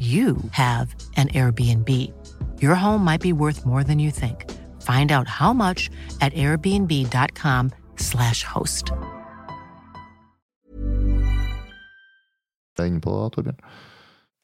you 0.00 0.36
have 0.52 0.94
an 1.16 1.28
Airbnb. 1.28 1.90
Your 2.62 2.74
home 2.74 3.04
might 3.04 3.20
be 3.20 3.34
worth 3.34 3.66
more 3.66 3.84
than 3.84 3.98
you 3.98 4.10
think. 4.10 4.50
Find 4.80 5.12
out 5.12 5.28
how 5.28 5.52
much 5.52 5.90
at 6.20 6.32
airbnb.com/slash 6.32 8.44
host. 8.44 8.92
Inne 12.80 13.00
på 13.04 13.12
da, 13.12 13.28
Torbjørn. 13.28 13.60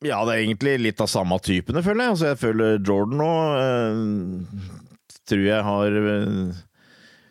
Ja, 0.05 0.21
det 0.29 0.35
er 0.35 0.43
egentlig 0.45 0.75
litt 0.85 1.01
av 1.01 1.09
samme 1.09 1.39
typene, 1.41 1.81
føler 1.83 2.05
jeg. 2.05 2.11
Altså, 2.13 2.27
jeg 2.27 2.39
føler 2.43 2.77
Jordan 2.85 3.17
nå 3.17 3.57
øh, 3.57 4.43
tror 5.27 5.39
jeg 5.47 5.65
har 5.65 5.87
øh, 5.87 6.55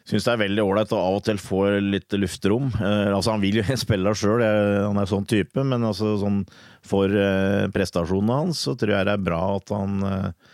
Syns 0.05 0.27
det 0.27 0.33
er 0.35 0.41
veldig 0.43 0.61
ålreit 0.61 0.91
å 0.93 0.99
av 1.01 1.15
og 1.17 1.23
til 1.25 1.39
få 1.41 1.63
litt 1.81 2.13
luftrom. 2.13 2.67
Uh, 2.77 3.15
altså, 3.15 3.33
han 3.33 3.41
vil 3.41 3.57
jo 3.61 3.77
spille 3.85 4.13
sjøl, 4.13 4.43
han 4.45 5.01
er 5.01 5.09
sånn 5.09 5.25
type, 5.29 5.63
men 5.65 5.87
altså, 5.87 6.13
sånn, 6.21 6.43
for 6.85 7.09
uh, 7.09 7.65
prestasjonene 7.73 8.43
hans 8.43 8.61
så 8.67 8.75
tror 8.77 8.93
jeg 8.99 9.07
det 9.09 9.15
er 9.15 9.25
bra 9.25 9.41
at 9.55 9.73
han 9.73 10.05
uh, 10.05 10.53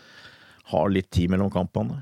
har 0.72 0.88
litt 0.94 1.10
tid 1.12 1.34
mellom 1.34 1.52
kampene. 1.52 2.00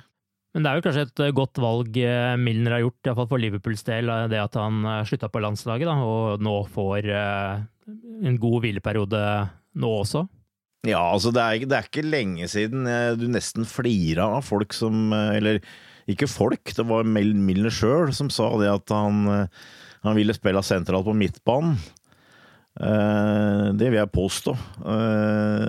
Men 0.55 0.63
det 0.63 0.71
er 0.71 0.79
jo 0.79 0.85
kanskje 0.87 1.03
et 1.07 1.21
godt 1.35 1.59
valg 1.63 1.95
Milner 2.43 2.73
har 2.75 2.81
gjort, 2.83 3.07
iallfall 3.07 3.29
for 3.31 3.39
Liverpools 3.39 3.85
del, 3.87 4.09
det 4.33 4.39
at 4.43 4.57
han 4.59 4.81
slutta 5.07 5.29
på 5.31 5.43
landslaget 5.45 5.87
da, 5.87 5.95
og 6.03 6.43
nå 6.43 6.55
får 6.75 7.07
en 7.07 8.39
god 8.43 8.57
hvileperiode 8.65 9.21
nå 9.79 9.93
også. 10.01 10.25
Ja, 10.91 11.05
altså 11.05 11.31
det 11.35 11.45
er, 11.45 11.69
det 11.71 11.79
er 11.79 11.87
ikke 11.87 12.03
lenge 12.03 12.51
siden 12.51 12.83
du 13.21 13.29
nesten 13.31 13.69
flira 13.69 14.27
av 14.41 14.43
folk 14.49 14.75
som 14.75 15.15
Eller 15.15 15.61
ikke 16.15 16.31
folk, 16.31 16.75
det 16.77 16.85
var 16.89 17.09
Milner 17.09 17.73
sjøl 17.75 18.13
som 18.17 18.31
sa 18.33 18.49
det 18.61 18.71
at 18.73 18.93
han, 18.95 19.49
han 20.05 20.19
ville 20.19 20.37
spille 20.37 20.63
sentralt 20.67 21.07
på 21.09 21.17
midtbanen. 21.17 21.79
Det 22.81 23.89
vil 23.91 23.99
jeg 23.99 24.13
påstå. 24.15 24.53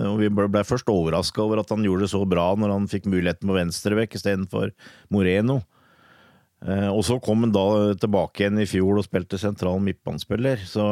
Og 0.06 0.20
vi 0.20 0.28
ble 0.32 0.62
først 0.64 0.88
overraska 0.88 1.42
over 1.42 1.60
at 1.60 1.72
han 1.74 1.82
gjorde 1.84 2.06
det 2.06 2.12
så 2.14 2.22
bra 2.28 2.46
når 2.56 2.72
han 2.72 2.88
fikk 2.88 3.08
muligheten 3.10 3.50
på 3.50 3.56
venstrebekk 3.58 4.16
istedenfor 4.16 4.70
Moreno. 5.12 5.58
Og 6.62 7.02
så 7.04 7.18
kom 7.20 7.42
han 7.44 7.52
da 7.52 7.66
tilbake 7.98 8.44
igjen 8.44 8.62
i 8.62 8.68
fjor 8.70 9.00
og 9.00 9.06
spilte 9.08 9.40
sentral 9.42 9.82
midtbanespiller. 9.82 10.62
Så 10.62 10.84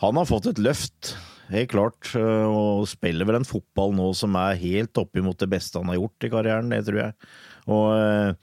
han 0.00 0.20
har 0.20 0.30
fått 0.30 0.46
et 0.52 0.62
løft, 0.62 1.16
helt 1.50 1.72
klart. 1.74 2.14
Og 2.14 2.86
spiller 2.88 3.26
vel 3.28 3.42
en 3.42 3.48
fotball 3.50 3.92
nå 3.98 4.12
som 4.16 4.38
er 4.40 4.60
helt 4.62 5.02
oppimot 5.02 5.42
det 5.42 5.50
beste 5.58 5.82
han 5.82 5.90
har 5.90 5.98
gjort 5.98 6.28
i 6.28 6.32
karrieren, 6.32 6.70
det 6.72 6.84
tror 6.86 7.02
jeg. 7.02 7.18
Og 7.70 8.36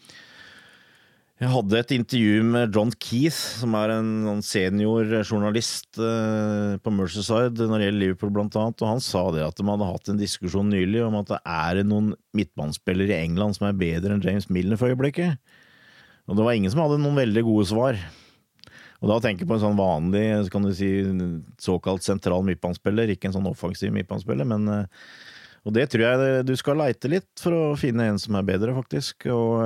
jeg 1.41 1.49
hadde 1.49 1.80
et 1.80 1.91
intervju 1.95 2.41
med 2.45 2.76
John 2.76 2.91
Keith, 3.01 3.38
som 3.61 3.74
er 3.80 3.95
en 3.95 4.43
seniorjournalist 4.45 5.97
på 5.97 6.93
Merceside 6.93 7.65
når 7.65 7.82
det 7.82 7.88
gjelder 7.88 8.01
Liverpool, 8.03 8.34
blant 8.36 8.57
annet, 8.61 8.84
og 8.86 8.91
han 8.91 9.01
sa 9.01 9.24
det 9.34 9.41
at 9.47 9.57
de 9.57 9.65
hadde 9.65 9.88
hatt 9.89 10.11
en 10.13 10.22
diskusjon 10.22 10.69
nylig 10.69 11.01
om 11.07 11.17
at 11.17 11.32
det 11.34 11.39
er 11.41 11.82
noen 11.82 12.11
midtbanespillere 12.38 13.17
i 13.17 13.26
England 13.26 13.57
som 13.57 13.65
er 13.72 13.80
bedre 13.82 14.13
enn 14.13 14.22
James 14.22 14.51
Milner 14.53 14.78
for 14.78 14.93
øyeblikket. 14.93 15.41
Og 16.30 16.38
det 16.38 16.45
var 16.45 16.53
ingen 16.53 16.69
som 16.74 16.84
hadde 16.84 17.01
noen 17.01 17.17
veldig 17.17 17.43
gode 17.49 17.65
svar. 17.74 17.97
Og 19.01 19.09
da 19.09 19.17
tenker 19.17 19.41
jeg 19.41 19.49
på 19.49 19.57
en 19.57 19.63
sånn 19.65 19.82
vanlig, 19.82 20.24
kan 20.53 20.61
du 20.61 20.69
si, 20.78 20.91
såkalt 21.57 22.05
sentral 22.05 22.45
midtbanespiller, 22.45 23.09
ikke 23.09 23.32
en 23.32 23.39
sånn 23.39 23.49
offensiv 23.49 23.89
midtbanespiller, 23.95 24.45
men 24.45 24.86
og 25.62 25.76
det 25.76 25.88
tror 25.91 26.03
jeg 26.05 26.45
du 26.47 26.55
skal 26.57 26.80
leite 26.82 27.12
litt 27.12 27.41
for 27.41 27.53
å 27.53 27.66
finne 27.80 28.07
en 28.09 28.20
som 28.22 28.38
er 28.39 28.47
bedre, 28.47 28.74
faktisk. 28.78 29.28
Og, 29.30 29.62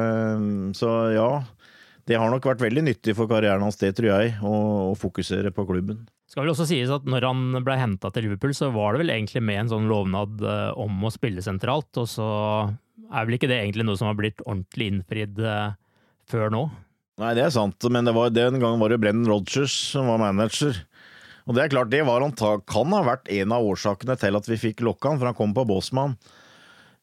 så 0.76 0.91
ja, 1.16 1.30
det 2.10 2.20
har 2.20 2.32
nok 2.32 2.48
vært 2.52 2.64
veldig 2.66 2.84
nyttig 2.89 3.16
for 3.18 3.32
karrieren 3.32 3.64
hans, 3.64 3.80
det 3.80 3.93
tror 3.98 4.12
jeg, 4.12 4.36
å, 4.43 4.56
å 4.91 4.96
fokusere 5.00 5.54
på 5.56 5.68
klubben. 5.70 6.04
Skal 6.28 6.43
vel 6.43 6.52
også 6.52 6.68
sies 6.68 6.91
at 6.91 7.06
når 7.08 7.28
han 7.30 7.60
ble 7.64 7.78
henta 7.80 8.12
til 8.12 8.28
Liverpool, 8.28 8.52
så 8.58 8.72
var 8.76 8.93
det 8.93 9.06
vel 9.06 9.14
egentlig 9.14 9.43
med 9.46 9.62
en 9.62 9.72
sånn 9.72 9.88
lovnad 9.88 10.43
om 10.82 11.06
å 11.08 11.14
spille 11.14 11.43
sentralt, 11.46 11.91
og 12.02 12.10
så 12.12 12.30
er 13.06 13.28
vel 13.28 13.38
ikke 13.38 13.50
det 13.52 13.62
egentlig 13.62 13.86
noe 13.88 14.00
som 14.00 14.10
har 14.10 14.18
blitt 14.20 14.43
ordentlig 14.43 14.89
innfridd 14.91 15.39
før 16.28 16.52
nå? 16.52 16.66
Nei, 17.22 17.32
det 17.38 17.46
er 17.46 17.54
sant, 17.56 17.80
men 17.88 18.04
det 18.04 18.12
var, 18.16 18.34
den 18.36 18.60
gangen 18.60 18.82
var 18.82 18.91
det 18.91 19.00
Brennan 19.00 19.30
Rodgers 19.30 19.72
som 19.93 20.10
var 20.12 20.20
manager. 20.20 20.76
Og 21.46 21.54
det 21.54 21.62
er 21.62 21.76
klart, 21.76 21.91
det 21.93 22.02
var 22.08 22.26
kan 22.66 22.96
ha 22.96 23.04
vært 23.06 23.30
en 23.30 23.54
av 23.54 23.66
årsakene 23.66 24.18
til 24.18 24.38
at 24.39 24.50
vi 24.50 24.58
fikk 24.58 24.82
lokka 24.86 25.14
han, 25.14 25.22
for 25.22 25.30
han 25.30 25.38
kom 25.38 25.54
på 25.54 25.68
Båsmann. 25.70 26.18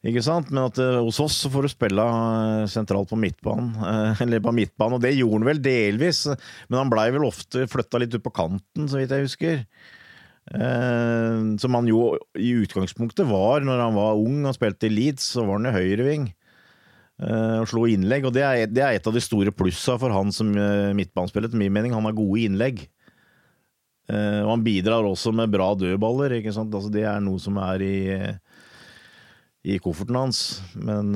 Ikke 0.03 0.23
sant? 0.25 0.51
Men 0.51 0.67
at 0.67 0.79
uh, 0.83 0.99
hos 1.07 1.21
oss 1.23 1.37
får 1.47 1.67
du 1.67 1.71
spille 1.71 2.03
uh, 2.05 2.67
sentralt 2.71 3.13
på 3.13 3.19
midtbanen. 3.23 3.71
Uh, 3.79 4.21
eller 4.25 4.43
på 4.43 4.55
midtbanen, 4.57 4.99
og 4.99 5.05
det 5.05 5.15
gjorde 5.15 5.39
han 5.39 5.49
vel 5.53 5.63
delvis, 5.63 6.25
men 6.67 6.81
han 6.81 6.91
blei 6.91 7.07
vel 7.15 7.27
ofte 7.29 7.69
flytta 7.71 8.03
litt 8.03 8.17
ut 8.17 8.25
på 8.25 8.35
kanten, 8.35 8.91
så 8.91 8.99
vidt 8.99 9.15
jeg 9.15 9.29
husker. 9.29 9.67
som 11.63 11.77
han 11.79 11.87
jo 11.87 12.17
i 12.35 12.49
utgangspunktet 12.65 13.29
var 13.29 13.63
når 13.63 13.79
han 13.79 13.95
var 13.95 14.19
ung 14.19 14.41
og 14.43 14.57
spilte 14.57 14.89
i 14.89 14.91
Leeds, 14.91 15.29
så 15.37 15.45
var 15.47 15.61
han 15.61 15.69
i 15.71 15.77
høyreving. 15.77 16.25
og 17.23 17.69
slå 17.71 17.85
innlegg. 17.93 18.27
Og 18.27 18.35
det 18.35 18.43
er, 18.43 18.67
det 18.67 18.83
er 18.83 18.99
et 18.99 19.07
av 19.07 19.15
de 19.15 19.23
store 19.23 19.53
plussa 19.55 19.95
for 20.03 20.11
han 20.11 20.35
som 20.35 20.51
midtbanespiller, 20.51 21.47
etter 21.47 21.63
min 21.63 21.73
mening. 21.73 21.95
Han 21.95 22.11
har 22.11 22.19
gode 22.19 22.43
innlegg. 22.43 22.83
Eh, 24.13 24.41
og 24.45 24.51
han 24.51 24.65
bidrar 24.65 25.07
også 25.09 25.33
med 25.37 25.53
bra 25.53 25.71
dødballer. 25.79 26.37
Ikke 26.39 26.55
sant? 26.55 26.75
Altså, 26.75 26.93
det 26.93 27.07
er 27.09 27.23
noe 27.25 27.41
som 27.43 27.59
er 27.63 27.85
i, 27.87 27.97
i 29.73 29.79
kofferten 29.83 30.19
hans. 30.19 30.43
Men 30.77 31.15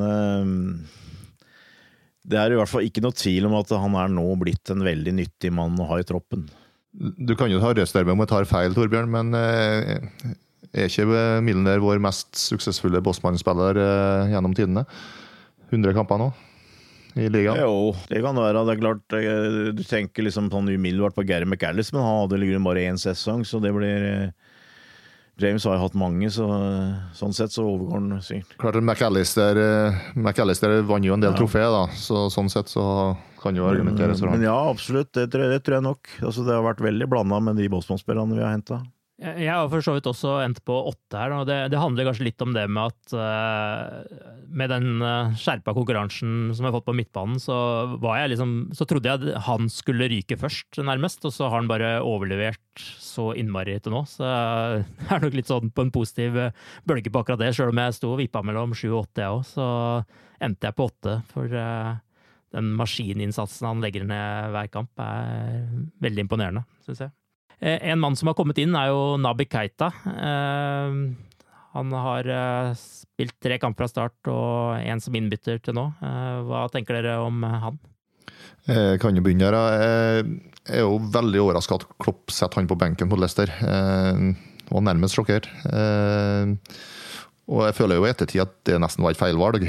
det 2.27 2.41
er 2.41 2.55
i 2.55 2.59
hvert 2.59 2.73
fall 2.73 2.87
ikke 2.89 3.05
noe 3.05 3.17
tvil 3.17 3.51
om 3.51 3.59
at 3.61 3.75
han 3.77 4.01
er 4.01 4.17
nå 4.17 4.27
blitt 4.41 4.73
en 4.75 4.87
veldig 4.87 5.19
nyttig 5.21 5.53
mann 5.55 5.79
å 5.83 5.91
ha 5.93 6.01
i 6.01 6.09
troppen. 6.09 6.49
Du 6.97 7.35
kan 7.37 7.53
jo 7.53 7.61
ha 7.61 7.75
røststemme 7.77 8.15
om 8.15 8.23
jeg 8.25 8.33
tar 8.33 8.49
feil, 8.49 8.73
Torbjørn, 8.75 9.11
men 9.13 9.37
er 9.37 10.89
ikke 10.89 11.05
Milner 11.45 11.83
vår 11.85 12.01
mest 12.01 12.33
suksessfulle 12.41 13.03
bossmannsspiller 13.05 13.79
gjennom 14.33 14.57
tidene? 14.57 14.87
100 15.69 15.93
kamper 15.99 16.23
nå 16.23 16.31
i 17.17 17.29
ligaen? 17.33 17.61
Jo, 17.65 17.95
det 18.11 18.21
kan 18.25 18.37
være. 18.37 18.65
Det 18.69 18.75
er 18.75 18.83
klart, 18.83 19.17
eh, 19.17 19.73
Du 19.77 19.83
tenker 19.83 20.27
liksom 20.27 20.51
sånn 20.53 20.69
umiddelbart 20.69 21.17
på 21.17 21.25
Gary 21.27 21.49
McAllis, 21.49 21.93
men 21.93 22.05
han 22.05 22.21
hadde 22.23 22.43
liksom 22.43 22.69
bare 22.69 22.85
én 22.85 23.01
sesong, 23.01 23.45
så 23.49 23.61
det 23.63 23.73
blir 23.73 24.05
eh, 24.11 24.31
James 25.39 25.65
har 25.69 25.77
jo 25.77 25.83
hatt 25.85 25.97
mange, 26.01 26.31
så 26.33 26.47
sånn 27.13 27.35
sett 27.37 27.53
så 27.53 27.65
overgår 27.69 27.99
han 28.01 28.21
sikkert. 28.25 28.57
Klart 28.61 28.81
McAllister, 28.81 29.59
eh, 29.61 29.99
McAllister 30.17 30.81
vant 30.89 31.05
jo 31.05 31.17
en 31.17 31.25
del 31.25 31.35
ja. 31.35 31.41
trofeer, 31.41 31.69
da, 31.73 31.87
så 31.93 32.27
sånn 32.33 32.49
sett 32.53 32.73
så 32.73 32.85
kan 33.43 33.57
jo 33.57 33.67
argumenteres 33.69 34.21
for 34.21 34.31
ham. 34.31 34.39
Men 34.39 34.49
ja, 34.49 34.57
absolutt, 34.71 35.13
det 35.17 35.29
tror 35.33 35.45
jeg, 35.45 35.53
det 35.53 35.65
tror 35.67 35.79
jeg 35.79 35.87
nok. 35.89 36.13
Altså, 36.23 36.45
det 36.47 36.57
har 36.57 36.65
vært 36.65 36.85
veldig 36.85 37.09
blanda 37.13 37.41
med 37.51 37.61
de 37.61 37.69
Bosman-spillerne 37.73 38.37
vi 38.37 38.45
har 38.45 38.57
henta. 38.57 38.81
Jeg 39.17 39.49
har 39.49 39.71
for 39.73 39.81
så 39.81 39.95
vidt 39.97 40.09
også 40.11 40.35
endt 40.45 40.59
på 40.69 40.75
åtte 40.91 41.17
her. 41.17 41.33
og 41.33 41.47
det, 41.49 41.57
det, 41.73 41.79
handler 41.81 42.05
kanskje 42.05 42.27
litt 42.27 42.43
om 42.45 42.53
det 42.53 42.67
med 42.69 42.93
at 42.93 43.15
uh, 43.17 44.43
med 44.53 44.69
den 44.69 45.01
uh, 45.01 45.33
skjerpa 45.41 45.73
konkurransen 45.73 46.53
som 46.53 46.67
jeg 46.67 46.69
har 46.69 46.75
fått 46.77 46.89
på 46.91 46.97
midtbanen, 46.99 47.41
så, 47.41 47.57
jeg 47.97 48.35
liksom, 48.35 48.53
så 48.77 48.85
trodde 48.85 49.09
jeg 49.09 49.23
at 49.25 49.47
han 49.49 49.73
skulle 49.73 50.11
ryke 50.13 50.37
først, 50.37 50.83
nærmest. 50.85 51.25
Og 51.25 51.33
så 51.33 51.49
har 51.49 51.63
han 51.63 51.73
bare 51.73 51.95
overlevert 52.05 52.61
så 52.77 53.31
innmari 53.41 53.79
til 53.81 53.97
nå. 53.97 54.05
Så 54.11 54.29
jeg 54.29 55.09
er 55.09 55.25
nok 55.25 55.41
litt 55.41 55.49
sånn 55.49 55.73
på 55.73 55.87
en 55.87 55.97
positiv 55.97 56.37
bølge 56.85 57.09
på 57.09 57.25
akkurat 57.25 57.41
det. 57.41 57.55
Sjøl 57.57 57.73
om 57.73 57.85
jeg 57.87 57.97
sto 57.97 58.13
og 58.13 58.21
vippa 58.21 58.45
mellom 58.45 58.77
sju 58.77 58.91
og 58.91 59.07
åtte, 59.07 59.25
jeg 59.25 59.33
òg, 59.33 59.47
så 59.49 59.69
endte 60.45 60.69
jeg 60.69 60.77
på 60.77 60.93
åtte. 60.93 61.21
For 61.33 61.57
uh, 61.57 61.97
den 62.53 62.75
maskininnsatsen 62.77 63.73
han 63.73 63.81
legger 63.81 64.05
ned 64.05 64.53
hver 64.53 64.75
kamp, 64.77 64.93
er 65.01 65.65
veldig 66.05 66.29
imponerende, 66.29 66.69
syns 66.85 67.09
jeg. 67.09 67.17
Eh, 67.61 67.91
en 67.91 68.01
mann 68.01 68.17
som 68.17 68.29
har 68.29 68.37
kommet 68.37 68.59
inn, 68.61 68.75
er 68.77 68.91
jo 68.93 69.17
Nabi 69.21 69.47
Keita. 69.49 69.89
Eh, 70.13 70.97
han 71.77 71.93
har 71.93 72.29
eh, 72.29 72.73
spilt 72.77 73.37
tre 73.43 73.59
kamper 73.61 73.85
fra 73.85 73.93
start 73.93 74.33
og 74.33 74.81
én 74.81 75.01
som 75.03 75.17
innbytter 75.17 75.61
til 75.65 75.77
nå. 75.77 75.87
Hva 76.49 76.67
tenker 76.73 76.99
dere 76.99 77.19
om 77.25 77.45
han? 77.47 77.79
Jeg 78.67 78.99
kan 79.01 79.17
jo 79.17 79.23
begynne 79.23 79.47
her. 79.47 79.57
Jeg 80.67 80.81
er 80.81 80.83
jo 80.83 80.99
veldig 81.15 81.41
overraska 81.45 81.79
at 81.79 81.87
Klopp 82.03 82.33
setter 82.35 82.61
han 82.61 82.69
på 82.69 82.79
benken 82.81 83.09
mot 83.09 83.21
Leicester. 83.21 83.53
Jeg 83.63 84.35
var 84.73 84.85
nærmest 84.85 85.15
sjokkert. 85.15 85.47
Og 87.47 87.61
jeg 87.63 87.77
føler 87.79 88.01
jo 88.01 88.09
i 88.09 88.11
ettertid 88.11 88.43
at 88.43 88.57
det 88.67 88.81
nesten 88.83 89.07
var 89.07 89.15
et 89.15 89.21
feilvalg. 89.21 89.69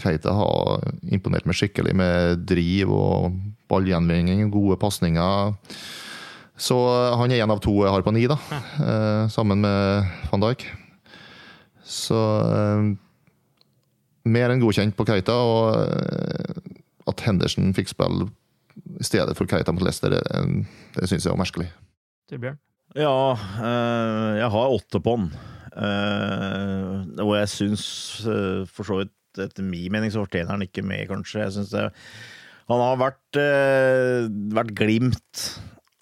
Keita 0.00 0.34
har 0.34 0.88
imponert 1.14 1.46
meg 1.46 1.60
skikkelig 1.60 1.94
med 2.00 2.42
driv 2.50 2.90
og 2.96 3.38
ballgjenvinning, 3.70 4.48
gode 4.52 4.80
pasninger. 4.82 5.54
Så 6.62 6.76
eh, 6.78 7.16
han 7.18 7.32
er 7.32 7.42
en 7.42 7.54
av 7.54 7.62
to 7.62 7.74
jeg 7.82 7.92
har 7.92 8.04
på 8.06 8.14
ni, 8.14 8.26
da. 8.30 8.38
Ja. 8.52 8.60
sammen 9.32 9.62
med 9.64 10.10
van 10.30 10.44
Dijk. 10.44 10.66
Så 11.82 12.18
eh, 12.46 12.92
mer 14.32 14.52
enn 14.54 14.62
godkjent 14.62 14.94
på 14.98 15.06
Keita, 15.08 15.34
og 15.34 15.80
eh, 15.82 16.60
at 17.10 17.24
Henderson 17.26 17.72
fikk 17.74 17.90
spille 17.90 18.28
i 19.02 19.04
stedet 19.04 19.34
for 19.36 19.50
Keita 19.50 19.74
mot 19.74 19.82
Leicester, 19.84 20.14
det, 20.14 20.22
det 20.94 21.08
syns 21.10 21.26
jeg 21.26 21.34
var 21.34 21.42
merkelig. 21.42 21.66
Tilbjørn? 22.30 22.60
Ja, 22.96 23.32
jeg 24.36 24.48
har 24.52 24.74
åtte 24.76 25.00
på 25.00 25.14
den. 25.16 25.30
og 27.24 27.32
jeg 27.38 27.48
syns 27.48 27.84
for 28.68 28.84
så 28.84 28.98
vidt, 29.00 29.14
etter 29.40 29.64
min 29.64 29.92
mening, 29.92 30.12
så 30.12 30.24
fortjener 30.26 30.54
han 30.54 30.64
ikke 30.64 30.84
med, 30.84 31.06
kanskje. 31.08 31.40
Jeg 31.40 31.54
synes 31.56 31.72
det 31.72 31.86
han 32.68 32.84
har 32.84 33.00
vært, 33.00 33.40
vært 34.56 34.74
glimt 34.78 35.44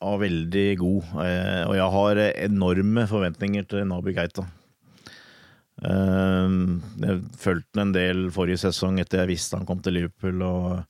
var 0.01 0.23
veldig 0.23 0.69
god. 0.81 1.13
Eh, 1.25 1.63
og 1.69 1.75
jeg 1.77 1.95
har 1.97 2.23
enorme 2.31 3.07
forventninger 3.11 3.67
til 3.69 3.87
Nabi 3.89 4.15
Keita. 4.17 4.47
Eh, 5.81 6.57
jeg 7.05 7.21
fulgte 7.41 7.81
ham 7.81 7.89
en 7.89 7.97
del 7.97 8.27
forrige 8.35 8.63
sesong 8.65 9.01
etter 9.01 9.23
jeg 9.23 9.35
visste 9.35 9.61
han 9.61 9.69
kom 9.69 9.83
til 9.85 9.99
Liverpool. 9.99 10.43
og 10.43 10.85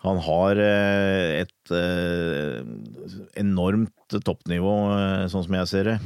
han 0.00 0.16
har 0.24 0.56
eh, 0.64 1.44
et 1.44 1.72
enormt 3.40 4.16
toppnivå, 4.24 4.74
sånn 5.28 5.44
som 5.44 5.56
jeg 5.58 5.68
ser 5.68 5.90
det. 5.90 5.98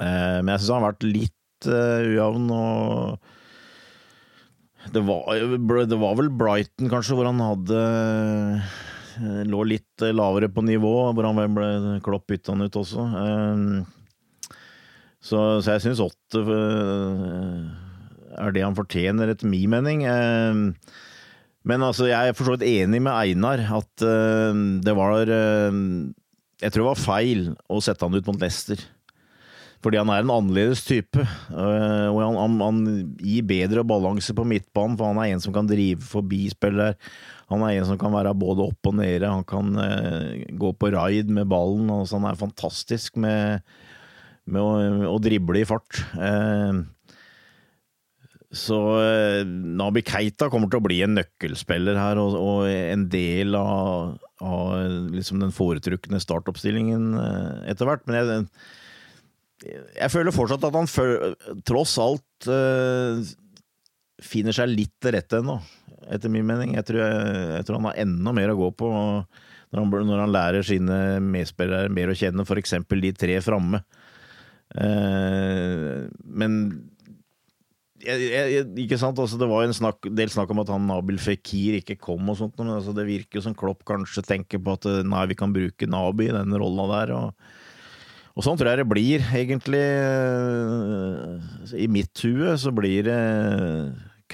Men 0.00 0.50
jeg 0.50 0.58
syns 0.58 0.72
han 0.74 0.82
har 0.82 0.90
vært 0.90 1.06
litt 1.06 1.68
ujevn. 1.70 2.50
og 2.50 3.30
det 4.92 5.00
var, 5.06 5.38
det 5.86 6.00
var 6.02 6.18
vel 6.18 6.28
Brighton, 6.34 6.90
kanskje, 6.90 7.14
hvor 7.16 7.30
han 7.30 7.40
hadde 7.40 7.78
lå 9.48 9.64
litt 9.68 10.02
eh, 10.04 10.14
lavere 10.14 10.50
på 10.52 10.64
nivå, 10.66 10.94
hvor 11.14 11.28
han 11.28 11.56
ble 11.56 11.98
Klopp 12.04 12.26
bytta 12.30 12.56
ut 12.58 12.78
også. 12.80 13.06
Eh, 13.20 14.48
så, 15.24 15.40
så 15.64 15.74
jeg 15.76 15.84
syns 15.86 16.02
åtte 16.04 16.42
er 18.34 18.50
det 18.52 18.64
han 18.64 18.76
fortjener, 18.76 19.30
etter 19.32 19.48
min 19.48 19.70
mening. 19.72 20.02
Men 21.64 21.84
altså, 21.86 22.10
jeg 22.10 22.28
er 22.28 22.36
for 22.36 22.44
så 22.44 22.56
vidt 22.56 22.66
enig 22.68 23.00
med 23.00 23.14
Einar 23.14 23.62
at 23.78 24.04
det 24.84 24.94
var 24.98 25.30
Jeg 25.30 26.74
tror 26.74 26.82
det 26.82 26.90
var 26.90 27.00
feil 27.00 27.46
å 27.72 27.80
sette 27.80 28.04
han 28.04 28.18
ut 28.18 28.28
mot 28.28 28.42
Leicester. 28.42 28.82
Fordi 29.80 30.02
han 30.02 30.12
er 30.12 30.26
en 30.26 30.34
annerledes 30.34 30.84
type. 30.84 31.24
Og 31.54 32.20
han, 32.20 32.36
han, 32.42 32.60
han 32.60 32.84
gir 33.22 33.48
bedre 33.48 33.86
balanse 33.86 34.36
på 34.36 34.44
midtbanen, 34.50 34.98
for 35.00 35.08
han 35.08 35.22
er 35.22 35.32
en 35.32 35.46
som 35.46 35.56
kan 35.56 35.70
drive 35.70 36.04
forbi 36.04 36.50
spillere. 36.52 36.98
Han 37.52 37.64
er 37.66 37.76
en 37.76 37.88
som 37.88 38.00
kan 38.00 38.14
være 38.14 38.34
både 38.38 38.64
opp 38.70 38.90
og 38.90 38.96
nede. 38.98 39.28
Han 39.28 39.44
kan 39.48 39.74
eh, 39.80 40.44
gå 40.56 40.72
på 40.78 40.92
raid 40.94 41.32
med 41.32 41.50
ballen. 41.50 41.90
Altså, 41.92 42.18
han 42.18 42.28
er 42.30 42.40
fantastisk 42.40 43.18
med, 43.20 43.64
med 44.48 44.64
å, 44.64 45.10
å, 45.12 45.18
drible 45.22 45.60
i 45.60 45.68
fart. 45.68 46.00
Eh, 46.16 46.82
så 48.54 48.78
eh, 49.02 49.42
Nabi 49.44 50.04
Keita 50.06 50.48
kommer 50.52 50.70
til 50.70 50.80
å 50.80 50.86
bli 50.86 51.02
en 51.04 51.16
nøkkelspiller 51.18 51.98
her, 51.98 52.20
og, 52.22 52.36
og 52.38 52.70
en 52.70 53.08
del 53.12 53.58
av, 53.58 54.16
av 54.44 55.12
liksom 55.12 55.42
den 55.42 55.54
foretrukne 55.54 56.22
startoppstillingen 56.22 57.12
eh, 57.18 57.70
etter 57.74 57.90
hvert. 57.90 58.06
Men 58.08 58.20
jeg, 58.20 58.44
jeg, 59.66 60.12
føler 60.14 60.34
fortsatt 60.34 60.64
at 60.70 60.78
han 60.78 60.90
for, 60.90 61.34
tross 61.66 61.98
alt 62.02 62.48
eh, 62.48 63.34
finner 64.24 64.56
seg 64.56 64.72
litt 64.72 64.94
til 65.02 65.18
rette 65.18 65.42
ennå 65.42 65.58
etter 66.12 66.32
min 66.32 66.46
mening. 66.46 66.74
Jeg 66.78 66.88
tror, 66.88 67.02
jeg, 67.02 67.34
jeg 67.58 67.66
tror, 67.66 67.80
han 67.80 67.90
har 67.90 68.00
enda 68.04 68.34
mer 68.36 68.52
å 68.52 68.58
gå 68.58 68.70
på 68.78 68.90
når 69.74 69.80
han, 69.80 70.08
når 70.08 70.24
han 70.24 70.34
lærer 70.34 70.66
sine 70.66 70.98
medspillere 71.24 71.92
mer 71.92 72.12
å 72.12 72.16
kjenne, 72.18 72.46
f.eks. 72.46 72.76
de 72.90 73.12
tre 73.16 73.38
framme. 73.44 73.82
Eh, 74.74 76.04
men 76.24 76.58
ikke 78.04 78.98
sant, 79.00 79.16
altså 79.16 79.38
Det 79.40 79.46
var 79.48 79.64
en 79.64 79.72
snakk, 79.76 80.08
del 80.12 80.28
snakk 80.32 80.50
om 80.52 80.60
at 80.60 80.70
han 80.72 80.86
Nabil 80.88 81.16
Fikir 81.22 81.78
ikke 81.78 81.96
kom, 81.96 82.26
og 82.28 82.36
sånt, 82.36 82.56
men 82.60 82.74
altså 82.74 82.92
det 82.96 83.06
virker 83.08 83.44
som 83.44 83.54
Klopp 83.56 83.84
kanskje 83.88 84.24
tenker 84.26 84.60
på 84.60 84.74
at 84.76 84.88
nei, 85.08 85.22
vi 85.30 85.38
kan 85.38 85.54
bruke 85.54 85.88
Nabi 85.88 86.28
i 86.28 86.34
den 86.34 86.58
rolla 86.60 86.88
der. 86.98 87.14
og 87.16 87.54
og 88.34 88.42
sånn 88.42 88.58
tror 88.58 88.72
jeg 88.72 88.80
det 88.80 88.90
blir, 88.90 89.22
egentlig. 89.30 89.84
I 91.78 91.86
mitt 91.86 92.18
hue 92.26 92.56
så 92.58 92.72
blir 92.74 93.06
det 93.06 93.18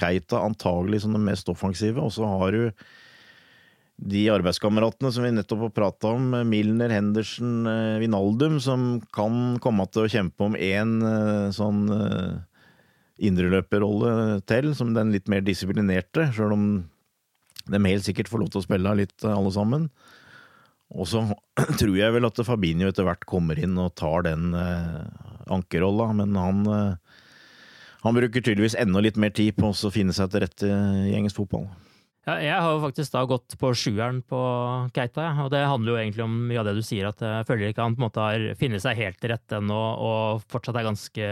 Keita 0.01 0.41
antagelig 0.41 1.03
som 1.05 1.13
den 1.15 1.25
mest 1.29 1.49
offensive, 1.53 2.01
og 2.01 2.11
så 2.15 2.27
har 2.27 2.57
du 2.57 2.85
de 4.01 4.21
arbeidskameratene 4.33 5.11
som 5.13 5.25
vi 5.25 5.33
nettopp 5.35 5.67
har 5.67 5.73
prata 5.75 6.13
om, 6.15 6.31
Milner, 6.49 6.89
Henderson, 6.89 7.67
eh, 7.69 7.99
Vinaldum, 8.01 8.57
som 8.59 8.95
kan 9.13 9.59
komme 9.61 9.85
til 9.93 10.05
å 10.05 10.11
kjempe 10.11 10.47
om 10.47 10.57
én 10.57 10.95
eh, 11.05 11.51
sånn 11.53 11.83
eh, 11.93 12.39
indreløperrolle 13.29 14.41
til, 14.49 14.71
som 14.77 14.95
den 14.97 15.13
litt 15.13 15.29
mer 15.29 15.45
disiplinerte, 15.45 16.31
sjøl 16.33 16.55
om 16.55 16.65
de 17.69 17.83
helt 17.85 18.07
sikkert 18.07 18.31
får 18.31 18.41
lov 18.41 18.49
til 18.49 18.63
å 18.63 18.65
spille 18.65 18.97
litt 18.97 19.27
alle 19.27 19.53
sammen. 19.53 19.85
Og 20.97 21.05
så 21.07 21.21
tror 21.79 21.93
jeg 21.99 22.17
vel 22.17 22.25
at 22.25 22.41
Fabinho 22.47 22.89
etter 22.89 23.05
hvert 23.05 23.27
kommer 23.29 23.61
inn 23.61 23.77
og 23.77 23.93
tar 24.01 24.25
den 24.25 24.49
ankerrolla, 25.51 26.09
men 26.17 26.33
han 26.39 26.65
han 28.01 28.17
bruker 28.17 28.41
tydeligvis 28.41 28.77
enda 28.79 29.01
litt 29.03 29.19
mer 29.21 29.33
tid 29.35 29.55
på 29.57 29.71
å 29.71 29.93
finne 29.93 30.15
seg 30.15 30.31
til 30.33 30.45
rette 30.45 30.67
i 30.67 31.15
engelsk 31.17 31.41
fotball. 31.43 31.69
Ja, 32.27 32.35
jeg 32.37 32.53
har 32.53 32.75
jo 32.75 32.83
faktisk 32.83 33.13
da 33.15 33.23
gått 33.25 33.55
på 33.57 33.71
sjueren 33.73 34.19
på 34.29 34.39
Keita, 34.93 35.23
ja. 35.25 35.31
og 35.41 35.49
det 35.53 35.63
handler 35.65 35.95
jo 35.95 36.01
egentlig 36.03 36.25
om 36.27 36.35
mye 36.51 36.59
av 36.61 36.67
det 36.69 36.75
du 36.77 36.83
sier, 36.85 37.07
at 37.09 37.21
jeg 37.25 37.47
føler 37.49 37.71
ikke 37.71 37.81
han 37.81 37.95
på 37.97 38.03
en 38.03 38.05
måte 38.05 38.25
har 38.25 38.43
funnet 38.59 38.83
seg 38.83 38.99
helt 38.99 39.17
til 39.17 39.33
rette 39.33 39.57
ennå, 39.57 39.79
og 40.05 40.43
fortsatt 40.53 40.77
er 40.77 40.85
ganske 40.85 41.29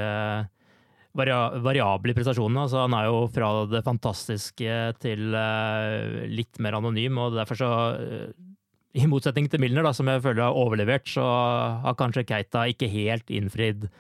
variabel 1.20 2.13
i 2.13 2.17
prestasjonene. 2.17 2.65
Altså, 2.65 2.82
han 2.86 2.97
er 2.97 3.05
jo 3.05 3.22
fra 3.34 3.51
det 3.70 3.84
fantastiske 3.86 4.78
til 5.01 5.34
uh, 5.38 6.26
litt 6.30 6.57
mer 6.63 6.80
anonym, 6.80 7.22
og 7.22 7.38
derfor 7.38 7.59
så 7.59 7.72
uh, 7.93 8.30
I 8.97 9.05
motsetning 9.09 9.49
til 9.49 9.61
Milner, 9.61 9.86
da, 9.86 9.93
som 9.93 10.09
jeg 10.09 10.26
føler 10.26 10.47
har 10.47 10.57
overlevert, 10.57 11.09
så 11.09 11.26
har 11.86 11.97
kanskje 12.01 12.26
Keita 12.30 12.65
ikke 12.74 12.89
helt 12.89 13.30
innfridd 13.30 13.91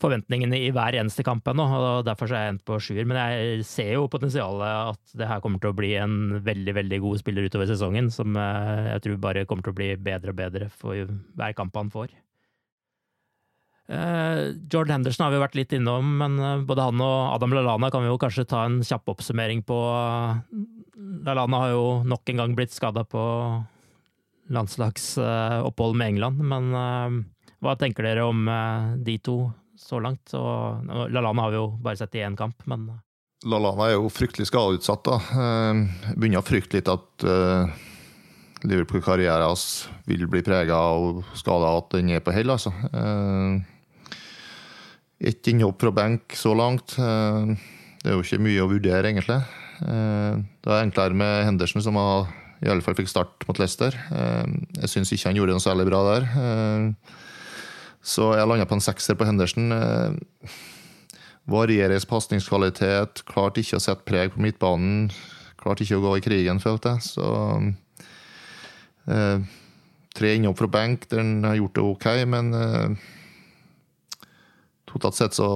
forventningene 0.00 0.56
i 0.56 0.70
hver 0.74 0.96
eneste 0.96 1.24
kamp 1.26 1.46
ennå, 1.50 1.66
og 1.76 2.06
derfor 2.08 2.30
er 2.32 2.46
jeg 2.46 2.54
endt 2.54 2.64
på 2.68 2.78
sjuer. 2.82 3.04
Men 3.08 3.18
jeg 3.20 3.66
ser 3.68 3.92
jo 3.96 4.08
potensialet 4.12 4.94
at 4.94 5.14
det 5.18 5.28
her 5.28 5.42
kommer 5.44 5.60
til 5.62 5.72
å 5.72 5.76
bli 5.76 5.92
en 6.00 6.40
veldig 6.46 6.74
veldig 6.78 7.00
god 7.04 7.20
spiller 7.20 7.46
utover 7.48 7.68
sesongen, 7.68 8.10
som 8.14 8.36
uh, 8.38 8.94
jeg 8.94 9.04
tror 9.04 9.22
bare 9.22 9.46
kommer 9.48 9.66
til 9.66 9.74
å 9.74 9.78
bli 9.80 9.92
bedre 10.00 10.32
og 10.32 10.40
bedre 10.40 10.70
for 10.72 10.96
hver 11.36 11.56
kamp 11.58 11.76
han 11.76 11.92
får. 11.92 12.12
Uh, 13.90 14.54
Jordan 14.70 15.00
Henderson 15.00 15.26
har 15.26 15.34
vi 15.34 15.42
vært 15.42 15.58
litt 15.58 15.74
innom, 15.76 16.14
men 16.22 16.38
uh, 16.40 16.62
både 16.64 16.86
han 16.88 17.04
og 17.04 17.34
Adam 17.34 17.56
Lalana 17.58 17.90
kan 17.92 18.06
vi 18.06 18.12
jo 18.12 18.20
kanskje 18.22 18.46
ta 18.48 18.64
en 18.68 18.80
kjapp 18.86 19.12
oppsummering 19.12 19.64
på. 19.66 19.80
Lalana 21.26 21.64
har 21.66 21.74
jo 21.74 21.84
nok 22.08 22.32
en 22.32 22.44
gang 22.44 22.56
blitt 22.56 22.72
skada 22.76 23.04
på 23.04 23.24
landslagsopphold 24.50 25.94
med 25.94 26.16
England, 26.16 26.40
men 26.42 26.72
hva 27.62 27.74
tenker 27.78 28.02
dere 28.02 28.24
om 28.26 28.48
de 28.98 29.14
to 29.22 29.36
så 29.80 30.00
langt? 30.02 30.34
Og, 30.36 30.90
Lalana 31.10 31.46
har 31.46 31.54
vi 31.54 31.60
jo 31.60 31.70
bare 31.82 32.00
sett 32.00 32.18
i 32.18 32.24
én 32.26 32.38
kamp, 32.38 32.62
men 32.70 32.88
Lalana 33.48 33.88
er 33.88 33.96
jo 33.96 34.10
fryktelig 34.12 34.50
skadeutsatt. 34.50 35.06
da. 35.06 35.16
Begynner 36.12 36.42
å 36.42 36.44
frykte 36.44 36.76
litt 36.76 36.90
at 36.92 37.24
Liverpool-karrieren 38.68 39.46
hans 39.46 39.88
vil 40.04 40.26
bli 40.28 40.42
prega 40.44 40.76
av 40.76 41.22
skader, 41.32 41.78
at 41.80 41.94
den 41.96 42.12
er 42.12 42.20
på 42.20 42.34
hell. 42.36 42.52
altså. 42.52 42.74
Ett 45.20 45.48
innhopp 45.52 45.82
fra 45.82 45.92
benk 45.92 46.32
så 46.32 46.54
langt. 46.56 46.96
Eh, 46.96 47.52
det 48.00 48.08
er 48.08 48.16
jo 48.16 48.24
ikke 48.24 48.40
mye 48.40 48.62
å 48.64 48.70
vurdere, 48.70 49.10
egentlig. 49.10 49.36
Eh, 49.84 50.38
det 50.64 50.72
er 50.72 50.80
enklere 50.80 51.16
med 51.16 51.44
Henderson, 51.44 51.84
som 51.84 51.98
i 52.00 52.70
alle 52.72 52.84
fall 52.84 52.96
fikk 52.96 53.10
start 53.12 53.44
mot 53.48 53.60
Leicester. 53.60 53.92
Eh, 53.92 54.54
jeg 54.80 54.92
syns 54.94 55.12
ikke 55.12 55.28
han 55.28 55.36
gjorde 55.36 55.58
noe 55.58 55.64
særlig 55.64 55.88
bra 55.90 56.00
der. 56.08 56.30
Så 58.10 58.32
jeg 58.34 58.48
landa 58.50 58.66
på 58.66 58.74
en 58.74 58.82
sekser 58.82 59.14
på 59.18 59.28
Henderson. 59.28 59.70
Varieres 61.50 62.06
pasningskvalitet, 62.10 63.22
klarte 63.28 63.62
ikke 63.62 63.78
å 63.78 63.82
sette 63.82 64.06
preg 64.06 64.34
på 64.34 64.42
midtbanen. 64.42 65.08
Klarte 65.60 65.84
ikke 65.84 66.00
å 66.00 66.04
gå 66.04 66.16
i 66.18 66.24
krigen, 66.24 66.60
følte 66.62 66.96
jeg. 66.96 67.06
Så 67.06 67.30
eh, 69.10 69.48
Tre 70.10 70.30
innhopp 70.34 70.58
fra 70.58 70.66
benk, 70.74 71.06
den 71.12 71.44
har 71.46 71.54
gjort 71.54 71.76
det 71.76 71.82
ok, 71.86 72.06
men 72.26 72.54
eh, 72.56 73.10
totalt 74.90 75.18
sett 75.18 75.36
så 75.38 75.46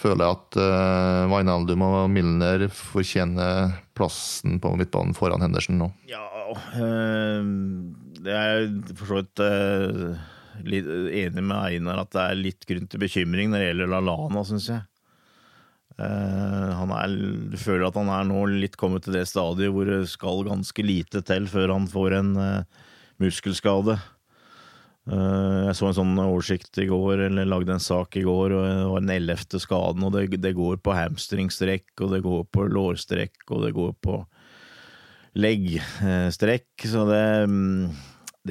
føler 0.00 0.24
jeg 0.24 0.36
at 0.36 0.58
uh, 0.60 1.30
Wijnaldum 1.32 1.84
og 1.84 1.96
Milner 2.12 2.66
fortjener 2.72 3.74
plassen 3.96 4.60
på 4.62 4.72
midtbanen 4.80 5.16
foran 5.16 5.44
Henderson 5.44 5.80
nå. 5.80 5.90
Ja, 6.08 6.24
øh, 6.80 7.50
det 8.20 8.36
er 8.36 8.68
for 8.94 9.10
så 9.10 9.20
vidt 9.20 9.42
øh, 9.44 10.20
litt 10.66 10.86
enig 10.86 11.42
med 11.42 11.56
Einar 11.56 12.04
at 12.04 12.14
det 12.14 12.22
er 12.24 12.38
litt 12.38 12.66
grunn 12.68 12.88
til 12.90 13.02
bekymring 13.02 13.52
når 13.52 13.62
det 13.62 13.68
gjelder 13.70 13.92
Lallana, 13.94 14.44
syns 14.46 14.70
jeg. 14.70 14.84
Uh, 16.00 16.70
han 16.78 16.92
er, 16.96 17.16
du 17.52 17.58
føler 17.60 17.90
at 17.90 17.98
han 17.98 18.08
er 18.14 18.24
nå 18.24 18.44
litt 18.54 18.78
kommet 18.80 19.04
til 19.04 19.18
det 19.18 19.26
stadiet 19.28 19.72
hvor 19.74 19.88
det 19.88 20.06
skal 20.08 20.46
ganske 20.46 20.84
lite 20.86 21.20
til 21.28 21.48
før 21.50 21.74
han 21.74 21.88
får 21.90 22.16
en 22.16 22.30
uh, 22.38 22.86
muskelskade. 23.20 23.98
Uh, 25.10 25.66
jeg 25.66 25.76
så 25.76 25.90
en 25.90 25.98
sånn 25.98 26.22
oversikt 26.22 26.80
i 26.80 26.86
går, 26.88 27.26
eller 27.26 27.48
lagde 27.48 27.74
en 27.74 27.82
sak 27.82 28.16
i 28.16 28.24
går, 28.24 28.54
og 28.56 28.64
det 28.64 28.88
var 28.92 29.04
den 29.04 29.14
ellevte 29.16 29.60
skaden. 29.60 30.06
og 30.06 30.14
det, 30.16 30.40
det, 30.40 30.54
går 30.56 30.80
på 30.80 30.96
hamstringstrekk, 30.96 31.90
og 32.00 32.14
det 32.14 32.22
går 32.24 32.46
på 32.54 32.68
lårstrekk, 32.70 33.42
og 33.50 33.66
det 33.66 33.74
går 33.76 33.92
på 34.00 34.22
leggstrekk. 35.40 36.86
Så 36.88 37.04
det, 37.10 37.24
mm, 37.50 37.90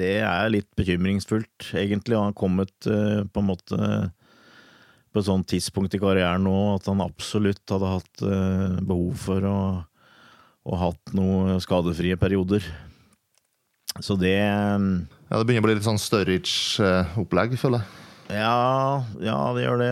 det 0.00 0.16
er 0.24 0.50
litt 0.52 0.68
bekymringsfullt, 0.78 1.70
egentlig. 1.76 2.16
Han 2.18 2.32
har 2.32 2.38
kommet 2.38 2.88
eh, 2.88 3.22
på 3.28 3.42
en 3.42 3.50
måte 3.52 3.78
på 5.10 5.18
et 5.18 5.26
sånt 5.26 5.48
tidspunkt 5.50 5.94
i 5.96 6.00
karrieren 6.00 6.44
nå 6.46 6.56
at 6.76 6.86
han 6.90 7.02
absolutt 7.02 7.64
hadde 7.72 7.94
hatt 7.96 8.22
eh, 8.26 8.76
behov 8.86 9.16
for 9.18 9.46
å, 9.46 9.58
å 10.70 10.82
hatt 10.84 11.14
noen 11.16 11.58
skadefrie 11.62 12.18
perioder. 12.20 12.66
Så 13.98 14.14
det 14.14 14.38
mm, 14.38 14.92
ja, 15.30 15.38
Det 15.38 15.46
begynner 15.48 15.64
å 15.64 15.68
bli 15.68 15.74
litt 15.78 15.86
sånn 15.86 15.98
Sturridge-opplegg, 15.98 17.56
føler 17.58 17.82
jeg. 17.82 17.96
Ja, 18.30 19.02
ja, 19.18 19.38
det 19.56 19.64
gjør 19.64 19.80
det. 19.80 19.88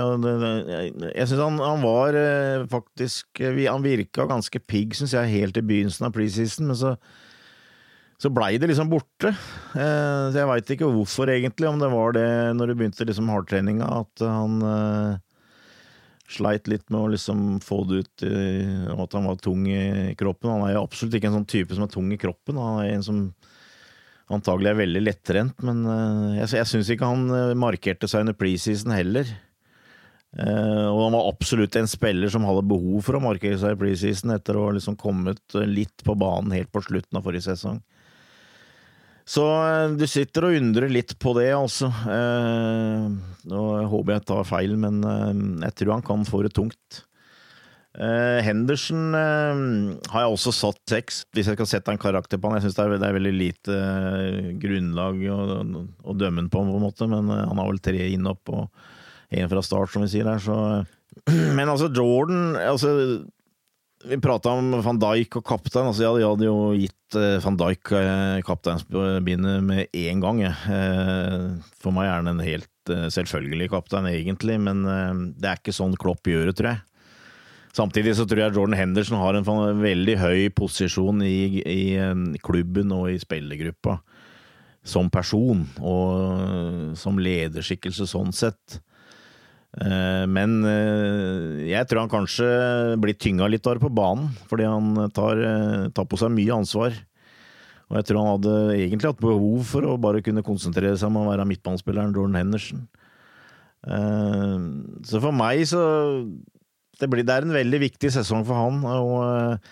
jeg 1.16 1.26
syns 1.26 1.40
han, 1.42 1.56
han, 1.59 1.82
var 1.82 2.14
eh, 2.14 2.66
faktisk 2.70 3.40
eh, 3.42 3.64
Han 3.66 3.82
virka 3.82 4.28
ganske 4.30 4.61
pigg, 4.62 4.94
syns 4.94 5.16
jeg, 5.16 5.32
helt 5.32 5.59
i 5.59 5.64
begynnelsen 5.66 6.06
av 6.06 6.14
preseason, 6.14 6.70
men 6.70 6.78
så 6.78 6.94
så 8.19 8.31
blei 8.35 8.57
det 8.59 8.66
liksom 8.66 8.91
borte. 8.91 9.31
Eh, 9.31 10.25
så 10.33 10.35
jeg 10.41 10.51
veit 10.51 10.73
ikke 10.75 10.91
hvorfor, 10.91 11.31
egentlig, 11.31 11.69
om 11.71 11.79
det 11.79 11.91
var 11.93 12.16
det 12.16 12.29
når 12.59 12.73
det 12.73 12.79
begynte 12.81 13.07
liksom 13.07 13.31
hardtreninga, 13.31 13.91
at 14.03 14.25
han 14.27 14.59
sleit 16.29 16.66
litt 16.69 16.91
med 16.93 17.01
å 17.01 17.12
liksom 17.12 17.45
få 17.64 17.79
det 17.89 18.03
ut, 18.03 18.25
og 18.93 19.05
at 19.07 19.14
han 19.16 19.29
var 19.31 19.39
tung 19.41 19.62
i 19.71 20.16
kroppen. 20.19 20.51
Han 20.51 20.66
er 20.66 20.75
jo 20.75 20.83
absolutt 20.83 21.14
ikke 21.16 21.31
en 21.31 21.39
sånn 21.39 21.49
type 21.49 21.73
som 21.73 21.87
er 21.87 21.93
tung 21.95 22.11
i 22.12 22.19
kroppen. 22.21 22.59
Han 22.61 22.83
er 22.83 22.91
en 22.97 23.07
som 23.07 23.21
antagelig 24.35 24.75
er 24.75 24.81
veldig 24.83 25.03
lettrent, 25.07 25.62
men 25.64 25.87
eh, 25.89 26.41
jeg, 26.43 26.57
jeg 26.59 26.71
syns 26.73 26.91
ikke 26.93 27.09
han 27.09 27.31
eh, 27.33 27.55
markerte 27.57 28.11
seg 28.11 28.27
under 28.27 28.37
preseason 28.37 28.93
heller. 28.97 29.31
Og 30.39 30.99
han 31.07 31.14
var 31.16 31.31
absolutt 31.31 31.79
en 31.81 31.87
spiller 31.89 32.29
som 32.29 32.45
hadde 32.45 32.66
behov 32.69 32.99
for 33.07 33.16
å 33.16 33.23
markere 33.25 33.57
seg 33.59 33.73
i 33.73 33.79
preseason 33.81 34.35
etter 34.35 34.59
å 34.59 34.66
ha 34.66 34.75
liksom 34.77 34.99
kommet 35.01 35.57
litt 35.64 36.05
på 36.05 36.12
banen 36.21 36.53
helt 36.53 36.69
på 36.69 36.83
slutten 36.85 37.16
av 37.16 37.25
forrige 37.25 37.47
sesong. 37.47 37.79
Så 39.29 39.45
uh, 39.45 39.91
du 39.99 40.07
sitter 40.09 40.49
og 40.49 40.57
undrer 40.57 40.89
litt 40.93 41.12
på 41.20 41.35
det, 41.37 41.51
altså. 41.53 41.91
Eh, 42.09 43.05
nå 43.49 43.66
håper 43.93 44.14
jeg 44.14 44.24
tar 44.31 44.49
feil, 44.49 44.72
men 44.81 45.03
jeg 45.05 45.76
tror 45.76 45.99
han 45.99 46.07
kan 46.07 46.24
få 46.29 46.41
det 46.47 46.55
tungt. 46.57 47.03
Eh, 47.99 48.45
Henderson 48.47 49.14
eh, 49.18 49.61
har 50.12 50.22
jeg 50.22 50.35
også 50.35 50.53
satt 50.55 50.79
seks, 50.93 51.22
hvis 51.35 51.49
jeg 51.51 51.59
skal 51.59 51.66
sette 51.66 51.95
en 51.95 52.01
karakter 52.01 52.39
på 52.39 52.51
han. 52.51 52.59
Jeg 52.59 52.68
syns 52.68 52.76
det, 52.79 53.01
det, 53.01 53.09
er 53.09 53.16
veldig 53.16 53.33
lite 53.35 53.74
uh, 53.74 54.53
grunnlag 54.62 55.24
å, 55.33 55.39
å, 56.05 56.14
dømme 56.14 56.45
han 56.45 56.53
på, 56.53 56.62
på 56.62 56.76
en 56.79 56.85
måte, 56.85 57.09
men 57.11 57.33
han 57.33 57.59
har 57.59 57.70
vel 57.72 57.83
tre 57.83 58.07
innhopp 58.12 58.53
og 58.55 59.35
én 59.35 59.51
fra 59.51 59.64
start, 59.66 59.91
som 59.91 60.05
vi 60.05 60.12
sier 60.12 60.29
der, 60.29 60.39
så 60.43 60.85
Men 61.59 61.66
altså, 61.72 61.89
Jordan 61.91 62.55
altså, 62.61 62.93
Vi 64.05 64.20
prata 64.22 64.53
om 64.55 64.76
van 64.84 64.99
Dijk 65.03 65.40
og 65.40 65.46
kaptein. 65.49 65.88
Altså, 65.90 66.05
jeg 66.05 66.26
hadde 66.28 66.46
jo 66.46 66.59
gitt 66.78 67.16
van 67.42 67.57
Dijk 67.59 67.90
kapteinsbindet 68.46 69.64
med 69.66 69.96
én 69.96 70.20
gang. 70.22 70.42
For 71.82 71.94
meg 71.94 72.07
er 72.07 72.20
han 72.20 72.30
en 72.30 72.44
helt 72.44 72.92
selvfølgelig 73.11 73.72
kaptein, 73.72 74.07
egentlig, 74.07 74.61
men 74.62 74.84
det 75.34 75.51
er 75.51 75.59
ikke 75.59 75.74
sånn 75.74 75.99
Klopp 75.99 76.30
gjør 76.30 76.51
det, 76.51 76.55
tror 76.61 76.70
jeg. 76.70 76.84
Samtidig 77.78 78.14
så 78.16 78.24
tror 78.26 78.40
jeg 78.42 78.55
Jordan 78.57 78.78
Henderson 78.78 79.20
har 79.20 79.36
en 79.38 79.49
veldig 79.82 80.16
høy 80.18 80.49
posisjon 80.57 81.20
i, 81.26 81.61
i 81.62 82.38
klubben 82.42 82.94
og 82.94 83.11
i 83.12 83.18
spillergruppa. 83.22 83.99
Som 84.88 85.11
person, 85.12 85.66
og 85.82 86.94
som 86.96 87.18
lederskikkelse 87.20 88.07
sånn 88.09 88.30
sett. 88.32 88.78
Eh, 89.77 90.25
men 90.33 90.62
eh, 90.64 91.69
jeg 91.69 91.89
tror 91.89 92.07
han 92.07 92.12
kanskje 92.12 92.49
blir 93.03 93.19
tynga 93.21 93.49
litt 93.51 93.66
der 93.66 93.81
på 93.83 93.93
banen, 93.93 94.31
fordi 94.49 94.64
han 94.64 95.11
tar, 95.14 95.43
eh, 95.45 95.89
tar, 95.93 96.09
på 96.09 96.21
seg 96.21 96.33
mye 96.35 96.57
ansvar. 96.57 96.97
Og 97.89 97.99
jeg 97.99 98.09
tror 98.09 98.21
han 98.21 98.33
hadde 98.37 98.55
egentlig 98.79 99.11
hatt 99.12 99.21
behov 99.21 99.61
for 99.69 99.89
å 99.89 99.99
bare 100.01 100.23
kunne 100.25 100.45
konsentrere 100.45 100.97
seg 100.97 101.09
om 101.11 101.23
å 101.23 101.29
være 101.31 101.47
midtbanespilleren 101.49 102.14
Jordan 102.16 102.41
Henderson. 102.43 102.87
Så 105.09 105.21
for 105.23 105.33
meg 105.33 105.62
så 105.71 105.81
det, 106.99 107.07
blir, 107.09 107.23
det 107.25 107.33
er 107.33 107.47
en 107.47 107.55
veldig 107.55 107.81
viktig 107.81 108.11
sesong 108.12 108.43
for 108.45 108.59
han. 108.59 108.83
og 108.85 109.62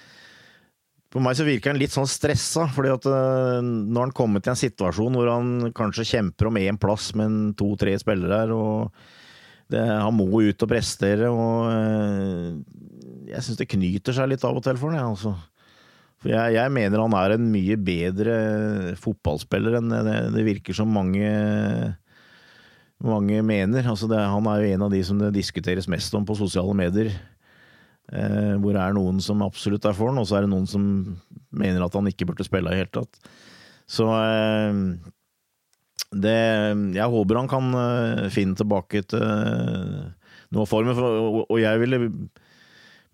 For 1.12 1.20
meg 1.20 1.36
så 1.36 1.44
virker 1.44 1.74
han 1.74 1.82
litt 1.82 1.92
sånn 1.92 2.08
stressa, 2.08 2.64
fordi 2.72 2.94
at 2.94 3.10
nå 3.10 3.98
har 3.98 4.06
han 4.06 4.16
kommet 4.16 4.48
i 4.48 4.54
en 4.54 4.62
situasjon 4.62 5.18
hvor 5.18 5.28
han 5.34 5.52
kanskje 5.76 6.08
kjemper 6.14 6.48
om 6.48 6.60
én 6.62 6.80
plass 6.80 7.10
med 7.18 7.52
to-tre 7.60 7.98
spillere 8.00 8.40
her, 8.46 8.56
og 8.56 8.96
det, 9.72 9.82
han 9.82 10.14
må 10.14 10.28
ut 10.46 10.62
og 10.62 10.70
prestere, 10.70 11.28
og 11.32 11.68
uh, 11.72 12.56
jeg 13.26 13.42
syns 13.42 13.60
det 13.60 13.68
knyter 13.72 14.16
seg 14.16 14.30
litt 14.30 14.44
av 14.46 14.58
og 14.58 14.64
til 14.64 14.78
for 14.80 14.94
jeg, 14.94 15.02
altså. 15.02 15.34
For 16.22 16.32
jeg, 16.32 16.56
jeg, 16.56 16.72
mener 16.72 17.02
han 17.02 17.16
er 17.18 17.34
en 17.34 17.48
mye 17.52 17.76
bedre 17.76 18.36
fotballspiller 19.02 19.78
enn 19.80 19.92
det, 19.92 20.18
det 20.32 20.44
virker 20.46 20.76
som 20.76 20.94
mange 20.94 21.28
mange 23.04 23.42
mener. 23.44 23.84
Altså 23.84 24.08
det, 24.08 24.18
han 24.18 24.46
er 24.48 24.62
jo 24.62 24.74
en 24.74 24.84
av 24.86 24.92
de 24.94 25.02
som 25.04 25.18
det 25.20 25.34
diskuteres 25.36 25.88
mest 25.90 26.14
om 26.16 26.24
på 26.26 26.38
sosiale 26.38 26.72
medier. 26.76 27.10
Eh, 28.06 28.54
hvor 28.62 28.76
det 28.76 28.82
er 28.82 28.94
noen 28.94 29.18
som 29.22 29.42
absolutt 29.42 29.86
er 29.88 29.96
for 29.96 30.12
han, 30.12 30.20
og 30.22 30.28
så 30.28 30.38
er 30.38 30.46
det 30.46 30.52
noen 30.52 30.68
som 30.70 30.84
mener 31.50 31.82
at 31.82 31.96
han 31.98 32.06
ikke 32.06 32.28
burde 32.28 32.46
spille 32.46 32.72
i 32.72 32.80
hele 32.80 32.92
tatt. 32.94 33.18
Så 33.90 34.06
eh, 34.06 34.80
det 36.14 36.38
Jeg 36.96 37.12
håper 37.12 37.40
han 37.40 37.50
kan 37.50 37.72
eh, 37.80 38.26
finne 38.34 38.56
tilbake 38.58 39.02
til, 39.10 39.22
noe 40.54 40.64
av. 40.66 40.70
For, 40.70 41.44
og 41.46 41.58
jeg 41.60 41.82
ville 41.82 42.00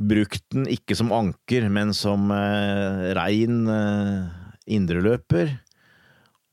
brukt 0.02 0.44
den 0.54 0.68
ikke 0.70 0.96
som 0.98 1.12
anker, 1.14 1.68
men 1.72 1.92
som 1.96 2.30
eh, 2.34 3.10
rein 3.18 3.64
eh, 3.70 4.30
indreløper. 4.76 5.56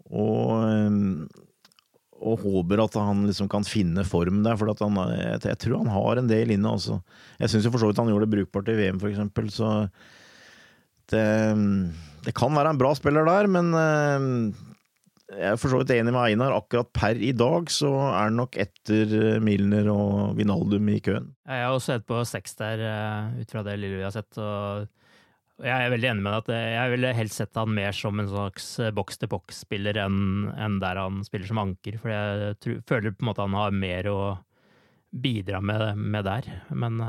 Og, 0.09 0.53
eh, 0.65 1.45
og 2.19 2.43
håper 2.43 2.83
at 2.83 2.97
han 2.99 3.23
liksom 3.29 3.49
kan 3.51 3.67
finne 3.67 4.03
form 4.07 4.41
der, 4.43 4.57
for 4.59 4.71
han, 4.73 5.01
jeg, 5.15 5.41
jeg, 5.45 5.59
tror 5.63 5.81
han 5.83 5.93
har 5.93 6.19
en 6.19 6.31
del 6.31 6.55
inne. 6.55 6.75
Altså. 6.75 6.99
Jeg 7.39 7.53
syns 7.53 7.69
for 7.69 7.81
så 7.81 7.91
vidt 7.91 8.01
han 8.01 8.11
gjorde 8.11 8.27
det 8.27 8.35
brukbart 8.37 8.71
i 8.73 8.79
VM, 8.79 9.01
for 9.01 9.11
eksempel, 9.11 9.51
så 9.53 9.69
det, 11.09 11.27
det 12.25 12.35
kan 12.37 12.53
være 12.53 12.75
en 12.75 12.81
bra 12.81 12.91
spiller 12.97 13.25
der, 13.25 13.47
men 13.49 13.71
eh, 13.73 14.65
jeg 15.29 15.51
er 15.53 15.59
for 15.61 15.71
så 15.71 15.81
vidt 15.81 15.91
enig 15.93 16.13
med 16.13 16.23
Einar. 16.23 16.55
Akkurat 16.57 16.89
per 16.95 17.19
i 17.21 17.31
dag 17.37 17.69
så 17.73 17.91
er 18.01 18.15
han 18.25 18.39
nok 18.39 18.57
etter 18.59 19.11
eh, 19.13 19.41
Milner 19.43 19.89
og 19.93 20.37
Vinaldum 20.39 20.89
i 20.89 20.97
køen. 21.05 21.29
Jeg 21.45 21.65
har 21.65 21.75
også 21.75 21.93
sett 21.93 22.07
på 22.09 22.23
seks 22.27 22.57
der, 22.57 22.81
eh, 22.85 23.43
ut 23.43 23.53
fra 23.53 23.63
det 23.67 23.77
lille 23.77 23.99
vi 23.99 24.07
har 24.07 24.15
sett. 24.15 24.31
og 24.37 24.89
jeg 25.59 25.75
er 25.75 25.91
veldig 25.91 26.07
enig 26.07 26.23
med 26.23 26.31
deg 26.31 26.41
at 26.45 26.71
jeg 26.71 26.91
ville 26.93 27.15
helst 27.17 27.41
sett 27.41 27.57
han 27.59 27.73
mer 27.75 27.91
som 27.91 28.19
en 28.21 28.29
slags 28.31 28.67
boks-til-boks-spiller 28.95 29.97
enn, 30.05 30.77
der 30.79 31.01
han 31.01 31.19
spiller 31.27 31.49
som 31.49 31.59
anker. 31.59 31.97
For 31.99 32.13
jeg 32.13 32.59
tror, 32.63 32.77
føler 32.87 33.11
på 33.11 33.25
en 33.25 33.29
måte 33.33 33.43
han 33.43 33.57
har 33.59 33.75
mer 33.75 34.07
å 34.07 34.19
bidra 35.11 35.59
med, 35.59 35.99
med 35.99 36.23
der. 36.29 36.47
Men 36.71 37.01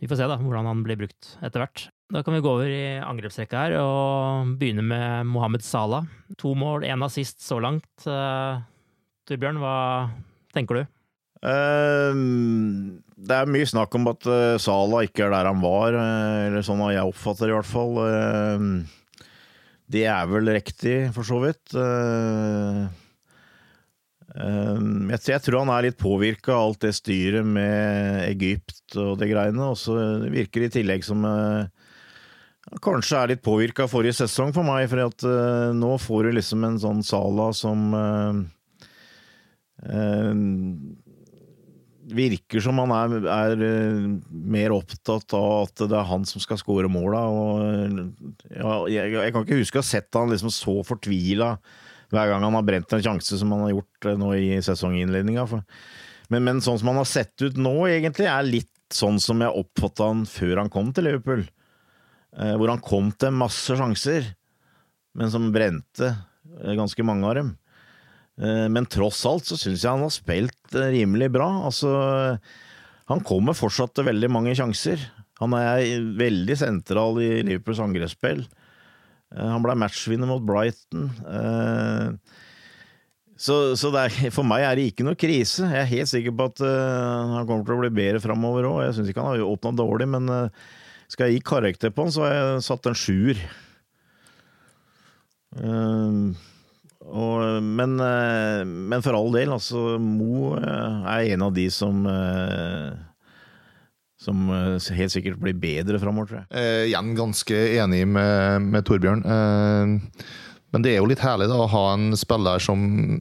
vi 0.00 0.08
får 0.10 0.20
se 0.20 0.26
da 0.28 0.38
hvordan 0.40 0.68
han 0.68 0.82
blir 0.86 0.98
brukt 1.00 1.36
etter 1.44 1.62
hvert. 1.62 1.86
Da 2.12 2.22
kan 2.22 2.36
vi 2.36 2.42
gå 2.44 2.50
over 2.50 2.68
i 2.68 3.00
angrepsrekka 3.00 3.62
her 3.62 3.76
og 3.80 4.50
begynne 4.60 4.84
med 4.86 5.30
Mohammed 5.30 5.64
Salah. 5.64 6.04
To 6.40 6.52
mål, 6.58 6.84
én 6.86 7.04
assist 7.06 7.40
så 7.42 7.56
langt. 7.62 7.88
Uh, 8.06 8.60
Torbjørn, 9.28 9.60
hva 9.62 9.76
tenker 10.54 10.78
du? 10.78 10.90
Uh, 11.44 12.12
det 13.16 13.38
er 13.38 13.50
mye 13.50 13.68
snakk 13.68 13.96
om 13.96 14.10
at 14.12 14.28
uh, 14.28 14.60
Salah 14.60 15.06
ikke 15.08 15.26
er 15.26 15.32
der 15.34 15.48
han 15.48 15.64
var, 15.64 15.96
eller 15.96 16.66
sånn 16.66 16.84
jeg 16.92 17.08
oppfatter 17.08 17.48
det 17.48 17.54
i 17.54 17.58
hvert 17.58 17.72
fall. 17.72 18.02
det 19.96 20.04
er 20.10 20.28
vel 20.28 20.52
riktig, 20.58 20.98
for 21.16 21.26
så 21.26 21.40
vidt. 21.42 21.74
Jeg, 24.34 25.20
jeg, 25.30 25.40
tror 25.44 25.60
han 25.62 25.70
er 25.70 25.86
litt 25.86 25.98
påvirka 26.00 26.56
av 26.56 26.68
alt 26.68 26.80
det 26.82 26.94
styret 26.96 27.46
med 27.46 28.24
Egypt 28.26 28.96
og 28.98 29.20
det 29.20 29.28
greiene. 29.30 29.68
Og 29.70 29.78
så 29.78 29.94
virker 30.26 30.64
det 30.64 30.72
i 30.72 30.76
tillegg 30.80 31.06
som 31.06 31.22
Kanskje 32.84 33.18
er 33.20 33.32
litt 33.34 33.44
påvirka 33.44 33.84
forrige 33.90 34.16
sesong 34.22 34.54
for 34.56 34.64
meg, 34.66 34.86
for 34.88 35.04
at 35.04 35.24
uh, 35.28 35.70
nå 35.76 35.94
får 36.00 36.28
du 36.28 36.36
liksom 36.38 36.64
en 36.64 36.78
sånn 36.80 37.02
Sala 37.04 37.50
som 37.56 37.92
uh, 37.92 38.32
Virker 42.14 42.62
som 42.64 42.78
han 42.80 42.92
er, 42.94 43.26
er 43.32 43.62
mer 44.30 44.74
opptatt 44.76 45.34
av 45.36 45.66
at 45.66 45.82
det 45.88 45.96
er 45.98 46.08
han 46.08 46.24
som 46.28 46.40
skal 46.40 46.60
skåre 46.60 46.88
måla. 46.92 47.22
Ja, 48.52 48.74
jeg, 48.92 49.12
jeg, 49.12 49.32
kan 49.34 49.44
ikke 49.44 49.60
huske 49.60 49.80
å 49.80 49.82
ha 49.82 49.88
sett 49.88 50.16
han 50.16 50.32
liksom 50.32 50.52
så 50.52 50.78
fortvila 50.86 51.54
hver 52.14 52.30
gang 52.30 52.46
han 52.46 52.56
har 52.56 52.66
brent 52.66 52.94
en 52.94 53.02
sjanse 53.04 53.38
som 53.40 53.52
han 53.54 53.66
har 53.66 53.74
gjort 53.74 54.08
nå 54.20 54.30
i 54.38 54.48
sesonginnledninga. 54.64 55.46
Men, 56.32 56.46
men 56.46 56.62
sånn 56.64 56.78
som 56.80 56.92
han 56.92 57.02
har 57.02 57.10
sett 57.10 57.34
ut 57.42 57.58
nå, 57.60 57.74
egentlig, 57.90 58.28
er 58.30 58.46
litt 58.46 58.70
sånn 58.94 59.18
som 59.22 59.42
jeg 59.42 59.64
oppfatta 59.64 60.10
han 60.12 60.24
før 60.28 60.62
han 60.62 60.72
kom 60.72 60.92
til 60.94 61.08
Liverpool. 61.08 61.44
Eh, 62.38 62.54
hvor 62.58 62.72
han 62.72 62.82
kom 62.82 63.10
til 63.14 63.34
masse 63.34 63.76
sjanser, 63.78 64.32
men 65.14 65.30
som 65.30 65.52
brente 65.54 66.08
eh, 66.10 66.74
ganske 66.74 67.06
mange 67.06 67.28
av 67.28 67.38
dem. 67.38 67.52
Eh, 68.42 68.66
men 68.72 68.88
tross 68.90 69.22
alt 69.30 69.46
så 69.46 69.58
syns 69.58 69.84
jeg 69.84 69.92
han 69.92 70.02
har 70.02 70.14
spilt 70.14 70.78
rimelig 70.94 71.30
bra. 71.36 71.48
Altså, 71.68 71.92
han 73.10 73.22
kommer 73.26 73.56
fortsatt 73.58 73.94
til 73.94 74.08
veldig 74.10 74.32
mange 74.32 74.56
sjanser. 74.58 75.02
Han 75.42 75.54
er 75.58 76.02
veldig 76.18 76.58
sentral 76.58 77.18
i 77.22 77.30
Liverpools 77.46 77.82
angrepsspill. 77.84 78.44
Han 79.34 79.64
ble 79.64 79.74
matchvinner 79.78 80.30
mot 80.30 80.44
Brighton. 80.46 81.08
Så, 83.34 83.54
så 83.74 83.90
er, 83.98 84.14
for 84.30 84.46
meg 84.46 84.62
er 84.62 84.78
det 84.78 84.86
ikke 84.92 85.06
noe 85.06 85.18
krise. 85.18 85.66
Jeg 85.66 85.80
er 85.80 85.90
helt 85.90 86.10
sikker 86.12 86.36
på 86.38 86.46
at 86.52 86.62
han 86.62 87.48
kommer 87.48 87.66
til 87.66 87.74
å 87.74 87.80
bli 87.82 87.90
bedre 87.96 88.22
framover 88.22 88.68
òg. 88.70 88.80
Jeg 88.86 88.96
syns 88.98 89.10
ikke 89.10 89.24
han 89.24 89.34
har 89.34 89.42
åpna 89.48 89.74
dårlig, 89.80 90.06
men 90.14 90.30
skal 91.10 91.28
jeg 91.28 91.40
gi 91.40 91.46
karakter 91.50 91.92
på 91.94 92.06
han, 92.06 92.14
så 92.14 92.24
har 92.24 92.34
jeg 92.36 92.64
satt 92.68 92.90
en 92.90 92.98
sjuer. 92.98 93.42
Uh, 95.54 96.34
men, 97.60 97.96
men, 98.88 99.02
for 99.04 99.14
all 99.14 99.32
del, 99.34 99.52
altså 99.52 99.98
Mo 100.00 100.54
er 100.56 101.34
en 101.34 101.44
av 101.44 101.52
de 101.54 101.66
som 101.70 102.06
eh, 102.08 102.94
som 104.24 104.48
helt 104.48 105.12
sikkert 105.12 105.36
blir 105.42 105.56
bedre 105.60 106.00
framover, 106.00 106.30
tror 106.30 106.40
jeg. 106.40 106.88
igjen 106.88 107.12
ganske 107.18 107.60
enig 107.76 108.02
med, 108.08 108.70
med 108.72 108.86
Torbjørn. 108.88 109.22
men 110.72 110.84
det 110.84 110.94
er 110.94 111.02
jo 111.02 111.10
litt 111.10 111.22
herlig 111.22 111.50
da, 111.50 111.60
å 111.60 111.70
ha 111.70 111.84
en 111.92 112.16
spiller 112.18 112.62
som 112.64 113.20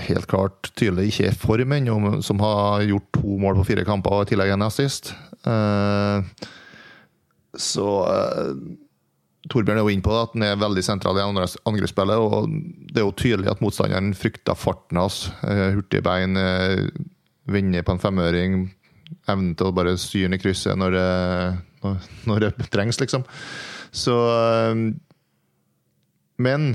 helt 0.00 0.28
klart 0.30 0.70
tydelig 0.78 1.10
ikke 1.10 1.28
er 1.28 1.38
form 1.38 1.74
ennå, 1.76 1.98
som 2.24 2.40
har 2.42 2.84
gjort 2.86 3.10
to 3.18 3.38
mål 3.40 3.58
på 3.60 3.68
fire 3.72 3.84
kamper 3.88 4.14
og 4.16 4.24
i 4.24 4.32
tillegg 4.32 4.54
en 4.54 4.66
assist. 4.66 5.12
Eh, 5.48 6.48
så 7.52 7.86
uh, 8.08 8.52
Torbjørn 9.52 9.80
er 9.80 9.84
jo 9.84 9.92
inne 9.92 10.06
på 10.06 10.14
at 10.16 10.32
han 10.32 10.46
er 10.46 10.60
veldig 10.60 10.84
sentral 10.86 11.18
i 11.20 11.24
angrepsspillet. 11.24 12.16
og 12.16 12.48
Det 12.88 13.02
er 13.02 13.04
jo 13.04 13.16
tydelig 13.18 13.50
at 13.52 13.60
motstanderen 13.64 14.14
frykter 14.16 14.56
farten 14.56 15.00
hans. 15.02 15.26
Uh, 15.42 15.74
hurtige 15.76 16.04
bein, 16.06 16.38
vinner 17.50 17.84
på 17.84 17.96
en 17.96 18.00
femøring. 18.00 18.62
Evnen 19.30 19.54
til 19.58 19.68
å 19.68 19.74
bare 19.76 19.94
styre 20.00 20.32
ned 20.32 20.42
krysset 20.42 20.78
når, 20.78 20.96
når, 21.84 22.10
når, 22.30 22.46
det 22.46 22.68
trengs, 22.72 23.00
liksom. 23.02 23.26
Så 23.92 24.16
Men 26.42 26.72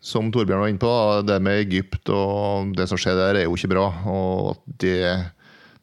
som 0.00 0.30
Torbjørn 0.32 0.62
var 0.62 0.70
inne 0.72 0.80
på, 0.80 0.92
det 1.28 1.36
med 1.44 1.60
Egypt 1.66 2.08
og 2.14 2.72
det 2.76 2.86
som 2.88 2.98
skjer 3.00 3.18
der, 3.18 3.42
er 3.42 3.48
jo 3.48 3.56
ikke 3.58 3.74
bra. 3.74 3.86
Og 4.08 4.54
at 4.54 4.62
det 4.80 5.02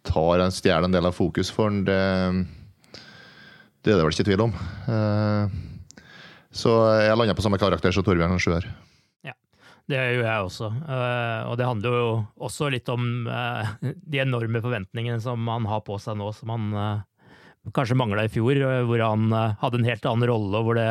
tar 0.08 0.42
en 0.42 0.54
stjeler 0.56 0.88
en 0.88 0.96
del 0.96 1.06
av 1.06 1.16
fokus 1.16 1.52
for 1.54 1.70
ham, 1.70 1.84
det 1.86 2.02
det 3.88 3.94
er 3.94 4.02
det 4.02 4.04
vel 4.04 4.12
ikke 4.12 4.28
tvil 4.28 4.42
om. 4.44 4.56
Eh, 4.92 6.02
så 6.52 6.74
jeg 7.06 7.16
landa 7.16 7.36
på 7.38 7.46
samme 7.46 7.60
karakter 7.62 7.94
som 7.96 8.04
Torbjørn 8.04 8.42
Sjøer. 8.42 8.66
Det 9.88 10.00
gjør 10.00 10.26
jeg 10.26 10.48
også. 10.48 10.72
Eh, 10.84 11.42
og 11.50 11.58
det 11.60 11.68
handler 11.68 12.00
jo 12.00 12.08
også 12.48 12.72
litt 12.74 12.90
om 12.92 13.28
eh, 13.32 13.76
de 13.82 14.24
enorme 14.24 14.62
forventningene 14.64 15.22
som 15.24 15.48
han 15.52 15.68
har 15.70 15.84
på 15.88 16.00
seg 16.02 16.20
nå, 16.20 16.32
som 16.36 16.54
han 16.56 17.06
kanskje 17.76 17.98
mangla 18.00 18.24
i 18.24 18.32
fjor, 18.32 18.56
hvor 18.88 19.02
han 19.04 19.32
hadde 19.60 19.82
en 19.82 19.88
helt 19.90 20.06
annen 20.08 20.30
rolle, 20.30 20.62
hvor 20.64 20.78
det 20.78 20.88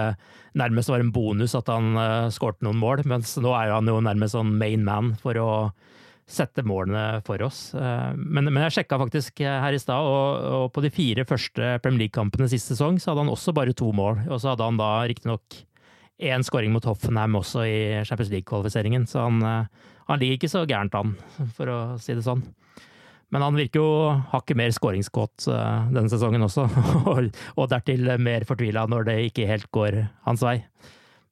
nærmest 0.61 0.91
var 0.93 1.01
en 1.01 1.13
bonus 1.13 1.55
at 1.57 1.71
han 1.73 1.97
skårte 2.29 2.67
noen 2.67 2.77
mål. 2.77 3.01
Mens 3.09 3.33
nå 3.41 3.55
er 3.57 3.73
han 3.73 3.89
jo 3.89 3.97
nærmest 4.05 4.37
sånn 4.37 4.53
main 4.61 4.85
man 4.85 5.15
for 5.23 5.41
å 5.41 5.49
sette 6.27 6.65
målene 6.67 7.23
for 7.27 7.41
oss. 7.47 7.71
Eh, 7.75 8.13
men, 8.19 8.51
men 8.51 8.65
jeg 8.67 8.81
sjekka 8.81 8.99
faktisk 9.01 9.41
her 9.47 9.75
i 9.75 9.81
stad, 9.81 10.03
og, 10.03 10.47
og, 10.59 10.67
på 10.75 10.83
de 10.85 10.91
fire 10.95 11.27
første 11.29 11.77
Premier 11.83 12.07
League-kampene 12.07 12.51
sist 12.51 12.73
sesong, 12.73 12.99
så 13.01 13.13
hadde 13.13 13.25
han 13.25 13.33
også 13.33 13.55
bare 13.57 13.77
to 13.79 13.93
mål. 13.95 14.25
Og 14.27 14.43
så 14.43 14.53
hadde 14.53 14.67
han 14.67 14.81
da 14.81 14.91
riktignok 15.07 15.61
én 16.19 16.45
skåring 16.45 16.73
mot 16.73 16.85
Hoffenheim 16.85 17.37
også 17.37 17.64
i 17.69 17.79
Champions 18.09 18.31
League-kvalifiseringen, 18.33 19.07
så 19.09 19.27
han, 19.27 19.43
eh, 19.43 19.91
han, 20.09 20.21
ligger 20.21 20.39
ikke 20.39 20.53
så 20.53 20.64
gærent 20.69 20.95
an, 20.97 21.14
for 21.57 21.69
å 21.69 21.79
si 22.01 22.17
det 22.17 22.25
sånn. 22.25 22.43
Men 23.35 23.43
han 23.43 23.59
virker 23.59 23.83
jo 23.83 23.89
hakket 24.33 24.57
mer 24.57 24.73
skåringskåt 24.73 25.49
eh, 25.53 25.89
denne 25.93 26.09
sesongen 26.12 26.47
også, 26.47 26.67
og, 27.12 27.67
dertil 27.73 28.09
mer 28.23 28.47
fortvila 28.49 28.87
når 28.89 29.11
det 29.11 29.19
ikke 29.31 29.49
helt 29.51 29.69
går 29.75 30.03
hans 30.29 30.45
vei. 30.47 30.61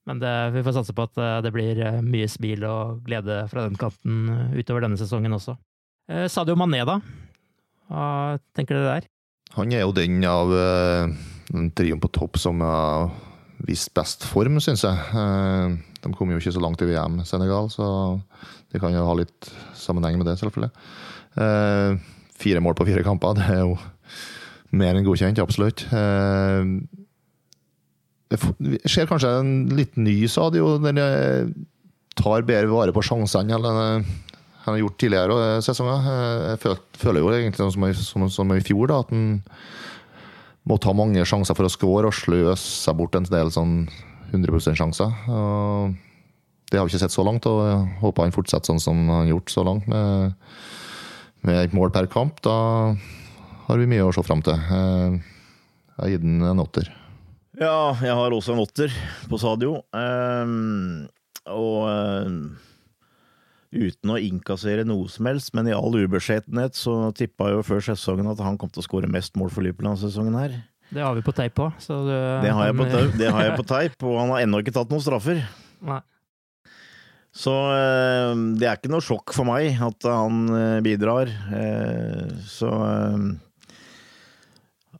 Men 0.04 0.18
det, 0.20 0.32
vi 0.52 0.64
får 0.66 0.76
satse 0.76 0.92
på 0.92 1.06
at 1.08 1.16
eh, 1.16 1.40
det 1.46 1.54
blir 1.54 1.84
mye 2.04 2.28
smil 2.28 2.66
og 2.68 3.04
glede 3.06 3.44
fra 3.48 3.64
den 3.68 3.80
kanten 3.80 4.52
utover 4.52 4.84
denne 4.84 5.00
sesongen 5.00 5.38
også. 5.38 5.56
Sadio 6.28 6.52
Mané, 6.60 6.82
da? 6.84 6.98
Hva 7.88 8.36
tenker 8.52 8.76
dere 8.76 8.98
der? 8.98 9.06
Han 9.54 9.70
er 9.72 9.86
jo 9.86 9.94
den 9.96 10.18
av 10.28 10.50
den 10.52 11.70
trioen 11.72 12.02
på 12.02 12.10
topp 12.12 12.36
som 12.42 12.60
har 12.60 13.08
vist 13.68 13.92
best 13.96 14.26
form, 14.28 14.58
syns 14.62 14.84
jeg. 14.84 15.76
De 16.04 16.12
kom 16.16 16.32
jo 16.32 16.40
ikke 16.40 16.54
så 16.54 16.62
langt 16.62 16.82
i 16.84 16.88
VM, 16.90 17.20
Senegal, 17.28 17.70
så 17.72 17.86
det 18.72 18.82
kan 18.82 18.94
jo 18.94 19.06
ha 19.06 19.14
litt 19.18 19.50
sammenheng 19.78 20.18
med 20.20 20.28
det, 20.28 20.36
selvfølgelig. 20.40 20.70
Fire 22.44 22.62
mål 22.64 22.76
på 22.78 22.86
fire 22.90 23.04
kamper, 23.06 23.38
det 23.38 23.46
er 23.54 23.62
jo 23.62 23.78
mer 24.74 24.98
enn 24.98 25.06
godkjent, 25.06 25.40
absolutt. 25.40 25.86
Det 28.28 28.40
skjer 28.90 29.08
kanskje 29.08 29.32
en 29.40 29.54
litt 29.78 29.96
ny 29.96 30.18
Sadio, 30.30 30.76
der 30.82 31.00
jeg 31.00 31.54
tar 32.18 32.46
bedre 32.46 32.70
vare 32.72 32.94
på 32.94 33.02
sjansene 33.06 33.56
enn 33.56 34.04
han 34.64 34.72
har 34.72 34.80
gjort 34.80 34.96
tidligere 35.00 35.34
eh, 35.44 35.62
sesonger. 35.64 36.06
Jeg 36.54 36.60
føler, 37.02 37.20
jo 37.20 37.32
egentlig 37.34 37.66
som, 38.06 38.28
som 38.32 38.54
i 38.54 38.62
fjor, 38.64 38.88
da, 38.88 39.02
at 39.04 39.10
han 39.12 39.26
må 40.64 40.78
ta 40.80 40.94
mange 40.96 41.24
sjanser 41.28 41.56
for 41.56 41.68
å 41.68 41.72
score 41.72 42.08
og 42.08 42.16
sløse 42.16 42.94
bort 42.96 43.16
en 43.18 43.28
del 43.28 43.52
sånn 43.52 43.84
100 44.32 44.48
%-sjanser. 44.48 45.12
Det 46.70 46.80
har 46.80 46.86
vi 46.86 46.94
ikke 46.94 47.04
sett 47.04 47.14
så 47.14 47.24
langt, 47.26 47.46
og 47.46 47.60
jeg 47.68 47.82
håper 48.00 48.26
han 48.26 48.34
fortsetter 48.34 48.72
sånn 48.72 48.82
som 48.82 49.02
han 49.04 49.26
har 49.26 49.32
gjort 49.34 49.52
så 49.52 49.64
langt, 49.66 49.86
med, 49.90 50.34
med 51.46 51.60
et 51.60 51.76
mål 51.76 51.92
per 51.94 52.08
kamp. 52.10 52.40
Da 52.42 52.56
har 53.68 53.80
vi 53.80 53.88
mye 53.90 54.06
å 54.08 54.12
se 54.16 54.24
fram 54.24 54.42
til. 54.44 54.56
Eh, 54.56 55.18
jeg 55.94 56.02
har 56.02 56.12
gitt 56.14 56.24
den 56.24 56.42
en 56.42 56.62
åtter. 56.64 56.90
Ja, 57.60 57.94
jeg 58.02 58.16
har 58.18 58.34
også 58.34 58.56
en 58.56 58.64
åtter 58.64 58.94
på 59.30 59.38
Sadio. 59.38 59.76
Um, 59.94 61.04
og 61.46 61.84
um, 61.86 62.38
uten 63.74 64.12
å 64.14 64.18
innkassere 64.22 64.84
noe 64.86 65.08
som 65.10 65.26
helst, 65.28 65.52
men 65.54 65.66
i 65.68 65.74
all 65.76 65.92
ubeskjedenhet 65.98 66.78
så 66.78 66.94
tippa 67.16 67.50
jo 67.52 67.60
før 67.66 67.82
sesongen 67.90 68.30
at 68.30 68.40
han 68.44 68.56
kom 68.60 68.70
til 68.72 68.82
å 68.82 68.86
skåre 68.86 69.10
mest 69.10 69.34
mål 69.40 69.50
for 69.52 69.66
Liverpool 69.66 69.90
denne 69.90 70.00
sesongen 70.00 70.38
her. 70.38 70.54
Det 70.94 71.02
har 71.02 71.14
vi 71.16 71.22
på 71.26 71.32
teip 71.34 71.58
òg, 71.58 71.72
Så 71.82 71.96
du, 72.06 72.12
Det 72.44 72.50
har, 72.54 72.66
jeg 72.70 72.76
på, 72.78 72.84
teip- 72.92 73.14
det 73.18 73.30
har 73.34 73.42
jeg 73.48 73.56
på 73.58 73.64
teip, 73.66 73.94
og 74.06 74.18
han 74.20 74.30
har 74.34 74.44
ennå 74.44 74.60
ikke 74.62 74.74
tatt 74.76 74.90
noen 74.92 75.02
straffer. 75.02 75.40
Nei. 75.90 76.00
Så 77.34 77.50
eh, 77.74 78.32
det 78.60 78.68
er 78.70 78.76
ikke 78.78 78.92
noe 78.94 79.02
sjokk 79.02 79.32
for 79.34 79.48
meg 79.48 79.74
at 79.82 80.06
han 80.06 80.44
eh, 80.54 80.76
bidrar. 80.86 81.32
Eh, 81.50 82.28
Så 82.46 82.68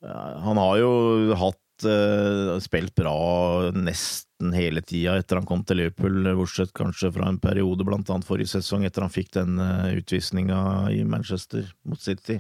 Han 0.03 0.59
har 0.61 0.75
jo 0.83 0.91
hatt 1.39 1.61
eh, 1.83 2.55
spilt 2.63 2.95
bra 2.95 3.73
nesten 3.75 4.55
hele 4.55 4.83
tida 4.87 5.19
etter 5.19 5.41
han 5.41 5.49
kom 5.49 5.67
til 5.67 5.83
Liverpool, 5.83 6.23
bortsett 6.39 6.71
kanskje 6.77 7.11
fra 7.17 7.27
en 7.27 7.43
periode, 7.43 7.87
blant 7.87 8.11
annet 8.15 8.29
forrige 8.29 8.55
sesong, 8.55 8.87
etter 8.87 9.03
han 9.03 9.13
fikk 9.13 9.35
den 9.35 9.59
uh, 9.59 9.91
utvisninga 9.99 10.59
i 10.95 11.03
Manchester 11.09 11.67
mot 11.89 12.01
City. 12.01 12.39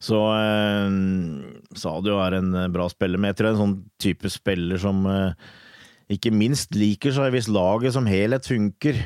Så 0.00 0.16
eh, 0.32 0.92
Sadio 1.76 2.20
er 2.24 2.38
en 2.38 2.54
eh, 2.56 2.70
bra 2.72 2.88
spiller, 2.88 3.20
men 3.20 3.30
jeg 3.30 3.38
tror 3.38 3.46
det 3.46 3.52
er 3.52 3.58
en 3.58 3.64
sånn 3.66 3.80
type 4.00 4.30
spiller 4.32 4.80
som 4.80 5.02
eh, 5.10 5.48
ikke 6.16 6.32
minst 6.32 6.72
liker 6.78 7.12
seg 7.14 7.34
hvis 7.34 7.50
laget 7.52 7.94
som 7.94 8.08
helhet 8.08 8.48
funker. 8.48 8.96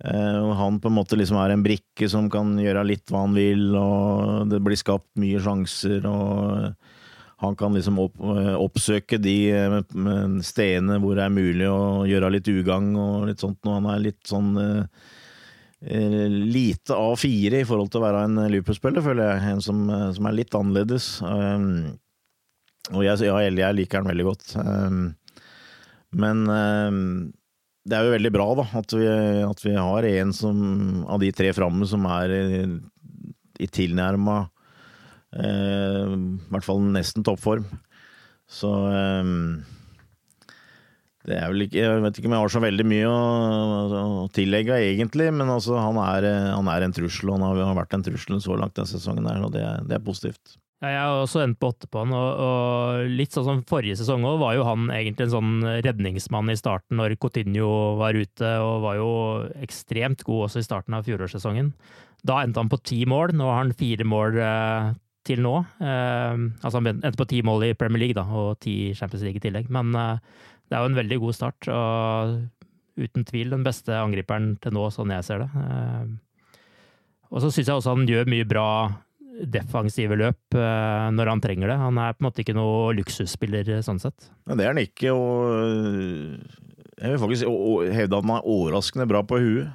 Eh, 0.00 0.54
han 0.56 0.80
på 0.80 0.88
en 0.88 0.96
måte 0.96 1.18
liksom 1.20 1.36
er 1.42 1.52
en 1.52 1.66
brikke 1.66 2.08
som 2.08 2.30
kan 2.32 2.54
gjøre 2.56 2.86
litt 2.88 3.12
hva 3.12 3.26
han 3.26 3.36
vil, 3.36 3.66
og 3.76 4.48
det 4.48 4.62
blir 4.64 4.80
skapt 4.80 5.10
mye 5.20 5.42
sjanser, 5.44 6.08
og 6.08 6.72
han 7.40 7.56
kan 7.56 7.74
liksom 7.74 7.98
opp, 8.02 8.18
eh, 8.20 8.54
oppsøke 8.60 9.16
de 9.22 9.36
eh, 9.56 9.78
stedene 10.44 10.98
hvor 11.00 11.16
det 11.16 11.24
er 11.24 11.32
mulig 11.32 11.70
å 11.70 12.04
gjøre 12.08 12.34
litt 12.34 12.50
ugagn 12.52 12.92
og 13.00 13.30
litt 13.30 13.40
sånt, 13.40 13.56
når 13.64 13.78
han 13.78 13.88
er 13.94 14.02
litt 14.04 14.20
sånn 14.28 14.50
eh, 14.60 15.06
eh, 15.88 16.26
lite 16.28 16.98
A4 16.98 17.62
i 17.62 17.68
forhold 17.68 17.92
til 17.92 18.02
å 18.02 18.04
være 18.04 18.26
en 18.26 18.42
Liverpool-spiller, 18.44 19.04
føler 19.06 19.32
jeg. 19.32 19.54
En 19.54 19.64
som, 19.64 19.80
som 20.18 20.28
er 20.28 20.36
litt 20.36 20.56
annerledes. 20.58 21.08
Um, 21.24 21.96
og 22.90 23.06
jeg, 23.06 23.24
ja, 23.24 23.40
jeg 23.46 23.78
liker 23.78 24.02
han 24.02 24.12
veldig 24.12 24.28
godt. 24.28 24.46
Um, 24.60 25.02
men 26.20 26.44
um, 26.44 27.02
det 27.88 27.96
er 27.96 28.04
jo 28.04 28.16
veldig 28.18 28.36
bra 28.36 28.50
da, 28.60 28.68
at 28.82 28.92
vi, 28.92 29.08
at 29.48 29.64
vi 29.64 29.76
har 29.78 30.12
en 30.12 30.36
som, 30.36 30.64
av 31.08 31.24
de 31.24 31.32
tre 31.32 31.54
framme 31.56 31.88
som 31.88 32.04
er 32.20 32.36
i, 32.36 32.64
i 33.64 33.68
tilnærma 33.80 34.42
eh, 35.36 36.14
I 36.14 36.54
hvert 36.54 36.66
fall 36.66 36.82
nesten 36.94 37.26
toppform. 37.26 37.66
Så 38.50 38.70
eh, 38.90 39.34
det 41.28 41.36
er 41.36 41.52
vel 41.52 41.66
ikke, 41.66 41.82
Jeg 41.82 42.00
vet 42.06 42.18
ikke 42.18 42.30
om 42.30 42.34
jeg 42.34 42.44
har 42.46 42.54
så 42.54 42.62
veldig 42.64 42.86
mye 42.88 43.10
å, 43.10 43.20
å 44.24 44.24
tillegge, 44.34 44.78
egentlig, 44.88 45.28
men 45.36 45.52
altså, 45.52 45.76
han, 45.78 46.00
er, 46.00 46.26
han 46.54 46.70
er 46.72 46.86
en 46.86 46.96
trussel, 46.96 47.30
og 47.30 47.38
han 47.42 47.60
har 47.60 47.76
vært 47.82 47.98
en 47.98 48.06
trussel 48.06 48.40
så 48.40 48.56
langt 48.56 48.78
denne 48.78 48.90
sesongen, 48.90 49.28
her, 49.28 49.44
og 49.44 49.52
det, 49.54 49.66
det 49.90 49.98
er 49.98 50.04
positivt. 50.04 50.56
Jeg 50.80 50.96
har 50.96 51.12
også 51.12 51.42
endt 51.44 51.58
på 51.60 51.68
åtte 51.74 51.90
på 51.92 52.00
han, 52.00 52.14
og, 52.16 52.38
og 52.40 53.10
litt 53.12 53.34
sånn 53.36 53.44
som 53.44 53.58
forrige 53.68 53.98
sesong 54.00 54.24
òg, 54.24 54.38
var 54.40 54.54
jo 54.56 54.64
han 54.64 54.88
egentlig 54.94 55.26
en 55.26 55.34
sånn 55.34 55.66
redningsmann 55.84 56.48
i 56.48 56.56
starten 56.56 56.96
når 56.96 57.18
Coutinho 57.20 57.68
var 58.00 58.16
ute, 58.16 58.54
og 58.64 58.86
var 58.86 58.96
jo 58.96 59.10
ekstremt 59.60 60.24
god 60.24 60.46
også 60.46 60.62
i 60.62 60.64
starten 60.64 60.96
av 60.96 61.04
fjorårssesongen. 61.04 61.74
Da 62.24 62.40
endte 62.40 62.64
han 62.64 62.72
på 62.72 62.80
ti 62.80 63.02
mål, 63.08 63.34
nå 63.36 63.44
har 63.44 63.60
han 63.60 63.76
fire 63.76 64.08
mål 64.08 64.40
eh, 64.40 64.88
til 65.26 65.42
nå. 65.44 65.56
Eh, 65.82 66.46
altså 66.62 66.78
han 66.78 66.92
endte 66.94 67.18
på 67.18 67.28
ti 67.30 67.42
mål 67.46 67.68
i 67.68 67.74
Premier 67.78 68.06
League, 68.06 68.16
da, 68.16 68.24
og 68.24 68.58
ti 68.64 68.94
Champions 68.96 69.26
League 69.26 69.40
i 69.40 69.44
tillegg, 69.44 69.68
men 69.72 69.92
eh, 69.98 70.16
det 70.70 70.78
er 70.78 70.84
jo 70.84 70.92
en 70.92 70.98
veldig 71.00 71.20
god 71.24 71.36
start, 71.36 71.68
og 71.74 73.00
uten 73.00 73.24
tvil 73.26 73.54
den 73.54 73.64
beste 73.66 73.94
angriperen 73.96 74.54
til 74.62 74.74
nå, 74.76 74.88
sånn 74.94 75.12
jeg 75.14 75.26
ser 75.26 75.44
det. 75.44 75.50
Eh, 75.60 76.58
og 77.30 77.44
så 77.44 77.52
syns 77.52 77.68
jeg 77.68 77.76
også 77.76 77.94
han 77.94 78.08
gjør 78.10 78.30
mye 78.30 78.48
bra 78.48 78.68
defensive 79.40 80.16
løp 80.18 80.56
eh, 80.58 81.06
når 81.14 81.32
han 81.32 81.42
trenger 81.42 81.70
det. 81.72 81.78
Han 81.80 82.00
er 82.02 82.16
på 82.16 82.22
en 82.22 82.28
måte 82.28 82.42
ikke 82.44 82.56
noe 82.56 82.94
luksusspiller 82.98 83.70
eh, 83.76 83.84
sånn 83.86 84.00
sett. 84.02 84.30
Ja, 84.48 84.56
det 84.58 84.66
er 84.66 84.72
han 84.74 84.82
ikke, 84.82 85.14
og 85.14 85.52
øh, 85.54 86.38
jeg 87.00 87.14
vil 87.14 87.22
faktisk 87.22 87.52
hevde 87.96 88.18
at 88.18 88.26
han 88.26 88.34
er 88.36 88.48
overraskende 88.54 89.08
bra 89.10 89.22
på 89.24 89.40
huet. 89.40 89.70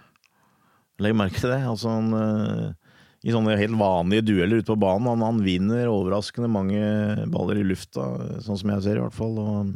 Legg 1.02 1.16
merke 1.18 1.42
til 1.42 1.52
det. 1.52 1.64
Altså 1.68 1.92
han, 1.92 2.12
I 3.26 3.34
sånne 3.34 3.56
helt 3.58 3.78
vanlige 3.80 4.28
dueller 4.28 4.62
ute 4.62 4.70
på 4.70 4.78
banen, 4.78 5.08
han, 5.10 5.24
han 5.26 5.42
vinner 5.42 5.90
overraskende 5.90 6.50
mange 6.52 7.26
baller 7.34 7.58
i 7.58 7.66
lufta, 7.66 8.04
sånn 8.46 8.60
som 8.62 8.74
jeg 8.76 8.84
ser 8.86 9.00
i 9.00 9.02
hvert 9.02 9.18
fall. 9.18 9.40
Og 9.42 9.72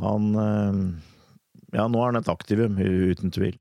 han 0.00 0.30
øh, 0.40 0.78
Ja, 1.76 1.84
nå 1.92 2.00
er 2.00 2.12
han 2.14 2.20
et 2.22 2.30
aktivum, 2.32 2.78
uten 2.80 3.32
tvil. 3.34 3.58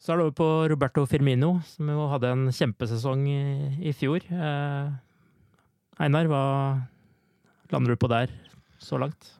Så 0.00 0.14
er 0.14 0.16
det 0.16 0.24
over 0.30 0.36
på 0.38 0.48
Roberto 0.72 1.04
Firmino, 1.04 1.58
som 1.68 1.90
jo 1.92 2.06
hadde 2.08 2.30
en 2.32 2.46
kjempesesong 2.56 3.26
i, 3.28 3.42
i 3.90 3.92
fjor. 3.92 4.24
Eh, 4.32 4.88
Einar, 6.00 6.30
hva 6.30 6.44
lander 7.74 7.92
du 7.92 8.00
på 8.00 8.08
der 8.08 8.32
så 8.80 8.96
langt? 9.02 9.34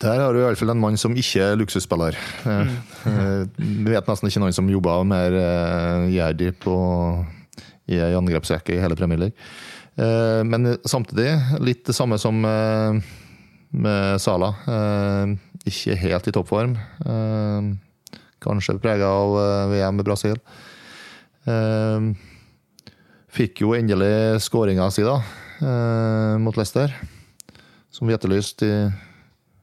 Der 0.00 0.22
har 0.22 0.32
du 0.32 0.38
i 0.38 0.46
alle 0.46 0.56
fall 0.56 0.70
en 0.72 0.80
mann 0.80 0.94
som 0.96 1.16
ikke 1.18 1.42
er 1.42 1.58
luksusspiller. 1.58 2.14
Mm. 2.46 2.70
eh, 3.10 3.42
Vi 3.58 3.90
vet 3.90 4.06
nesten 4.06 4.30
ikke 4.30 4.44
noen 4.46 4.54
som 4.54 4.70
jobber 4.70 5.02
mer 5.10 5.34
gjerdig 6.14 6.54
på 6.62 6.76
i 7.90 7.98
ei 8.00 8.14
angrepsrekke 8.18 8.76
i 8.76 8.80
hele 8.82 8.96
Premier 8.98 9.18
League. 9.26 9.36
Eh, 10.00 10.42
Men 10.46 10.76
samtidig 10.88 11.60
litt 11.60 11.84
det 11.90 11.96
samme 11.96 12.18
som 12.22 12.40
eh, 12.46 13.00
med 13.72 14.20
Sala. 14.22 14.54
Eh, 14.66 15.36
Ikke 15.68 15.96
helt 16.00 16.26
i 16.30 16.32
toppform. 16.32 16.72
Kanskje 18.40 18.78
prega 18.80 19.04
av 19.12 19.34
VM 19.74 19.98
i 20.00 20.04
Brasil. 20.06 20.38
Fikk 23.30 23.60
jo 23.62 23.74
endelig 23.76 24.40
skåringa 24.46 24.88
si, 24.90 25.04
da, 25.06 25.18
eh, 25.60 26.38
mot 26.40 26.56
Leicester. 26.56 26.94
Som 27.92 28.08
vi 28.08 28.14
etterlyste 28.16 28.66
i 28.66 28.90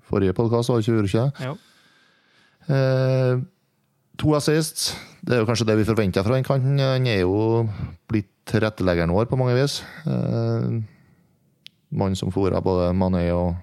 forrige 0.07 0.35
podkast, 0.37 0.69
var 0.69 0.79
det 0.85 1.09
ikke? 1.09 1.25
Ja. 1.41 1.55
Eh, 2.69 3.41
to 4.17 4.33
assists. 4.37 4.91
Det 5.21 5.35
er 5.35 5.41
jo 5.43 5.47
kanskje 5.49 5.67
det 5.69 5.77
vi 5.79 5.87
forventa 5.87 6.23
fra 6.25 6.37
den 6.37 6.45
kanten. 6.47 6.79
Han 6.81 7.07
er 7.09 7.21
jo 7.23 7.65
blitt 8.09 8.29
tilretteleggeren 8.47 9.11
vår 9.13 9.27
på 9.29 9.39
mange 9.39 9.55
vis. 9.57 9.81
Eh, 10.07 10.77
Mann 11.97 12.17
som 12.19 12.31
fôra 12.35 12.59
både 12.63 12.89
Mané 12.95 13.29
og, 13.35 13.55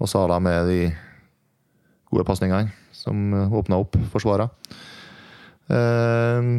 og 0.00 0.08
Sala 0.10 0.36
med 0.42 0.68
de 0.68 0.80
gode 2.10 2.26
pasningene 2.28 2.72
som 2.96 3.32
åpna 3.56 3.78
opp 3.80 3.96
forsvaret. 4.12 4.50
Eh, 5.70 6.50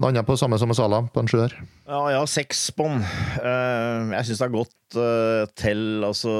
Landa 0.00 0.22
på 0.24 0.36
samme 0.40 0.56
som 0.56 0.72
Sala, 0.72 1.02
på 1.12 1.20
en 1.20 1.28
sjuer. 1.28 1.52
Ja, 1.84 1.98
jeg 2.08 2.16
har 2.22 2.30
seks 2.30 2.62
på 2.76 2.86
den. 2.88 3.02
Eh, 3.42 4.14
Jeg 4.16 4.24
syns 4.28 4.40
det 4.40 4.46
er 4.46 4.54
godt 4.54 4.96
eh, 4.96 5.42
til. 5.60 5.82
Altså, 6.06 6.36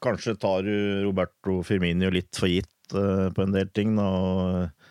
kanskje 0.00 0.36
tar 0.40 0.64
du 0.64 1.04
Roberto 1.04 1.58
Firmino 1.66 2.08
litt 2.14 2.32
for 2.38 2.48
gitt 2.48 2.96
eh, 2.96 3.28
på 3.34 3.44
en 3.44 3.52
del 3.52 3.68
ting. 3.76 3.92
Da. 3.98 4.08
og 4.08 4.83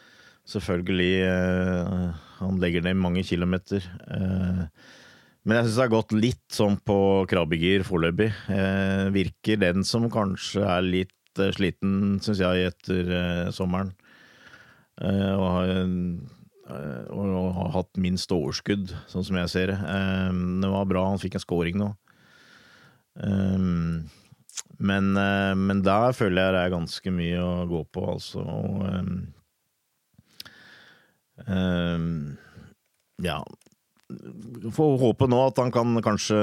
Selvfølgelig 0.50 1.14
eh, 1.24 2.22
Han 2.41 2.60
legger 2.60 2.84
ned 2.84 3.00
mange 3.00 3.24
kilometer. 3.24 3.86
Eh, 4.12 4.64
Men 5.44 5.58
jeg 5.58 5.66
syns 5.68 5.76
det 5.78 5.84
har 5.84 5.91
gått 5.91 6.14
litt 6.16 6.56
sånn 6.56 6.78
på 6.88 6.98
krabbegir 7.32 7.84
foreløpig. 7.88 8.30
Eh, 8.52 9.10
Virker 9.16 9.60
den 9.60 9.84
som 9.88 10.10
kanskje 10.12 10.64
er 10.64 10.86
litt 10.88 11.39
eh, 11.44 11.52
sliten, 11.56 12.20
syns 12.24 12.39
jeg, 12.44 12.70
etter 12.72 13.12
eh, 13.18 13.50
sommeren. 13.56 13.91
Eh, 15.04 15.34
og 15.36 15.44
har 15.50 15.74
eh, 15.74 15.91
og 17.12 17.50
har 17.58 17.74
hatt 17.76 18.00
minst 18.00 18.32
overskudd, 18.32 18.94
sånn 19.12 19.26
som 19.28 19.36
jeg 19.36 19.50
ser 19.52 19.74
det. 19.74 19.76
Det 20.64 20.70
var 20.72 20.86
bra, 20.88 21.02
han 21.12 21.20
fikk 21.20 21.36
en 21.36 21.44
scoring 21.44 21.76
nå. 21.78 21.89
Men, 24.80 25.10
men 25.60 25.82
der 25.84 26.16
føler 26.16 26.39
jeg 26.39 26.56
det 26.56 26.62
er 26.64 26.72
ganske 26.74 27.14
mye 27.14 27.44
å 27.44 27.68
gå 27.68 27.82
på, 27.94 28.06
altså. 28.16 28.46
Og, 28.48 28.80
ja 33.23 33.39
Får 34.75 34.97
håpe 35.01 35.25
nå 35.25 35.39
at 35.47 35.57
han 35.57 35.71
kan 35.73 35.95
kanskje 36.05 36.38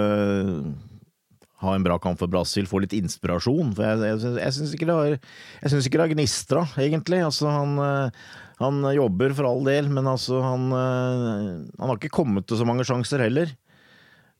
ha 1.60 1.74
en 1.76 1.84
bra 1.84 1.98
kamp 2.00 2.18
for 2.18 2.30
Brasil, 2.32 2.66
få 2.66 2.80
litt 2.82 2.94
inspirasjon. 2.96 3.74
For 3.76 3.84
jeg, 3.84 4.00
jeg, 4.08 4.36
jeg 4.40 4.56
syns 4.56 4.72
ikke 4.74 4.88
det 4.88 4.96
har 4.96 6.04
Jeg 6.08 6.14
gnistra, 6.14 6.64
egentlig. 6.80 7.20
Altså, 7.22 7.50
han, 7.52 7.76
eh, 7.84 8.28
han 8.62 8.80
jobber 8.96 9.34
for 9.36 9.48
all 9.50 9.62
del, 9.68 9.90
men 9.92 10.08
altså, 10.08 10.40
han, 10.44 10.70
eh, 10.72 11.50
han 11.76 11.92
har 11.92 12.00
ikke 12.00 12.16
kommet 12.16 12.48
til 12.48 12.60
så 12.60 12.68
mange 12.68 12.86
sjanser 12.88 13.22
heller. 13.26 13.52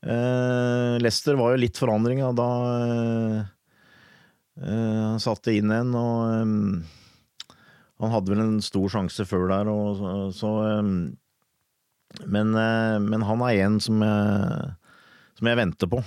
Uh, 0.01 0.97
Leicester 0.97 1.37
var 1.37 1.51
jo 1.53 1.61
litt 1.61 1.77
forandring 1.77 2.23
da 2.33 2.45
uh, 2.65 3.41
uh, 4.57 5.01
han 5.11 5.21
satte 5.21 5.53
inn 5.53 5.69
en, 5.75 5.91
og 5.93 6.23
eh, 6.25 7.00
han 8.01 8.13
hadde 8.15 8.33
vel 8.33 8.43
en 8.43 8.59
stor 8.65 8.89
sjanse 8.89 9.25
før 9.29 9.47
der, 9.51 9.69
og 9.71 9.95
så, 9.99 10.11
så 10.35 10.51
eh, 10.67 10.91
men, 12.27 12.53
eh, 12.59 12.97
men 13.03 13.23
han 13.27 13.43
er 13.47 13.61
en 13.67 13.79
som 13.83 14.01
jeg 14.03 14.75
som 15.41 15.49
jeg 15.49 15.57
venter 15.57 15.89
på. 15.89 16.01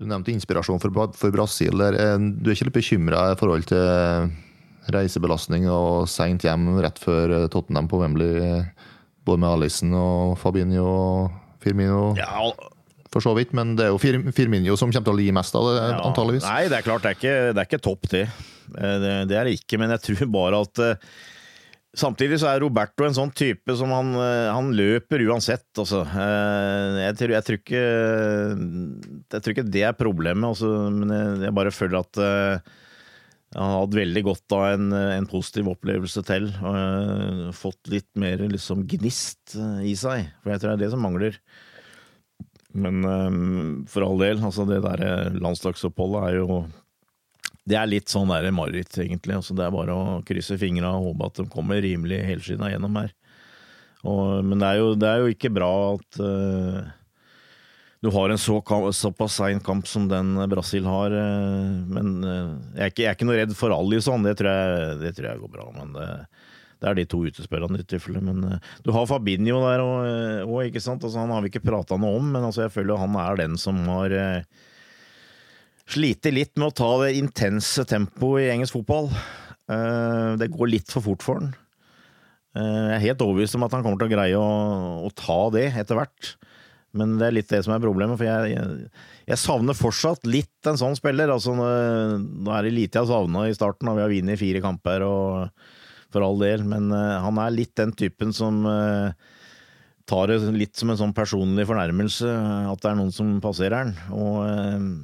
Du 0.00 0.06
nevnte 0.08 0.30
inspirasjon 0.32 0.78
for, 0.80 0.94
for 1.18 1.34
Brasil. 1.34 1.74
Der. 1.80 1.96
Eh, 1.98 2.18
Du 2.38 2.50
er 2.50 2.54
ikke 2.54 2.68
litt 2.70 2.78
bekymra 2.78 3.24
i 3.32 3.38
forhold 3.40 3.66
til 3.70 4.30
reisebelastning 4.94 5.66
og 5.70 6.06
seint 6.10 6.44
hjem 6.46 6.70
rett 6.82 6.98
før 7.02 7.34
eh, 7.36 7.48
Tottenham 7.52 7.88
på 7.90 8.00
Wembley, 8.00 8.38
eh, 8.40 8.90
både 9.26 9.42
med 9.42 9.50
Alison 9.56 9.94
og 9.98 10.38
Fabinho 10.40 10.86
og 10.86 11.34
Firmino? 11.60 12.14
For 13.10 13.24
så 13.24 13.32
vidt, 13.34 13.50
men 13.56 13.74
det 13.78 13.88
er 13.88 13.90
jo 13.90 13.98
Fir 13.98 14.20
Firminio 14.34 14.76
som 14.78 14.92
kommer 14.92 15.08
til 15.08 15.16
å 15.16 15.18
li 15.18 15.32
mest 15.34 15.56
av 15.58 15.66
det, 15.66 15.74
Ja, 15.80 15.98
antageligvis. 16.06 16.46
Nei, 16.46 16.62
det 16.70 16.78
er 16.78 16.86
klart, 16.86 17.02
det 17.02 17.10
er 17.10 17.18
ikke, 17.18 17.36
det 17.50 17.62
er 17.62 17.68
ikke 17.68 17.82
topp, 17.82 18.08
det. 18.12 18.24
Eh, 18.78 18.96
det. 19.02 19.12
Det 19.32 19.38
er 19.38 19.48
det 19.48 19.58
ikke, 19.58 19.80
men 19.82 19.94
jeg 19.96 20.04
tror 20.06 20.32
bare 20.38 20.64
at 20.66 20.82
eh, 20.86 21.12
Samtidig 22.00 22.36
så 22.38 22.46
er 22.46 22.60
Roberto 22.62 23.02
en 23.02 23.16
sånn 23.16 23.32
type 23.34 23.74
som 23.74 23.90
han, 23.90 24.12
eh, 24.14 24.46
han 24.54 24.68
løper 24.78 25.24
uansett, 25.26 25.66
altså. 25.74 26.04
Jeg 26.06 27.16
tror, 27.18 27.32
jeg, 27.34 27.46
tror 27.48 27.58
ikke, 27.58 27.80
jeg 29.34 29.42
tror 29.42 29.54
ikke 29.56 29.64
det 29.74 29.82
er 29.88 29.96
problemet, 29.98 30.52
altså, 30.52 30.70
men 30.94 31.10
jeg, 31.10 31.32
jeg 31.48 31.56
bare 31.58 31.72
føler 31.74 31.98
at 31.98 32.20
han 32.22 33.72
har 33.72 33.80
hatt 33.80 33.96
veldig 33.98 34.22
godt 34.28 34.54
av 34.54 34.68
en, 34.68 34.94
en 34.94 35.26
positiv 35.26 35.72
opplevelse 35.72 36.22
til. 36.30 36.46
Og 36.62 37.50
fått 37.58 37.90
litt 37.90 38.06
mer 38.22 38.46
liksom 38.46 38.86
gnist 38.86 39.56
i 39.58 39.96
seg, 39.98 40.30
for 40.44 40.54
jeg 40.54 40.62
tror 40.62 40.70
det 40.70 40.76
er 40.76 40.84
det 40.84 40.92
som 40.94 41.02
mangler. 41.02 41.40
Men 42.72 43.04
um, 43.04 43.86
for 43.90 44.06
all 44.06 44.20
del, 44.22 44.42
altså 44.46 44.66
det 44.68 44.82
der 44.84 45.34
landslagsoppholdet 45.42 46.28
er 46.28 46.36
jo 46.38 46.60
Det 47.66 47.76
er 47.78 47.90
litt 47.90 48.10
sånn 48.10 48.30
der 48.30 48.48
mareritt, 48.54 48.94
egentlig. 48.98 49.36
Altså 49.36 49.54
det 49.58 49.66
er 49.66 49.74
bare 49.74 49.94
å 49.94 50.20
krysse 50.26 50.58
fingra 50.58 50.94
og 50.96 51.10
håpe 51.10 51.28
at 51.28 51.40
de 51.42 51.50
kommer 51.52 51.82
rimelig 51.82 52.22
helskinna 52.26 52.70
gjennom 52.72 52.96
her. 53.02 53.12
Og, 54.08 54.40
men 54.46 54.62
det 54.62 54.70
er, 54.70 54.80
jo, 54.80 54.94
det 54.96 55.10
er 55.10 55.20
jo 55.20 55.34
ikke 55.34 55.52
bra 55.52 55.70
at 55.92 56.20
uh, 56.24 56.88
du 58.00 58.08
har 58.14 58.32
en 58.32 58.40
så, 58.40 58.56
kamp, 58.64 58.88
såpass 58.96 59.36
sein 59.42 59.60
kamp 59.60 59.86
som 59.86 60.06
den 60.08 60.32
Brasil 60.50 60.88
har. 60.88 61.12
Uh, 61.12 61.82
men 61.92 62.14
uh, 62.24 62.54
jeg, 62.78 62.80
er 62.80 62.94
ikke, 62.94 63.02
jeg 63.04 63.10
er 63.10 63.18
ikke 63.18 63.28
noe 63.28 63.40
redd 63.42 63.56
for 63.58 63.76
Alison, 63.76 64.24
det 64.24 64.38
det 64.40 65.12
tror 65.18 65.28
jeg 65.28 65.42
går 65.42 65.52
bra. 65.58 65.68
Men 65.76 65.92
det, 65.98 66.08
det 66.80 66.88
er 66.88 66.96
de 66.96 67.06
to 67.08 67.22
utespillerne 67.28 67.80
i 67.80 67.86
tilfelle. 67.86 68.22
Men 68.24 68.42
eh, 68.48 68.72
du 68.84 68.92
har 68.96 69.08
Fabinho 69.10 69.60
der 69.66 69.84
òg, 69.84 70.66
ikke 70.68 70.82
sant. 70.84 71.04
Altså, 71.04 71.20
han 71.20 71.32
har 71.34 71.44
vi 71.44 71.52
ikke 71.52 71.66
prata 71.66 71.98
noe 72.00 72.20
om, 72.20 72.32
men 72.34 72.46
altså, 72.46 72.64
jeg 72.66 72.74
føler 72.74 73.00
han 73.00 73.16
er 73.20 73.40
den 73.42 73.56
som 73.60 73.80
har 73.92 74.16
eh, 74.16 74.66
slitt 75.90 76.28
litt 76.30 76.54
med 76.56 76.70
å 76.70 76.76
ta 76.82 76.90
det 77.04 77.16
intense 77.18 77.84
tempoet 77.88 78.46
i 78.46 78.52
engelsk 78.54 78.78
fotball. 78.78 79.10
Eh, 79.70 80.36
det 80.40 80.52
går 80.54 80.72
litt 80.72 80.92
for 80.92 81.04
fort 81.04 81.26
for 81.26 81.40
han. 81.40 81.52
Eh, 82.56 82.62
jeg 82.64 82.94
er 82.96 83.06
helt 83.10 83.24
overbevist 83.26 83.58
om 83.58 83.66
at 83.66 83.74
han 83.76 83.84
kommer 83.84 84.00
til 84.00 84.10
å 84.10 84.14
greie 84.14 84.38
å, 84.38 84.52
å 85.06 85.10
ta 85.14 85.42
det 85.54 85.68
etter 85.70 85.98
hvert. 85.98 86.34
Men 86.96 87.18
det 87.20 87.28
er 87.28 87.36
litt 87.36 87.50
det 87.52 87.60
som 87.62 87.74
er 87.74 87.82
problemet, 87.82 88.18
for 88.18 88.26
jeg, 88.26 88.56
jeg, 88.56 88.88
jeg 89.30 89.38
savner 89.38 89.78
fortsatt 89.78 90.24
litt 90.26 90.66
en 90.66 90.78
sånn 90.80 90.96
spiller. 90.98 91.30
Altså, 91.30 91.54
nå 91.54 92.50
er 92.56 92.66
det 92.66 92.72
lite 92.74 92.98
jeg 92.98 93.10
savna 93.12 93.44
i 93.46 93.54
starten, 93.54 93.90
og 93.90 93.98
vi 93.98 94.04
har 94.04 94.10
vunnet 94.10 94.40
fire 94.40 94.62
kamper, 94.64 95.04
og 95.06 95.68
for 96.12 96.26
all 96.26 96.40
del, 96.42 96.64
men 96.66 96.90
eh, 96.94 97.16
han 97.24 97.40
er 97.42 97.54
litt 97.54 97.74
den 97.78 97.94
typen 97.96 98.34
som 98.36 98.64
eh, 98.68 99.14
tar 100.10 100.30
det 100.30 100.40
litt 100.56 100.78
som 100.78 100.92
en 100.92 101.00
sånn 101.00 101.16
personlig 101.16 101.68
fornærmelse 101.70 102.28
eh, 102.28 102.68
at 102.70 102.82
det 102.82 102.92
er 102.92 103.00
noen 103.00 103.14
som 103.14 103.32
passerer 103.42 103.78
han, 103.78 103.96
og 104.14 105.00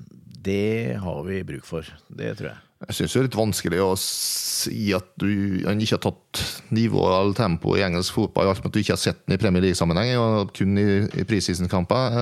det 0.46 0.98
har 1.02 1.26
vi 1.26 1.42
bruk 1.46 1.66
for. 1.66 1.86
Det 2.06 2.36
tror 2.38 2.52
jeg. 2.52 2.62
Jeg 2.86 2.96
syns 2.98 3.14
det 3.14 3.18
er 3.18 3.24
litt 3.24 3.38
vanskelig 3.38 3.78
å 3.80 3.92
si 3.98 4.90
at 4.94 5.06
du 5.18 5.30
han 5.64 5.80
ikke 5.80 5.96
har 5.96 6.02
tatt 6.04 6.42
nivå 6.76 7.06
eller 7.08 7.32
tempo 7.38 7.72
i 7.74 7.82
engelsk 7.86 8.18
fotball, 8.18 8.50
alt 8.50 8.60
med 8.60 8.68
at 8.68 8.76
du 8.76 8.82
ikke 8.82 8.94
har 8.94 9.00
sett 9.00 9.22
den 9.24 9.38
i 9.38 9.40
Premier 9.40 9.64
League-sammenheng, 9.64 10.12
kun 10.54 10.76
i, 10.82 10.86
i 11.16 11.24
preseason-kamper. 11.26 12.18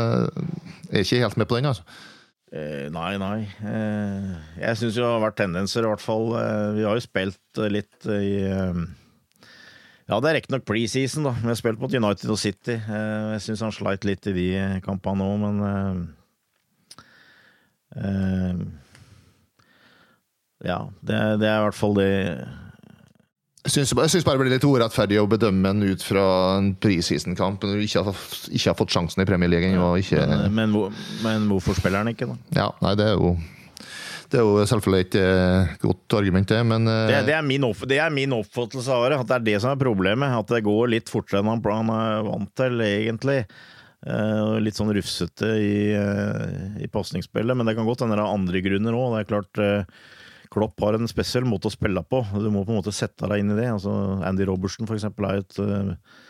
Jeg 0.93 1.01
er 1.01 1.09
ikke 1.09 1.23
helt 1.25 1.41
med 1.43 1.51
på 1.51 1.59
den, 1.59 1.73
altså. 1.73 1.83
Eh, 2.55 2.87
nei, 2.95 3.17
nei. 3.19 3.41
Eh, 3.67 4.35
jeg 4.61 4.79
syns 4.79 4.95
det 4.95 5.03
har 5.03 5.23
vært 5.25 5.41
tendenser, 5.41 5.83
i 5.83 5.91
hvert 5.91 6.03
fall. 6.03 6.29
Eh, 6.39 6.69
vi 6.77 6.85
har 6.87 6.95
jo 6.95 7.03
spilt 7.03 7.63
litt 7.73 8.07
i 8.15 8.47
Ja, 10.05 10.19
det 10.21 10.29
er 10.29 10.37
riktignok 10.37 10.67
preseason, 10.69 11.25
da. 11.27 11.33
Vi 11.41 11.49
har 11.51 11.59
spilt 11.59 11.81
mot 11.83 11.95
United 11.97 12.31
og 12.31 12.39
City. 12.39 12.77
Jeg 12.77 13.41
syns 13.43 13.65
han 13.65 13.73
sleit 13.75 14.05
litt 14.07 14.29
i 14.31 14.37
de 14.37 14.49
kampene 14.85 15.25
òg, 15.27 15.39
men 15.43 15.57
Ja, 20.65 20.79
det, 21.03 21.17
det 21.41 21.49
er 21.49 21.59
i 21.59 21.65
hvert 21.67 21.77
fall 21.77 21.97
det 21.99 22.11
Jeg 23.65 23.73
syns 23.73 23.95
syns 24.13 24.25
bare 24.27 24.37
det 24.37 24.43
blir 24.45 24.53
litt 24.59 24.65
urettferdig 24.69 25.17
å 25.23 25.29
bedømme 25.31 25.71
en 25.73 25.83
ut 25.89 26.03
fra 26.05 26.25
en 26.59 26.75
preseason-kamp 26.77 27.63
når 27.65 27.79
du 27.81 27.85
ikke 27.87 28.03
har, 28.05 28.19
ikke 28.53 28.69
har 28.69 28.77
fått 28.77 28.93
sjansen 28.93 29.23
i 29.25 29.27
Premier 29.29 29.49
League 29.49 29.71
ennå. 29.71 29.95
ikke- 30.03 30.27
men, 30.29 30.55
men, 30.55 30.73
hvor- 30.75 30.93
men 31.25 31.49
hvorfor 31.49 31.75
spiller 31.79 32.05
han 32.05 32.13
ikke, 32.13 32.29
da? 32.29 32.37
Ja, 32.61 32.71
nei, 32.85 32.95
det 32.95 33.07
er 33.09 33.17
jo 33.17 33.39
Det 34.31 34.41
er 34.41 34.45
jo 34.45 34.65
selvfølgelig 34.67 35.01
et 35.07 35.15
eh, 35.15 35.75
godt 35.81 36.15
argument, 36.19 36.49
det, 36.49 36.61
men 36.67 36.89
eh, 36.89 37.07
Det, 37.07 37.27
det, 37.27 37.35
er 37.37 37.43
min 37.47 37.63
opp, 37.65 37.87
det 37.87 37.99
er 38.03 38.11
min 38.11 38.31
oppfattelse 38.33 38.89
av 38.91 39.05
det, 39.09 39.19
at 39.21 39.27
det 39.29 39.37
er 39.37 39.45
det 39.53 39.61
som 39.63 39.71
er 39.71 39.77
problemet. 39.85 40.29
At 40.41 40.49
det 40.49 40.65
går 40.65 40.89
litt 40.91 41.09
fortere 41.13 41.39
enn 41.41 41.47
han 41.63 41.91
er 41.95 42.23
vant 42.27 42.51
til, 42.57 42.81
egentlig. 42.81 43.45
Og 44.05 44.61
litt 44.61 44.75
sånn 44.75 44.91
rufsete 44.93 45.47
i, 45.57 45.93
eh, 45.95 46.83
i 46.85 46.89
pasningsspillet, 46.93 47.57
men 47.57 47.65
det 47.65 47.77
kan 47.77 47.87
godt 47.87 48.01
hende 48.03 48.17
det 48.19 48.25
er 48.27 48.35
andre 48.35 48.61
grunner 48.61 48.93
òg. 48.99 49.15
Det 49.15 49.21
er 49.23 49.31
klart 49.31 49.87
Klopp 50.55 50.79
har 50.85 50.97
en 50.97 51.11
spesiell 51.11 51.47
måte 51.49 51.67
å 51.71 51.75
spille 51.75 52.03
på. 52.07 52.23
Du 52.39 52.47
må 52.53 52.63
på 52.63 52.75
en 52.75 52.79
måte 52.79 52.95
sette 52.95 53.27
deg 53.31 53.43
inn 53.43 53.51
i 53.55 53.59
det. 53.59 53.73
Altså, 53.75 53.91
Andy 54.27 54.47
Robertson 54.49 54.87
for 54.87 54.97
eksempel 54.97 55.27
er 55.27 55.43
et, 55.43 55.59
eh, 55.59 56.21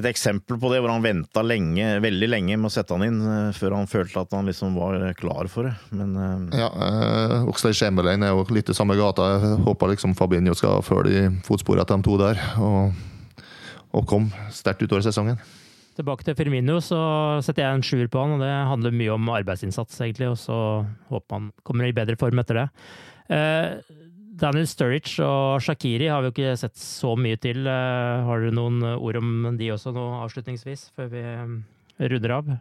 et 0.00 0.08
eksempel 0.10 0.58
på 0.58 0.70
det, 0.72 0.80
hvor 0.82 0.90
han 0.92 1.04
venta 1.04 1.42
lenge, 1.46 1.86
veldig 2.02 2.28
lenge 2.30 2.58
med 2.58 2.70
å 2.70 2.74
sette 2.74 2.94
han 2.94 3.06
inn, 3.06 3.20
eh, 3.22 3.52
før 3.56 3.78
han 3.78 3.90
følte 3.90 4.24
at 4.24 4.34
han 4.34 4.50
liksom 4.50 4.74
var 4.78 4.98
klar 5.18 5.50
for 5.52 5.70
det. 5.70 5.76
Men 5.94 6.16
eh, 6.16 6.58
Ja, 6.64 6.70
eh, 6.74 7.46
Oxlade 7.50 7.78
Chamberlain 7.78 8.26
er 8.26 8.34
jo 8.34 8.44
litt 8.50 8.70
i 8.70 8.76
samme 8.76 8.98
gata. 8.98 9.30
Jeg 9.38 9.62
håper 9.68 9.94
liksom 9.94 10.16
Fabinho 10.18 10.54
skal 10.58 10.82
følge 10.82 11.24
i 11.24 11.30
fotsporet 11.46 11.86
til 11.86 12.02
de 12.02 12.08
to 12.10 12.18
der, 12.18 12.42
og, 12.58 12.92
og 13.94 14.06
komme 14.10 14.50
sterkt 14.50 14.82
utover 14.82 15.06
sesongen. 15.06 15.38
Tilbake 16.00 16.24
til 16.24 16.36
Firmino, 16.38 16.78
så 16.80 16.98
setter 17.44 17.66
jeg 17.66 17.76
en 17.76 17.84
sjuer 17.84 18.08
på 18.08 18.22
han, 18.22 18.36
og 18.38 18.44
det 18.44 18.50
handler 18.70 18.94
mye 18.94 19.14
om 19.16 19.30
arbeidsinnsats, 19.34 19.98
egentlig, 20.00 20.30
og 20.30 20.38
så 20.40 20.56
håper 21.10 21.36
han 21.36 21.48
kommer 21.66 21.88
i 21.88 21.94
bedre 21.96 22.16
form 22.16 22.40
etter 22.40 22.62
det. 22.62 22.68
Eh, 23.30 23.98
Daniel 24.40 24.66
Sturridge 24.66 25.20
og 25.22 25.60
Shakiri 25.62 26.08
har 26.10 26.22
vi 26.22 26.30
jo 26.30 26.34
ikke 26.34 26.56
sett 26.58 26.78
så 26.80 27.14
mye 27.18 27.38
til. 27.40 27.62
Eh, 27.68 28.26
har 28.26 28.42
du 28.42 28.50
noen 28.56 28.82
ord 28.96 29.20
om 29.20 29.52
de 29.60 29.70
også 29.74 29.94
nå, 29.94 30.06
avslutningsvis, 30.24 30.88
før 30.96 31.12
vi 31.12 31.22
eh, 31.22 31.54
runder 32.10 32.36
av? 32.38 32.52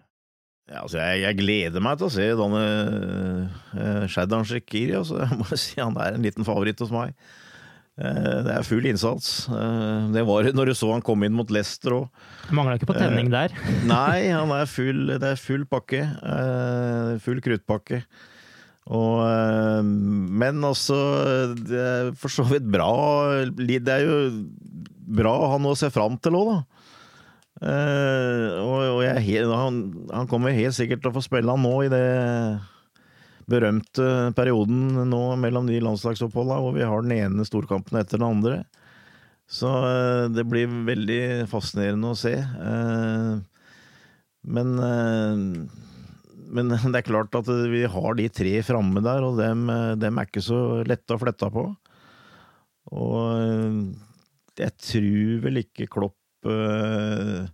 Ja, 0.70 0.84
altså 0.84 1.00
jeg, 1.02 1.24
jeg 1.24 1.38
gleder 1.40 1.82
meg 1.82 1.98
til 1.98 2.06
å 2.06 2.14
se 2.14 2.26
denne 2.38 2.64
uh, 3.74 4.04
Shaddan 4.12 4.46
Shakiri. 4.46 5.00
Altså. 5.00 5.18
Jeg 5.24 5.38
må 5.40 5.58
si 5.58 5.80
Han 5.82 5.98
er 5.98 6.18
en 6.18 6.26
liten 6.28 6.46
favoritt 6.46 6.82
hos 6.84 6.94
meg. 6.94 7.16
Uh, 8.00 8.46
det 8.46 8.54
er 8.54 8.68
full 8.68 8.86
innsats. 8.86 9.48
Uh, 9.50 10.12
det 10.14 10.22
var 10.30 10.52
når 10.54 10.70
du 10.70 10.76
så 10.78 10.92
han 10.94 11.02
kom 11.06 11.26
inn 11.26 11.34
mot 11.34 11.50
Leicester 11.50 11.96
òg. 11.98 12.28
Mangla 12.54 12.78
ikke 12.78 12.92
på 12.92 13.00
tenning 13.00 13.34
der. 13.34 13.56
Nei, 13.90 14.30
han 14.30 14.54
er 14.54 14.70
full, 14.70 15.08
det 15.16 15.34
er 15.34 15.42
full 15.42 15.66
pakke. 15.70 16.06
full 17.26 17.42
kruttpakke. 17.42 18.04
Og, 18.90 19.22
eh, 19.22 19.84
men 19.86 20.66
også 20.66 20.98
Det 21.54 21.78
er 21.78 22.12
for 22.18 22.34
så 22.34 22.46
vidt 22.50 22.66
bra. 22.74 22.90
Det 23.54 23.94
er 23.94 24.06
jo 24.08 24.18
bra 25.10 25.34
å 25.36 25.52
ha 25.54 25.62
noe 25.62 25.76
å 25.76 25.80
se 25.80 25.92
fram 25.94 26.18
til 26.22 26.38
òg, 26.38 26.50
da. 26.50 26.60
Eh, 27.60 28.44
og, 28.64 28.82
og 28.96 29.00
jeg, 29.04 29.44
han, 29.52 29.80
han 30.14 30.30
kommer 30.32 30.56
helt 30.56 30.78
sikkert 30.78 31.02
til 31.04 31.12
å 31.12 31.18
få 31.18 31.24
spille 31.26 31.52
han 31.52 31.66
nå 31.66 31.74
i 31.84 31.90
det 31.92 32.06
berømte 33.50 34.30
perioden 34.38 35.10
nå 35.10 35.22
mellom 35.42 35.68
de 35.68 35.82
landslagsoppholdene, 35.82 36.62
hvor 36.62 36.78
vi 36.78 36.86
har 36.86 37.04
den 37.04 37.16
ene 37.18 37.48
storkampen 37.48 38.00
etter 38.00 38.22
den 38.22 38.30
andre. 38.30 38.62
Så 39.50 39.70
eh, 39.70 40.26
det 40.34 40.48
blir 40.50 40.72
veldig 40.88 41.22
fascinerende 41.52 42.14
å 42.14 42.18
se. 42.18 42.36
Men 44.50 44.74
men 46.50 46.72
det 46.92 47.02
er 47.02 47.08
klart 47.08 47.36
at 47.38 47.50
vi 47.72 47.84
har 47.90 48.18
de 48.18 48.28
tre 48.34 48.54
framme 48.66 49.04
der, 49.06 49.26
og 49.26 49.40
dem, 49.40 49.68
eh, 49.74 49.96
dem 50.00 50.20
er 50.20 50.30
ikke 50.30 50.44
så 50.46 50.82
lette 50.88 51.16
å 51.16 51.22
flette 51.22 51.50
på. 51.54 51.66
Og 52.96 53.20
eh, 53.36 53.82
jeg 54.60 54.76
tror 54.82 55.44
vel 55.46 55.62
ikke 55.62 55.86
Klopp 55.92 56.48
eh, 56.50 57.46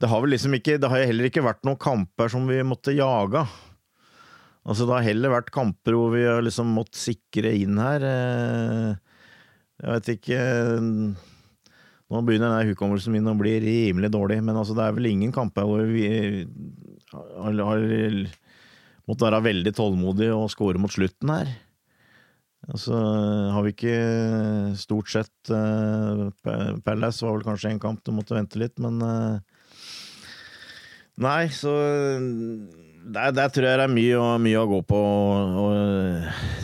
Det 0.00 0.08
har 0.10 0.22
vel 0.22 0.32
liksom 0.32 0.56
ikke 0.56 0.78
Det 0.80 0.88
har 0.90 1.04
heller 1.04 1.28
ikke 1.28 1.44
vært 1.44 1.60
noen 1.68 1.78
kamper 1.78 2.32
som 2.32 2.48
vi 2.48 2.56
måtte 2.66 2.94
jage. 2.96 3.42
Altså, 4.62 4.86
det 4.86 4.96
har 4.96 5.06
heller 5.10 5.34
vært 5.34 5.52
kamper 5.54 5.98
hvor 5.98 6.14
vi 6.14 6.24
har 6.24 6.40
liksom 6.42 6.72
måttet 6.72 7.00
sikre 7.02 7.52
inn 7.58 7.78
her. 7.82 8.06
Jeg 9.82 9.88
vet 9.90 10.10
ikke 10.14 10.40
Nå 12.12 12.20
begynner 12.22 12.52
denne 12.52 12.68
hukommelsen 12.70 13.14
min 13.14 13.30
å 13.30 13.32
bli 13.38 13.54
rimelig 13.62 14.10
dårlig, 14.12 14.42
men 14.44 14.58
altså, 14.60 14.76
det 14.76 14.84
er 14.84 14.96
vel 14.98 15.08
ingen 15.08 15.32
kamper 15.34 15.64
hvor 15.64 15.86
vi 15.88 16.06
har, 17.12 17.60
har 17.68 17.84
måttet 19.08 19.26
være 19.26 19.44
veldig 19.48 19.74
tålmodig 19.76 20.30
og 20.34 20.50
score 20.52 20.80
mot 20.82 20.92
slutten 20.92 21.32
her. 21.32 21.52
Altså, 22.70 22.94
har 23.50 23.64
vi 23.66 23.72
ikke 23.74 23.96
stort 24.78 25.10
sett 25.10 25.50
uh, 25.50 26.28
Palace 26.86 27.24
var 27.24 27.34
vel 27.34 27.46
kanskje 27.48 27.72
en 27.72 27.82
kamp 27.82 28.04
du 28.06 28.12
måtte 28.14 28.36
vente 28.36 28.60
litt, 28.62 28.78
men 28.82 29.02
uh, 29.02 29.40
Nei, 31.22 31.50
så 31.52 31.72
der, 33.04 33.34
der 33.36 33.50
tror 33.52 33.66
jeg 33.66 33.78
det 33.78 33.84
er 33.84 33.92
mye, 33.92 34.20
mye 34.40 34.62
å 34.62 34.68
gå 34.70 34.78
på. 34.88 35.00
Og 35.60 35.74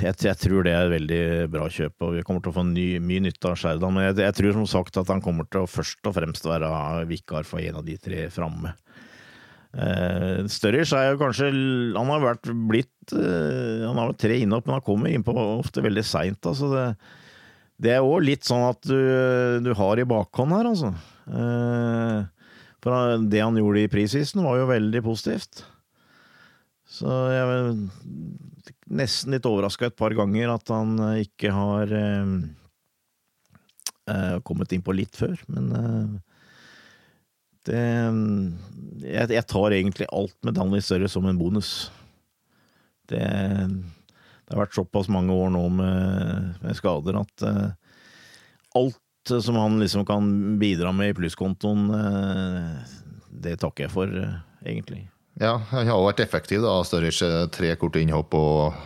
jeg, 0.00 0.14
jeg 0.24 0.40
tror 0.40 0.64
det 0.64 0.72
er 0.72 0.86
et 0.86 0.94
veldig 0.94 1.20
bra 1.52 1.66
kjøp, 1.68 1.96
og 2.06 2.14
vi 2.16 2.24
kommer 2.26 2.44
til 2.44 2.54
å 2.54 2.56
få 2.56 2.64
ny, 2.70 2.86
mye 3.04 3.26
nytte 3.26 3.50
av 3.50 3.58
Sherdan. 3.60 3.92
Men 3.94 4.08
jeg, 4.08 4.18
jeg 4.24 4.36
tror 4.38 4.56
som 4.56 4.68
sagt 4.70 5.00
at 5.02 5.12
han 5.12 5.22
kommer 5.24 5.48
til 5.50 5.66
å 5.66 5.70
først 5.70 6.08
og 6.08 6.16
fremst 6.16 6.48
være 6.48 6.70
vikar 7.10 7.46
for 7.48 7.60
en 7.60 7.82
av 7.82 7.86
de 7.86 7.98
tre 8.00 8.24
framme. 8.32 8.72
Eh, 9.76 10.46
Sturridge 10.48 10.96
er 10.96 11.10
jo 11.12 11.18
kanskje 11.20 11.50
Han 11.92 12.08
har 12.08 12.22
vært 12.22 12.48
blitt 12.70 13.12
uh, 13.12 13.84
Han 13.84 13.98
har 14.00 14.14
vært 14.14 14.22
tre 14.22 14.38
innhopp, 14.40 14.64
men 14.64 14.78
han 14.78 14.84
kommer 14.86 15.12
innpå 15.12 15.34
ofte 15.36 15.84
veldig 15.84 16.04
seint. 16.08 16.40
Altså 16.48 16.70
det, 16.72 16.84
det 17.84 17.92
er 17.94 18.06
òg 18.06 18.24
litt 18.24 18.48
sånn 18.48 18.64
at 18.70 18.80
du, 18.88 18.96
du 19.64 19.72
har 19.76 20.00
i 20.00 20.08
bakhånd 20.08 20.56
her, 20.56 20.70
altså. 20.72 20.92
Uh, 21.28 22.24
for 22.84 23.26
det 23.28 23.42
han 23.42 23.58
gjorde 23.58 23.82
i 23.84 23.90
prisisen, 23.92 24.40
var 24.46 24.56
jo 24.60 24.70
veldig 24.70 25.02
positivt. 25.04 25.64
Så 26.88 27.10
jeg 27.28 27.42
er 27.42 27.72
nesten 28.96 29.34
litt 29.34 29.46
overraska 29.50 29.90
et 29.90 29.98
par 29.98 30.14
ganger 30.16 30.54
at 30.54 30.70
han 30.72 30.94
ikke 31.20 31.50
har 31.52 31.90
kommet 34.46 34.72
innpå 34.72 34.94
litt 34.96 35.18
før, 35.18 35.34
men 35.52 35.66
det 37.66 37.82
jeg, 39.02 39.30
jeg 39.34 39.46
tar 39.48 39.74
egentlig 39.74 40.08
alt 40.14 40.36
med 40.46 40.56
Danny 40.58 40.80
Større 40.84 41.08
som 41.10 41.26
en 41.28 41.38
bonus. 41.38 41.90
Det, 43.08 43.20
det 43.20 44.54
har 44.54 44.62
vært 44.64 44.76
såpass 44.76 45.10
mange 45.12 45.34
år 45.34 45.52
nå 45.54 45.64
med, 45.72 46.56
med 46.64 46.76
skader 46.76 47.20
at 47.22 47.44
uh, 47.46 47.68
alt 48.78 49.32
som 49.44 49.58
han 49.60 49.78
liksom 49.80 50.06
kan 50.08 50.28
bidra 50.60 50.92
med 50.96 51.12
i 51.12 51.16
plusskontoen, 51.16 51.88
uh, 51.92 52.98
det 53.28 53.58
takker 53.62 53.86
jeg 53.86 53.94
for, 53.94 54.12
uh, 54.12 54.40
egentlig. 54.64 55.06
Ja, 55.38 55.54
han 55.70 55.88
har 55.88 56.02
vært 56.02 56.22
effektiv. 56.24 56.64
da, 56.64 56.78
Sturridge 56.84 57.48
tre 57.54 57.74
korte 57.78 58.02
innhopp 58.02 58.34
og 58.34 58.78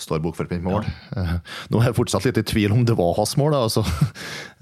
står 0.00 0.22
bokført 0.24 0.52
mål. 0.64 0.86
Ja. 1.16 1.38
Nå 1.70 1.80
er 1.80 1.90
jeg 1.90 1.98
fortsatt 1.98 2.26
litt 2.28 2.40
i 2.40 2.46
tvil 2.46 2.74
om 2.74 2.84
det 2.86 2.96
var 2.98 3.14
hans 3.18 3.36
mål. 3.40 3.56
altså. 3.64 3.84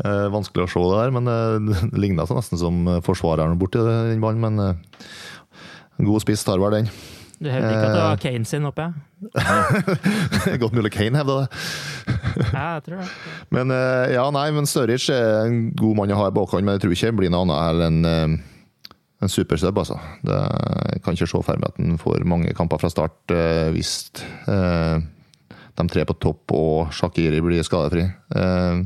Eh, 0.02 0.26
Vanskelig 0.32 0.64
å 0.64 0.70
se 0.72 0.80
det 0.82 0.98
her, 0.98 1.12
men 1.14 1.28
det 1.68 1.76
det 1.92 1.98
ligna 2.00 2.24
nesten 2.26 2.58
som 2.58 2.80
forsvareren 3.06 3.58
borti 3.60 3.78
den 3.78 4.22
ballen. 4.24 4.40
Men 4.42 4.58
eh, 4.58 5.02
god 6.02 6.24
spiss 6.24 6.42
tar 6.46 6.58
vel 6.58 6.74
den. 6.80 6.88
Du 7.42 7.48
hevder 7.50 7.70
ikke 7.74 7.86
at 7.86 7.94
det 7.94 8.02
var 8.02 8.20
Kane 8.22 8.46
sin, 8.46 8.66
håper 8.66 8.88
jeg? 8.88 10.58
Godt 10.62 10.74
mulig 10.78 10.92
Kane 10.94 11.18
hevda 11.18 11.36
det. 11.40 11.62
Ja, 12.52 12.66
jeg 12.76 12.84
tror 12.86 13.00
det. 13.02 13.08
Men 13.54 13.74
eh, 13.74 14.12
ja, 14.14 14.26
nei, 14.34 14.46
men 14.54 14.68
Sturridge 14.70 15.14
er 15.14 15.48
en 15.48 15.60
god 15.78 15.98
mann 15.98 16.14
å 16.14 16.20
ha 16.20 16.28
i 16.30 16.34
bakhånd, 16.34 16.66
men 16.66 16.78
jeg 16.78 16.84
tror 16.84 16.94
ikke 16.96 17.10
det 17.10 17.18
blir 17.18 17.34
noe 17.34 17.46
annet 17.46 17.86
enn 17.88 17.98
eh, 18.10 18.36
en 19.22 19.30
supersub, 19.30 19.78
altså. 19.78 19.98
Det, 20.26 20.38
jeg 20.92 21.02
kan 21.04 21.18
ikke 21.18 21.30
se 21.30 21.42
for 21.46 21.58
meg 21.62 21.68
at 21.70 21.78
han 21.82 21.98
får 22.02 22.24
mange 22.30 22.54
kamper 22.58 22.80
fra 22.82 22.90
start 22.90 23.34
eh, 23.34 23.68
hvis 23.74 23.92
eh, 24.50 25.02
de 25.78 25.88
tre 25.88 26.04
på 26.04 26.16
topp 26.20 26.52
og 26.56 26.92
Shakiri 26.92 27.40
blir 27.44 27.64
skadefri. 27.64 28.04
Eh, 28.04 28.82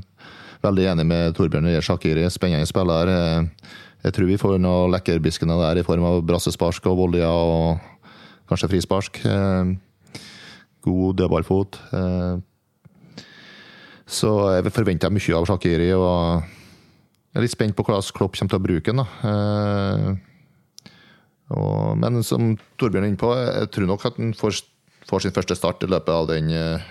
veldig 0.63 0.87
enig 0.93 1.07
med 1.09 1.35
Torbjørn 1.37 1.67
når 1.67 1.79
det 1.79 1.87
Shakiri, 1.87 2.27
spennende 2.31 2.69
spiller. 2.69 3.11
Eh, 3.11 3.73
jeg 4.07 4.15
tror 4.15 4.31
vi 4.31 4.39
får 4.39 4.59
noen 4.63 4.93
lekkerbiskene 4.95 5.57
der 5.59 5.81
i 5.81 5.87
form 5.87 6.07
av 6.07 6.21
brassespark 6.27 6.87
og 6.87 6.99
volleyer 7.01 7.27
og 7.27 7.81
kanskje 8.51 8.71
frispark. 8.71 9.19
Eh, 9.27 9.75
god 10.87 11.17
dødballfot. 11.19 11.81
Så 14.07 14.31
jeg 14.55 14.71
forventer 14.71 15.11
mye 15.11 15.35
av 15.35 15.49
Shakiri. 15.51 15.91
og 15.99 16.45
Jeg 17.35 17.41
er 17.41 17.43
litt 17.43 17.51
spent 17.57 17.75
på 17.75 17.83
hvordan 17.83 18.15
Klopp 18.15 18.39
kommer 18.39 18.53
til 18.55 18.61
å 18.61 18.67
bruke 18.69 18.95
den. 18.95 20.21
men 21.99 22.23
som 22.23 22.57
Torbjørn 22.79 23.03
er 23.03 23.09
inne 23.09 23.19
på, 23.19 23.35
jeg 23.35 23.71
tror 23.75 23.87
nok 23.87 24.07
at 24.07 24.17
han 24.17 24.33
får, 24.33 24.63
får 25.07 25.25
sin 25.25 25.35
første 25.35 25.57
start 25.59 25.85
i 25.87 25.91
løpet 25.91 26.13
av 26.13 26.29
den 26.31 26.51
eh, 26.55 26.87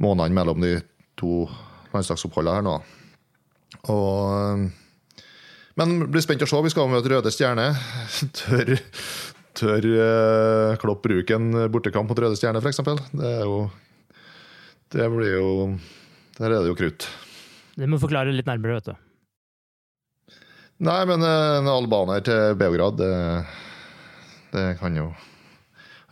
måneden 0.00 0.36
mellom 0.36 0.60
de 0.62 0.76
to 1.20 1.46
landslagsoppholdene 1.92 2.58
her 2.58 2.66
nå. 2.66 2.76
Og, 3.92 4.16
eh, 4.36 5.26
men 5.80 5.94
blir 6.12 6.24
spent 6.24 6.44
å 6.44 6.48
se. 6.48 6.60
Vi 6.66 6.72
skal 6.74 6.90
møte 6.92 7.12
Røde 7.12 7.32
Stjerne. 7.32 7.70
Tør, 8.38 8.74
tør 9.56 9.88
eh, 9.92 10.74
Klopp 10.82 11.04
bruke 11.06 11.38
en 11.38 11.64
bortekamp 11.72 12.12
mot 12.12 12.24
Røde 12.24 12.36
Stjerne, 12.40 12.60
f.eks.? 12.60 12.84
Det 13.12 13.32
er 13.38 13.46
jo 13.46 13.64
Det 14.92 15.08
blir 15.08 15.32
jo 15.38 15.48
Der 16.36 16.50
er 16.50 16.60
det 16.60 16.68
jo 16.68 16.76
krutt. 16.76 17.08
Det 17.72 17.88
må 17.88 17.96
forklare 18.00 18.34
litt 18.36 18.48
nærmere, 18.48 18.80
vet 18.80 18.92
du. 18.92 19.08
Nei, 20.82 21.00
men 21.06 21.22
en 21.24 21.68
albaner 21.70 22.24
til 22.26 22.56
Beograd, 22.58 22.98
det, 22.98 23.12
det 24.52 24.64
kan 24.80 24.96
jo 24.98 25.12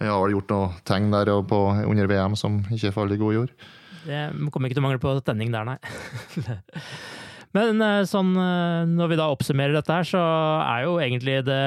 Han 0.01 0.13
har 0.15 0.33
gjort 0.33 0.53
noen 0.53 0.77
tegn 0.89 1.13
der 1.13 1.33
på, 1.45 1.61
under 1.85 2.09
VM 2.09 2.37
som 2.39 2.63
ikke 2.73 2.93
faller 2.97 3.19
i 3.19 3.21
god 3.21 3.37
jord. 3.37 3.55
Det 4.01 4.21
kommer 4.53 4.71
ikke 4.71 4.79
til 4.79 4.83
å 4.83 4.87
mangle 4.87 5.03
på 5.03 5.13
tenning 5.27 5.53
der, 5.53 5.67
nei. 5.69 5.79
Men 7.57 7.83
eh, 7.83 8.05
sånn, 8.09 8.31
eh, 8.39 8.85
når 8.89 9.11
vi 9.11 9.19
da 9.19 9.31
oppsummerer 9.33 9.75
dette 9.75 9.95
her, 9.95 10.07
så 10.07 10.21
er 10.63 10.87
jo 10.87 10.99
egentlig 11.03 11.41
det 11.47 11.63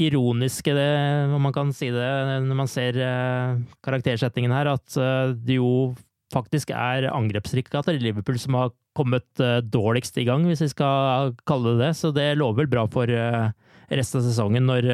ironiske, 0.00 0.74
det, 0.74 0.90
om 1.34 1.42
man 1.42 1.54
kan 1.54 1.72
si 1.74 1.90
det, 1.94 2.10
når 2.46 2.58
man 2.58 2.70
ser 2.70 2.98
eh, 3.02 3.56
karaktersettingen 3.86 4.54
her, 4.54 4.70
at 4.76 4.98
det 5.40 5.58
jo 5.58 5.92
faktisk 6.30 6.70
er 6.74 7.08
angrepsrikka 7.10 7.82
til 7.86 7.98
Liverpool 8.02 8.38
som 8.38 8.54
har 8.58 8.74
kommet 8.94 9.26
dårligst 9.70 10.18
i 10.20 10.26
gang, 10.28 10.44
hvis 10.46 10.62
vi 10.62 10.70
skal 10.70 11.32
kalle 11.48 11.74
det 11.74 11.86
det. 11.86 11.90
Så 11.98 12.10
det 12.14 12.28
lover 12.38 12.64
vel 12.64 12.70
bra 12.70 12.84
for 12.90 13.10
resten 13.10 14.20
av 14.20 14.26
sesongen, 14.26 14.66
når 14.68 14.86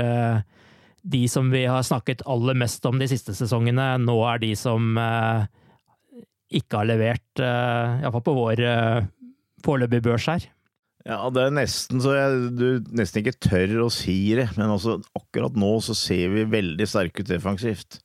de 1.07 1.23
som 1.31 1.51
vi 1.53 1.65
har 1.71 1.85
snakket 1.87 2.25
aller 2.27 2.57
mest 2.59 2.85
om 2.89 2.99
de 2.99 3.07
siste 3.11 3.35
sesongene, 3.37 3.95
nå 4.03 4.17
er 4.27 4.43
de 4.43 4.51
som 4.59 4.97
eh, 4.99 5.47
ikke 6.61 6.81
har 6.81 6.89
levert, 6.89 7.27
uh, 7.43 7.99
iallfall 8.03 8.25
på 8.27 8.35
vår 8.37 8.63
uh, 8.63 9.07
foreløpige 9.67 10.05
børs 10.07 10.29
her. 10.31 10.47
Ja, 11.07 11.21
det 11.31 11.43
er 11.43 11.55
nesten 11.55 12.03
så 12.03 12.15
jeg, 12.17 12.41
du 12.59 12.67
nesten 12.99 13.23
ikke 13.23 13.39
tør 13.49 13.85
å 13.85 13.91
si 13.95 14.17
det, 14.39 14.49
men 14.59 14.73
altså, 14.75 14.99
akkurat 15.19 15.59
nå 15.59 15.77
så 15.87 15.95
ser 15.99 16.33
vi 16.35 16.47
veldig 16.51 16.89
sterke 16.91 17.23
ut 17.23 17.31
defensivt. 17.31 18.01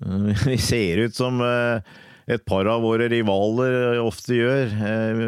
Vi 0.48 0.56
ser 0.56 1.02
ut 1.04 1.12
som 1.12 1.42
et 1.44 2.44
par 2.48 2.64
av 2.72 2.80
våre 2.80 3.10
rivaler 3.12 3.98
ofte 4.00 4.38
gjør, 4.38 4.70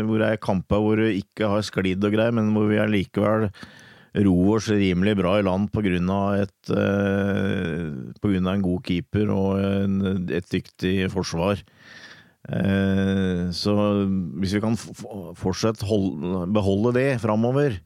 hvor 0.09 0.23
det 0.23 0.31
er 0.31 0.41
kamper 0.41 0.81
hvor 0.81 1.03
du 1.03 1.05
ikke 1.11 1.51
har 1.53 1.67
sklidd 1.69 2.07
og 2.09 2.17
greier, 2.17 2.33
men 2.33 2.49
hvor 2.57 2.71
vi 2.71 2.81
allikevel 2.81 3.51
roer 4.15 4.61
oss 4.61 4.69
rimelig 4.71 5.17
bra 5.19 5.39
i 5.41 5.45
land 5.47 5.73
grunn 8.31 8.47
av 8.47 8.55
en 8.55 8.63
god 8.63 8.87
keeper 8.87 9.31
og 9.35 9.59
en, 9.59 10.29
et 10.31 10.47
dyktig 10.53 11.11
forsvar. 11.11 11.63
Eh, 12.47 13.51
Så 13.57 13.75
hvis 14.39 14.55
vi 14.55 14.63
kan 14.63 14.77
fortsette 14.79 15.41
fortsatt 15.41 15.83
beholde 16.55 16.95
det 16.95 17.21
framover, 17.23 17.81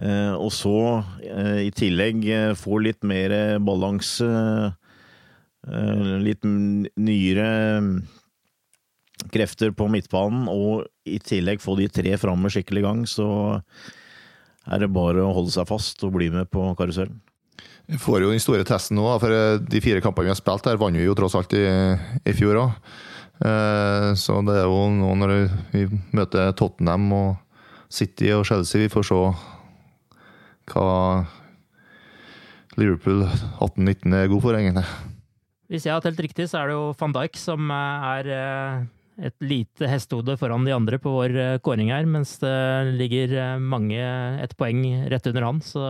eh, 0.00 0.34
og 0.34 0.50
så 0.50 1.04
eh, 1.22 1.68
i 1.68 1.70
tillegg 1.70 2.26
eh, 2.26 2.54
få 2.58 2.80
litt 2.82 3.04
mer 3.06 3.60
balanse, 3.62 4.26
eh, 5.68 6.14
litt 6.24 6.42
nyere 6.42 7.50
krefter 9.32 9.72
på 9.76 9.86
midtbanen, 9.90 10.48
og 10.50 10.86
i 11.06 11.18
tillegg 11.22 11.62
få 11.62 11.76
de 11.78 11.86
tre 11.88 12.16
framme 12.20 12.50
skikkelig 12.52 12.82
i 12.82 12.86
gang, 12.86 13.06
så 13.08 13.28
er 14.66 14.82
det 14.82 14.92
bare 14.94 15.24
å 15.24 15.32
holde 15.36 15.54
seg 15.54 15.68
fast 15.68 16.02
og 16.06 16.14
bli 16.16 16.30
med 16.34 16.50
på 16.52 16.68
karusellen. 16.78 17.20
Vi 17.86 18.00
får 18.02 18.24
jo 18.24 18.30
den 18.32 18.42
store 18.42 18.66
testen 18.66 18.98
nå, 18.98 19.06
for 19.22 19.30
eh, 19.30 19.60
de 19.62 19.82
fire 19.82 20.02
kampene 20.02 20.26
vi 20.26 20.34
har 20.34 20.38
spilt 20.38 20.66
her, 20.66 20.78
vant 20.80 20.98
vi 20.98 21.06
jo 21.06 21.14
tross 21.18 21.36
alt 21.38 21.54
i, 21.54 21.66
i 22.26 22.34
fjor 22.36 22.62
òg. 22.64 22.94
Så 24.16 24.38
det 24.48 24.54
er 24.56 24.62
jo 24.64 24.86
nå 24.96 25.10
når 25.20 25.32
vi 25.68 25.82
møter 26.16 26.54
Tottenham 26.56 27.10
og 27.12 27.34
City 27.92 28.30
og 28.32 28.46
Chelsea, 28.48 28.86
vi 28.86 28.88
får 28.88 29.04
se 29.10 29.18
hva 30.72 30.86
Liverpool 32.80 33.24
18-19 33.26 34.16
er 34.16 34.32
god 34.32 34.42
for, 34.44 34.56
egentlig. 34.56 34.86
Hvis 35.72 35.86
jeg 35.88 35.96
har 35.96 36.02
telt 36.04 36.20
riktig, 36.22 36.46
så 36.50 36.60
er 36.60 36.70
det 36.70 36.76
jo 36.76 36.90
van 36.98 37.14
Dijk 37.16 37.38
som 37.40 37.70
eh, 37.74 38.08
er 38.12 38.28
eh, 38.36 38.84
et 39.16 39.36
lite 39.40 39.88
hestehode 39.88 40.36
foran 40.36 40.66
de 40.66 40.74
andre 40.76 40.98
på 41.00 41.12
vår 41.12 41.36
eh, 41.40 41.58
kåring 41.64 41.92
her, 41.94 42.06
mens 42.08 42.36
det 42.42 42.52
ligger 42.98 43.32
eh, 43.32 43.56
mange 43.58 44.00
et 44.42 44.56
poeng 44.58 44.82
rett 45.08 45.26
under 45.30 45.46
han. 45.46 45.60
Så 45.64 45.82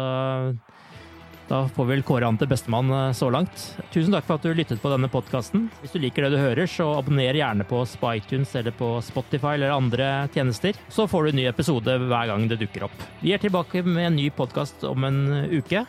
da 1.47 1.61
får 1.70 1.85
vi 1.86 1.94
vel 1.94 2.05
kåre 2.07 2.27
han 2.27 2.39
til 2.39 2.51
bestemann 2.51 2.93
eh, 2.94 3.11
så 3.19 3.31
langt. 3.35 3.66
Tusen 3.94 4.15
takk 4.15 4.28
for 4.28 4.39
at 4.39 4.47
du 4.47 4.55
lyttet 4.55 4.82
på 4.82 4.93
denne 4.93 5.11
podkasten. 5.11 5.69
Hvis 5.82 5.94
du 5.97 6.01
liker 6.03 6.27
det 6.27 6.36
du 6.36 6.40
hører, 6.43 6.70
så 6.70 6.89
abonner 6.97 7.39
gjerne 7.39 7.66
på 7.66 7.82
iTunes 8.15 8.55
eller 8.59 8.74
på 8.78 8.97
Spotify 9.07 9.57
eller 9.57 9.74
andre 9.74 10.11
tjenester. 10.35 10.78
Så 10.89 11.09
får 11.11 11.27
du 11.27 11.35
en 11.35 11.40
ny 11.43 11.51
episode 11.51 11.98
hver 12.07 12.32
gang 12.32 12.48
det 12.51 12.62
dukker 12.62 12.89
opp. 12.89 13.07
Vi 13.23 13.35
er 13.35 13.43
tilbake 13.43 13.82
med 13.86 14.11
en 14.11 14.19
ny 14.23 14.31
podkast 14.35 14.86
om 14.86 15.07
en 15.07 15.23
uke. 15.51 15.86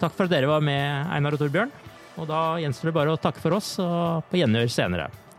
Takk 0.00 0.14
for 0.14 0.26
at 0.26 0.34
dere 0.34 0.50
var 0.50 0.64
med, 0.64 1.10
Einar 1.14 1.36
og 1.36 1.42
Torbjørn. 1.42 1.74
Og 2.18 2.30
da 2.30 2.46
gjenstår 2.62 2.90
det 2.90 2.98
bare 2.98 3.14
å 3.14 3.18
takke 3.18 3.42
for 3.42 3.56
oss, 3.56 3.76
og 3.82 4.26
på 4.30 4.38
gjenhør 4.38 4.70
senere. 4.70 5.10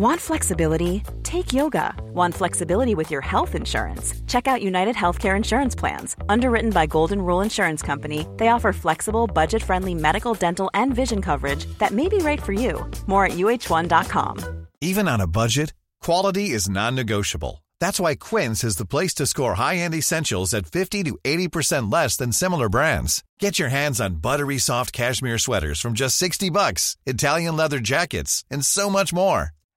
Want 0.00 0.18
flexibility? 0.18 1.02
Take 1.24 1.52
yoga. 1.52 1.94
Want 2.14 2.34
flexibility 2.34 2.94
with 2.94 3.10
your 3.10 3.20
health 3.20 3.54
insurance? 3.54 4.14
Check 4.26 4.48
out 4.48 4.62
United 4.62 4.96
Healthcare 4.96 5.36
Insurance 5.36 5.74
Plans. 5.74 6.16
Underwritten 6.26 6.70
by 6.70 6.86
Golden 6.86 7.20
Rule 7.20 7.42
Insurance 7.42 7.82
Company, 7.82 8.26
they 8.38 8.48
offer 8.48 8.72
flexible, 8.72 9.26
budget 9.26 9.62
friendly 9.62 9.92
medical, 9.92 10.32
dental, 10.32 10.70
and 10.72 10.94
vision 10.94 11.20
coverage 11.20 11.66
that 11.76 11.90
may 11.90 12.08
be 12.08 12.16
right 12.16 12.40
for 12.40 12.54
you. 12.54 12.90
More 13.06 13.26
at 13.26 13.32
uh1.com. 13.32 14.66
Even 14.80 15.06
on 15.06 15.20
a 15.20 15.26
budget, 15.26 15.74
quality 16.00 16.48
is 16.52 16.70
non-negotiable. 16.70 17.62
That's 17.78 18.00
why 18.00 18.14
Quince 18.14 18.64
is 18.64 18.76
the 18.76 18.86
place 18.88 19.12
to 19.16 19.26
score 19.26 19.56
high-end 19.56 19.94
essentials 19.94 20.54
at 20.54 20.72
50 20.72 21.04
to 21.04 21.18
80% 21.26 21.92
less 21.92 22.16
than 22.16 22.32
similar 22.32 22.70
brands. 22.70 23.22
Get 23.38 23.58
your 23.58 23.68
hands 23.68 24.00
on 24.00 24.22
buttery 24.22 24.56
soft 24.56 24.94
cashmere 24.94 25.36
sweaters 25.36 25.78
from 25.78 25.92
just 25.92 26.16
60 26.16 26.48
bucks, 26.48 26.96
Italian 27.04 27.58
leather 27.58 27.80
jackets, 27.80 28.46
and 28.50 28.64
so 28.64 28.88
much 28.88 29.12
more. 29.12 29.52